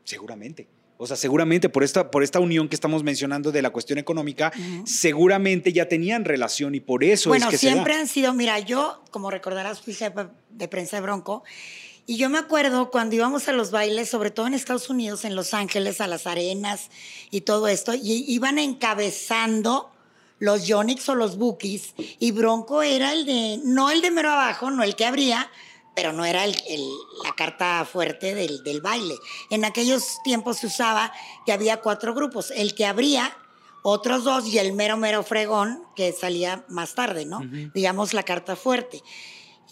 Seguramente. 0.05 0.67
O 0.99 1.07
sea, 1.07 1.17
seguramente 1.17 1.69
por 1.69 1.85
esta, 1.85 2.11
por 2.11 2.23
esta 2.23 2.41
unión 2.41 2.69
que 2.69 2.75
estamos 2.75 3.03
mencionando 3.03 3.53
de 3.53 3.61
la 3.61 3.71
cuestión 3.71 3.99
económica, 3.99 4.51
seguramente 4.87 5.73
ya 5.73 5.89
tenían 5.89 6.25
relación 6.25 6.75
y 6.75 6.81
por 6.81 7.05
eso 7.05 7.29
Bueno, 7.29 7.47
es 7.47 7.51
que 7.51 7.59
siempre 7.59 7.93
se 7.93 7.97
da. 7.99 8.03
han 8.03 8.09
sido, 8.09 8.33
mira, 8.33 8.59
yo, 8.61 9.03
como 9.11 9.31
recordarás, 9.31 9.83
fui 9.83 9.93
jefa 9.93 10.31
de 10.49 10.69
prensa 10.69 10.97
de 10.97 11.03
Bronco, 11.03 11.45
y 12.07 12.17
yo 12.17 12.31
me 12.31 12.39
acuerdo 12.39 12.91
cuando 12.91 13.15
íbamos 13.15 13.49
a 13.49 13.53
los 13.53 13.73
bailes, 13.73 14.09
sobre 14.09 14.31
todo 14.31 14.47
en 14.47 14.55
Estados 14.55 14.89
Unidos, 14.89 15.25
en 15.25 15.35
Los 15.35 15.53
Ángeles, 15.53 16.01
a 16.01 16.07
las 16.07 16.27
arenas 16.27 16.89
y 17.31 17.43
todo 17.43 17.69
esto, 17.69 17.93
y 17.95 18.25
iban 18.29 18.59
encabezando 18.59 19.91
los 20.39 20.67
Yonix 20.67 21.09
o 21.11 21.15
los 21.15 21.37
Bookies, 21.37 21.95
y 22.19 22.31
Bronco 22.31 22.83
era 22.83 23.13
el 23.13 23.27
de, 23.27 23.61
no 23.65 23.91
el 23.91 24.01
de 24.01 24.11
mero 24.11 24.31
abajo, 24.31 24.71
no 24.71 24.83
el 24.83 24.97
que 24.97 25.05
abría, 25.05 25.51
pero 25.97 26.13
no 26.13 26.25
era 26.25 26.45
el, 26.45 26.55
el- 26.69 26.89
la 27.25 27.35
carta 27.35 27.85
fuerte 27.91 28.35
del, 28.37 28.63
del 28.63 28.81
baile. 28.83 29.17
En 29.51 29.65
aquellos 29.65 30.19
tiempos 30.23 30.59
se 30.59 30.67
usaba 30.69 31.13
que 31.45 31.53
había 31.53 31.81
cuatro 31.81 32.15
grupos, 32.15 32.53
el 32.55 32.75
que 32.77 32.85
abría, 32.87 33.37
otros 33.83 34.23
dos 34.25 34.47
y 34.47 34.59
el 34.59 34.73
mero 34.75 34.97
mero 34.97 35.23
fregón 35.23 35.83
que 35.97 36.13
salía 36.13 36.65
más 36.69 36.95
tarde, 36.95 37.25
¿no? 37.25 37.41
Digamos 37.75 38.13
la 38.13 38.23
carta 38.25 38.55
fuerte. 38.57 39.03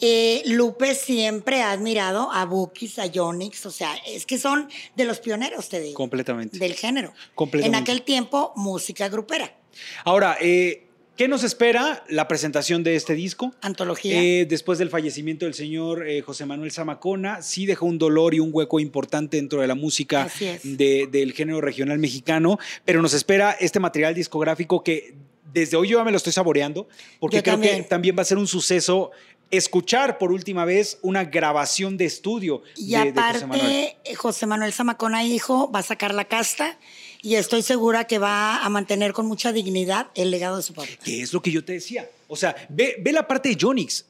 Eh, 0.01 0.43
Lupe 0.47 0.95
siempre 0.97 1.63
ha 1.63 1.71
admirado 1.71 2.31
a 2.33 2.45
Bookies, 2.47 2.99
a 2.99 3.07
Yonix, 3.07 3.65
o 3.67 3.71
sea, 3.71 3.95
es 4.07 4.27
que 4.27 4.39
son 4.39 4.69
de 4.97 5.05
los 5.05 5.21
pioneros, 5.21 5.69
te 5.69 5.81
digo, 5.81 5.95
Completamente. 5.97 6.59
del 6.59 6.75
género. 6.75 7.13
Completamente. 7.35 7.77
En 7.77 7.83
aquel 7.83 8.03
tiempo, 8.03 8.53
música 8.57 9.09
grupera. 9.09 9.57
Ahora, 10.05 10.37
eh, 10.41 10.84
¿Qué 11.16 11.29
nos 11.29 11.44
espera? 11.44 12.03
La 12.09 12.27
presentación 12.27 12.83
de 12.83 12.96
este 12.96 13.14
disco. 13.14 13.53
Antología. 13.61 14.20
Eh, 14.20 14.46
después 14.46 14.81
del 14.81 14.90
fallecimiento 14.90 15.44
del 15.44 15.55
señor 15.55 16.09
eh, 16.09 16.22
José 16.22 16.44
Manuel 16.44 16.72
Zamacona, 16.72 17.40
sí 17.40 17.66
dejó 17.66 17.87
un 17.87 17.98
dolor 17.98 18.35
y 18.35 18.40
un 18.40 18.50
hueco 18.53 18.81
importante 18.81 19.37
dentro 19.37 19.61
de 19.61 19.68
la 19.68 19.77
música 19.77 20.29
de- 20.64 21.09
del 21.11 21.33
género 21.33 21.61
regional 21.61 21.98
mexicano, 22.00 22.59
pero 22.85 23.00
nos 23.00 23.14
espera 23.14 23.53
este 23.53 23.79
material 23.79 24.12
discográfico 24.14 24.83
que 24.83 25.14
desde 25.53 25.77
hoy 25.77 25.88
yo 25.90 25.98
ya 25.98 26.05
me 26.05 26.11
lo 26.11 26.16
estoy 26.16 26.33
saboreando, 26.33 26.88
porque 27.20 27.37
Yo 27.37 27.42
creo 27.44 27.61
que 27.61 27.83
también. 27.85 28.16
va 28.18 28.22
a 28.22 28.24
ser 28.24 28.38
un 28.38 28.48
suceso 28.48 29.12
escuchar 29.53 30.18
por 30.18 30.33
última 30.33 30.64
vez 30.64 30.98
una 31.03 31.24
grabación 31.27 31.96
de 31.96 32.07
estudio 32.07 32.62
Y 32.77 32.90
de, 32.90 32.96
aparte, 32.96 33.96
José 34.16 34.46
Manuel 34.46 34.72
Zamacona, 34.72 35.22
hijo, 35.22 35.70
va 35.70 35.79
a 35.79 35.83
sacar 35.85 36.12
la 36.12 36.24
casta 36.24 36.77
y 37.25 37.35
estoy 37.37 37.63
segura 37.63 38.05
que 38.07 38.19
va 38.19 38.65
a 38.65 38.69
mantener 38.69 39.13
con 39.13 39.27
mucha 39.27 39.53
dignidad 39.53 40.09
el 40.15 40.31
legado 40.31 40.59
de 40.59 40.63
su 40.63 40.75
papá. 40.75 40.87
Que 41.03 41.23
es 41.23 41.33
lo 41.33 41.41
que 41.43 41.51
yo 41.51 41.65
te 41.65 41.73
decía. 41.73 42.09
O 42.29 42.37
sea, 42.37 42.55
ve, 42.69 42.97
ve 43.01 43.13
la 43.13 43.27
parte 43.27 43.49
de 43.49 43.57
Jonix. 43.61 44.05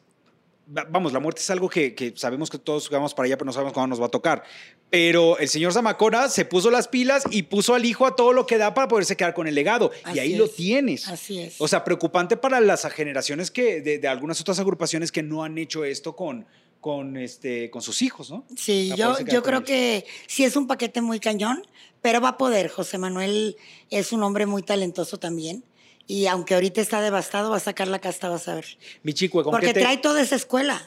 Va- 0.77 0.85
Vamos, 0.91 1.13
la 1.13 1.21
muerte 1.21 1.41
es 1.41 1.49
algo 1.51 1.69
que, 1.69 1.95
que 1.95 2.13
sabemos 2.17 2.51
que 2.51 2.59
todos 2.59 2.89
vamos 2.91 3.15
para 3.15 3.27
allá, 3.27 3.37
pero 3.37 3.47
no 3.47 3.53
sabemos 3.53 3.73
cuándo 3.73 3.89
nos 3.89 4.01
va 4.01 4.07
a 4.07 4.11
tocar. 4.11 4.43
Pero 4.91 5.39
el 5.39 5.49
señor 5.49 5.73
Zamacona 5.73 6.29
se 6.29 6.45
puso 6.45 6.71
las 6.71 6.89
pilas 6.89 7.25
y 7.31 7.43
puso 7.45 7.75
al 7.75 7.85
hijo 7.85 8.07
a 8.07 8.15
todo 8.17 8.33
lo 8.33 8.47
que 8.47 8.59
da 8.59 8.75
para 8.75 8.89
poderse 8.89 9.17
quedar 9.17 9.35
con 9.35 9.47
el 9.47 9.55
legado. 9.55 9.91
Así 10.05 10.17
y 10.17 10.21
ahí 10.21 10.37
lo 10.37 10.45
es. 10.47 10.55
tienes. 10.57 11.09
Así 11.09 11.41
es. 11.41 11.61
O 11.61 11.69
sea, 11.69 11.85
preocupante 11.85 12.37
para 12.37 12.61
las 12.61 12.85
generaciones 12.93 13.51
que, 13.51 13.81
de, 13.81 13.99
de 13.99 14.09
algunas 14.09 14.41
otras 14.41 14.59
agrupaciones 14.59 15.11
que 15.13 15.23
no 15.23 15.43
han 15.45 15.59
hecho 15.59 15.85
esto 15.85 16.15
con, 16.17 16.47
con, 16.85 17.17
este, 17.17 17.71
con 17.71 17.81
sus 17.81 18.03
hijos, 18.03 18.31
¿no? 18.31 18.45
Sí, 18.59 18.91
A 18.93 18.97
yo, 18.97 19.19
yo 19.21 19.43
creo 19.43 19.61
ellos. 19.61 19.67
que 19.67 20.05
sí 20.27 20.45
es 20.45 20.55
un 20.55 20.67
paquete 20.67 21.01
muy 21.01 21.19
cañón, 21.19 21.67
pero 22.03 22.21
va 22.21 22.29
a 22.29 22.37
poder. 22.37 22.69
José 22.69 22.99
Manuel 22.99 23.57
es 23.89 24.13
un 24.13 24.23
hombre 24.23 24.45
muy 24.45 24.63
talentoso 24.63 25.19
también. 25.19 25.65
Y 26.07 26.27
aunque 26.27 26.53
ahorita 26.53 26.83
está 26.83 27.01
devastado, 27.01 27.49
va 27.49 27.57
a 27.57 27.61
sacar 27.61 27.89
la 27.89 28.01
casta, 28.01 28.29
vas 28.29 28.49
a 28.49 28.57
ver. 28.57 28.67
Mi 29.03 29.15
chico, 29.15 29.43
¿con, 29.43 29.51
Porque 29.51 29.69
qué 29.69 29.73
te, 29.73 29.81
trae 29.81 29.97
toda 29.97 30.21
esa 30.21 30.37
escuela. 30.37 30.79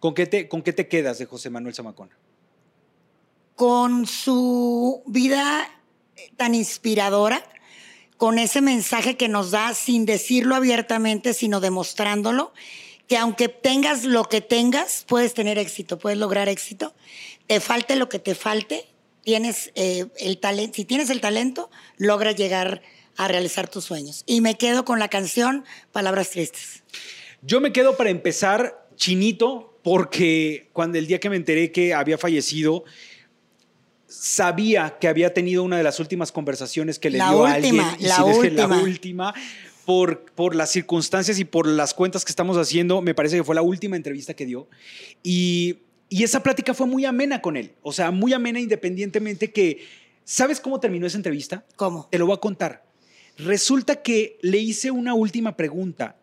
¿con, 0.00 0.12
qué 0.12 0.26
te, 0.26 0.50
¿con 0.50 0.60
qué 0.60 0.74
te 0.74 0.86
quedas 0.86 1.16
de 1.16 1.24
José 1.24 1.48
Manuel 1.48 1.74
Zamacona? 1.74 2.14
con 3.56 4.06
su 4.06 5.02
vida 5.06 5.66
eh, 6.16 6.30
tan 6.36 6.54
inspiradora, 6.54 7.42
con 8.18 8.38
ese 8.38 8.60
mensaje 8.60 9.16
que 9.16 9.28
nos 9.28 9.50
da 9.50 9.72
sin 9.72 10.04
decirlo 10.04 10.56
abiertamente, 10.56 11.32
sino 11.32 11.58
demostrándolo, 11.60 12.52
que 13.08 13.16
aunque 13.16 13.48
tengas 13.48 14.04
lo 14.04 14.24
que 14.24 14.40
tengas, 14.40 15.04
puedes 15.08 15.34
tener 15.34 15.58
éxito, 15.58 15.98
puedes 15.98 16.18
lograr 16.18 16.48
éxito. 16.48 16.94
Te 17.46 17.58
falte 17.60 17.96
lo 17.96 18.08
que 18.08 18.18
te 18.18 18.34
falte, 18.34 18.86
tienes 19.24 19.72
eh, 19.74 20.06
el 20.18 20.38
talento, 20.38 20.76
si 20.76 20.84
tienes 20.84 21.08
el 21.10 21.20
talento, 21.20 21.70
logras 21.96 22.36
llegar 22.36 22.82
a 23.16 23.26
realizar 23.26 23.68
tus 23.68 23.84
sueños. 23.84 24.24
Y 24.26 24.42
me 24.42 24.56
quedo 24.56 24.84
con 24.84 24.98
la 24.98 25.08
canción 25.08 25.64
Palabras 25.90 26.30
Tristes. 26.30 26.84
Yo 27.40 27.60
me 27.60 27.72
quedo 27.72 27.96
para 27.96 28.10
empezar 28.10 28.86
chinito 28.94 29.78
porque 29.82 30.68
cuando 30.74 30.98
el 30.98 31.06
día 31.06 31.18
que 31.18 31.30
me 31.30 31.36
enteré 31.36 31.72
que 31.72 31.94
había 31.94 32.18
fallecido, 32.18 32.84
sabía 34.06 34.98
que 35.00 35.08
había 35.08 35.32
tenido 35.32 35.62
una 35.62 35.78
de 35.78 35.82
las 35.82 35.98
últimas 36.00 36.30
conversaciones 36.30 36.98
que 36.98 37.10
le 37.10 37.18
La 37.18 37.30
dio 37.30 37.46
a 37.46 37.52
alguien. 37.52 37.74
y 37.98 38.04
la 38.04 38.22
desde 38.22 38.38
última. 38.38 38.76
La 38.76 38.82
última. 38.82 39.34
Por, 39.88 40.26
por 40.32 40.54
las 40.54 40.70
circunstancias 40.70 41.38
y 41.38 41.46
por 41.46 41.66
las 41.66 41.94
cuentas 41.94 42.22
que 42.22 42.30
estamos 42.30 42.58
haciendo, 42.58 43.00
me 43.00 43.14
parece 43.14 43.38
que 43.38 43.42
fue 43.42 43.54
la 43.54 43.62
última 43.62 43.96
entrevista 43.96 44.34
que 44.34 44.44
dio. 44.44 44.68
Y, 45.22 45.78
y 46.10 46.24
esa 46.24 46.42
plática 46.42 46.74
fue 46.74 46.86
muy 46.86 47.06
amena 47.06 47.40
con 47.40 47.56
él. 47.56 47.72
O 47.80 47.90
sea, 47.90 48.10
muy 48.10 48.34
amena 48.34 48.60
independientemente 48.60 49.50
que... 49.50 49.86
¿Sabes 50.24 50.60
cómo 50.60 50.78
terminó 50.78 51.06
esa 51.06 51.16
entrevista? 51.16 51.64
¿Cómo? 51.76 52.06
Te 52.10 52.18
lo 52.18 52.26
voy 52.26 52.34
a 52.34 52.38
contar. 52.40 52.84
Resulta 53.38 54.02
que 54.02 54.36
le 54.42 54.58
hice 54.58 54.90
una 54.90 55.14
última 55.14 55.56
pregunta 55.56 56.18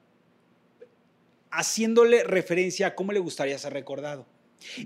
haciéndole 1.49 2.23
referencia 2.23 2.85
a 2.85 2.93
cómo 2.93 3.13
le 3.13 3.19
gustaría 3.19 3.57
ser 3.57 3.73
recordado. 3.73 4.27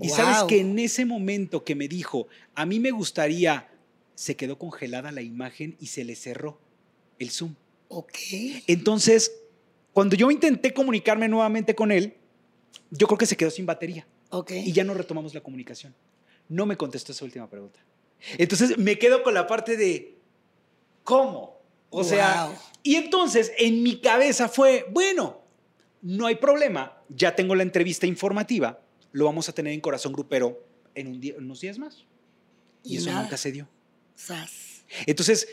Y 0.00 0.08
sabes 0.08 0.44
que 0.44 0.60
en 0.60 0.78
ese 0.78 1.04
momento 1.04 1.64
que 1.64 1.74
me 1.74 1.86
dijo, 1.86 2.28
a 2.54 2.64
mí 2.64 2.80
me 2.80 2.92
gustaría, 2.92 3.68
se 4.14 4.36
quedó 4.36 4.56
congelada 4.56 5.12
la 5.12 5.20
imagen 5.20 5.76
y 5.80 5.88
se 5.88 6.02
le 6.02 6.16
cerró 6.16 6.58
el 7.18 7.30
Zoom. 7.30 7.56
Ok. 7.92 8.14
Entonces, 8.68 9.32
cuando 9.92 10.14
yo 10.16 10.30
intenté 10.30 10.72
comunicarme 10.72 11.28
nuevamente 11.28 11.74
con 11.74 11.90
él, 11.90 12.14
yo 12.90 13.06
creo 13.08 13.18
que 13.18 13.26
se 13.26 13.36
quedó 13.36 13.50
sin 13.50 13.66
batería 13.66 14.06
Ok. 14.30 14.52
y 14.52 14.72
ya 14.72 14.84
no 14.84 14.94
retomamos 14.94 15.34
la 15.34 15.40
comunicación. 15.40 15.94
No 16.48 16.66
me 16.66 16.76
contestó 16.76 17.10
esa 17.12 17.24
última 17.24 17.50
pregunta. 17.50 17.80
Entonces 18.38 18.78
me 18.78 18.96
quedo 18.98 19.22
con 19.24 19.34
la 19.34 19.46
parte 19.48 19.76
de, 19.76 20.16
¿cómo? 21.04 21.58
O 21.90 22.04
sea, 22.04 22.46
Wow. 22.46 22.54
y 22.84 22.94
entonces 22.94 23.50
en 23.58 23.82
mi 23.82 24.00
cabeza 24.00 24.48
fue, 24.48 24.86
bueno, 24.90 25.40
no 26.02 26.26
hay 26.26 26.36
problema, 26.36 26.96
ya 27.08 27.34
tengo 27.34 27.54
la 27.56 27.64
entrevista 27.64 28.06
informativa, 28.06 28.80
lo 29.12 29.24
vamos 29.24 29.48
a 29.48 29.52
tener 29.52 29.72
en 29.72 29.80
Corazón 29.80 30.12
Grupero 30.12 30.62
en, 30.94 31.08
un 31.08 31.20
día- 31.20 31.34
en 31.36 31.44
unos 31.44 31.60
días 31.60 31.78
más. 31.78 32.04
Y, 32.84 32.94
Y 32.94 32.96
eso 32.98 33.10
nada. 33.10 33.22
nunca 33.24 33.36
se 33.36 33.50
dio. 33.52 33.68
Sas. 34.14 34.84
Entonces, 35.06 35.48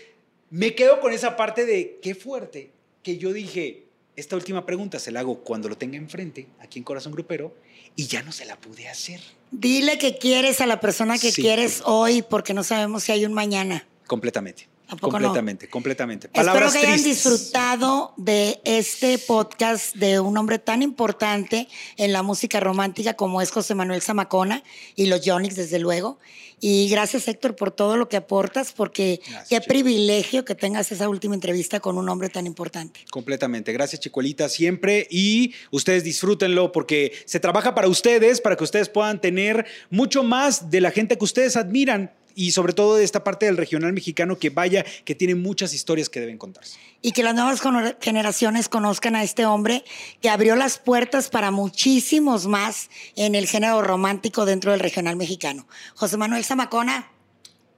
me 0.50 0.76
quedo 0.76 1.00
con 1.00 1.14
esa 1.14 1.36
parte 1.36 1.66
de 1.66 2.00
qué 2.02 2.16
fuerte 2.16 2.72
que 3.04 3.18
yo 3.18 3.34
dije, 3.34 3.86
esta 4.16 4.36
última 4.36 4.66
pregunta 4.66 5.00
se 5.00 5.12
la 5.12 5.20
hago 5.22 5.44
cuando 5.44 5.70
lo 5.70 5.78
tenga 5.78 5.98
enfrente, 5.98 6.48
aquí 6.60 6.80
en 6.80 6.84
Corazón 6.84 7.12
Grupero, 7.14 7.56
y 7.96 8.08
ya 8.08 8.22
no 8.24 8.32
se 8.32 8.46
la 8.46 8.60
pude 8.60 8.88
hacer. 8.88 9.20
Dile 9.52 9.98
que 9.98 10.18
quieres 10.18 10.60
a 10.62 10.66
la 10.66 10.80
persona 10.80 11.18
que 11.18 11.32
Sí. 11.32 11.42
quieres 11.42 11.82
hoy 11.86 12.22
porque 12.22 12.54
no 12.54 12.64
sabemos 12.64 13.04
si 13.04 13.12
hay 13.12 13.26
un 13.26 13.34
mañana. 13.34 13.88
Completamente. 14.08 14.68
Completamente, 15.00 15.68
completamente. 15.68 16.28
Espero 16.28 16.46
Palabras 16.46 16.74
que 16.74 16.80
hayan 16.80 16.94
tristes. 16.94 17.24
disfrutado 17.24 18.14
de 18.16 18.62
este 18.64 19.18
podcast 19.18 19.96
de 19.96 20.20
un 20.22 20.38
hombre 20.38 20.60
tan 20.60 20.82
importante 20.82 21.68
en 21.98 22.14
la 22.14 22.24
música 22.24 22.60
romántica 22.62 23.16
como 23.16 23.42
es 23.42 23.52
José 23.52 23.76
Manuel 23.76 24.02
Zamacona 24.02 24.64
y 24.96 25.08
los 25.08 25.22
Yonix, 25.22 25.56
desde 25.56 25.80
luego. 25.80 26.20
Y 26.60 26.90
gracias, 26.90 27.28
Héctor, 27.28 27.56
por 27.56 27.72
todo 27.72 27.98
lo 27.98 28.10
que 28.10 28.18
aportas, 28.18 28.72
porque 28.72 29.20
Gracias, 29.22 29.50
qué 29.50 29.56
Chico. 29.58 29.68
privilegio 29.68 30.46
que 30.46 30.56
tengas 30.56 30.92
esa 30.92 31.08
última 31.08 31.36
entrevista 31.36 31.80
con 31.80 31.98
un 31.98 32.10
hombre 32.10 32.30
tan 32.30 32.48
importante. 32.48 33.02
Completamente. 33.12 33.74
Gracias, 33.74 34.00
Chicuelita, 34.02 34.50
siempre. 34.50 35.08
Y 35.12 35.54
ustedes 35.70 36.04
disfrútenlo 36.04 36.72
porque 36.72 37.12
se 37.26 37.40
trabaja 37.40 37.76
para 37.76 37.88
ustedes, 37.88 38.42
para 38.42 38.56
que 38.56 38.64
ustedes 38.64 38.90
puedan 38.90 39.22
tener 39.22 39.68
mucho 39.90 40.24
más 40.24 40.72
de 40.72 40.82
la 40.82 40.92
gente 40.92 41.18
que 41.18 41.26
ustedes 41.26 41.58
admiran 41.58 42.12
y 42.38 42.52
sobre 42.52 42.72
todo 42.72 42.96
de 42.98 43.04
esta 43.04 43.24
parte 43.24 43.48
del 43.48 43.58
regional 43.58 43.94
mexicano 43.94 44.38
que 44.38 44.52
vaya, 44.52 44.86
que 45.06 45.16
tiene 45.16 45.34
muchas 45.34 45.74
historias 45.74 46.08
que 46.08 46.20
deben 46.20 46.38
contarse. 46.38 46.78
Y 47.02 47.12
que 47.12 47.24
las 47.24 47.34
nuevas 47.34 47.60
generaciones 48.00 48.70
conozcan 48.70 49.16
a 49.16 49.24
este 49.24 49.48
hombre 49.48 49.84
que 50.22 50.30
abrió 50.30 50.56
las 50.56 50.78
puertas 50.78 51.30
para 51.30 51.50
muchísimos 51.50 52.46
más 52.46 52.92
en 53.16 53.34
el 53.34 53.48
género 53.48 53.82
romántico 53.82 54.46
dentro 54.46 54.70
del 54.70 54.82
regional 54.82 55.16
mexicano. 55.16 55.68
José 55.96 56.18
Manuel 56.18 56.46
Zamacona, 56.46 57.12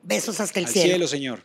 besos 0.03 0.41
hasta 0.41 0.59
el 0.59 0.65
Al 0.65 0.71
cielo. 0.73 0.89
cielo, 0.89 1.07
señor. 1.07 1.43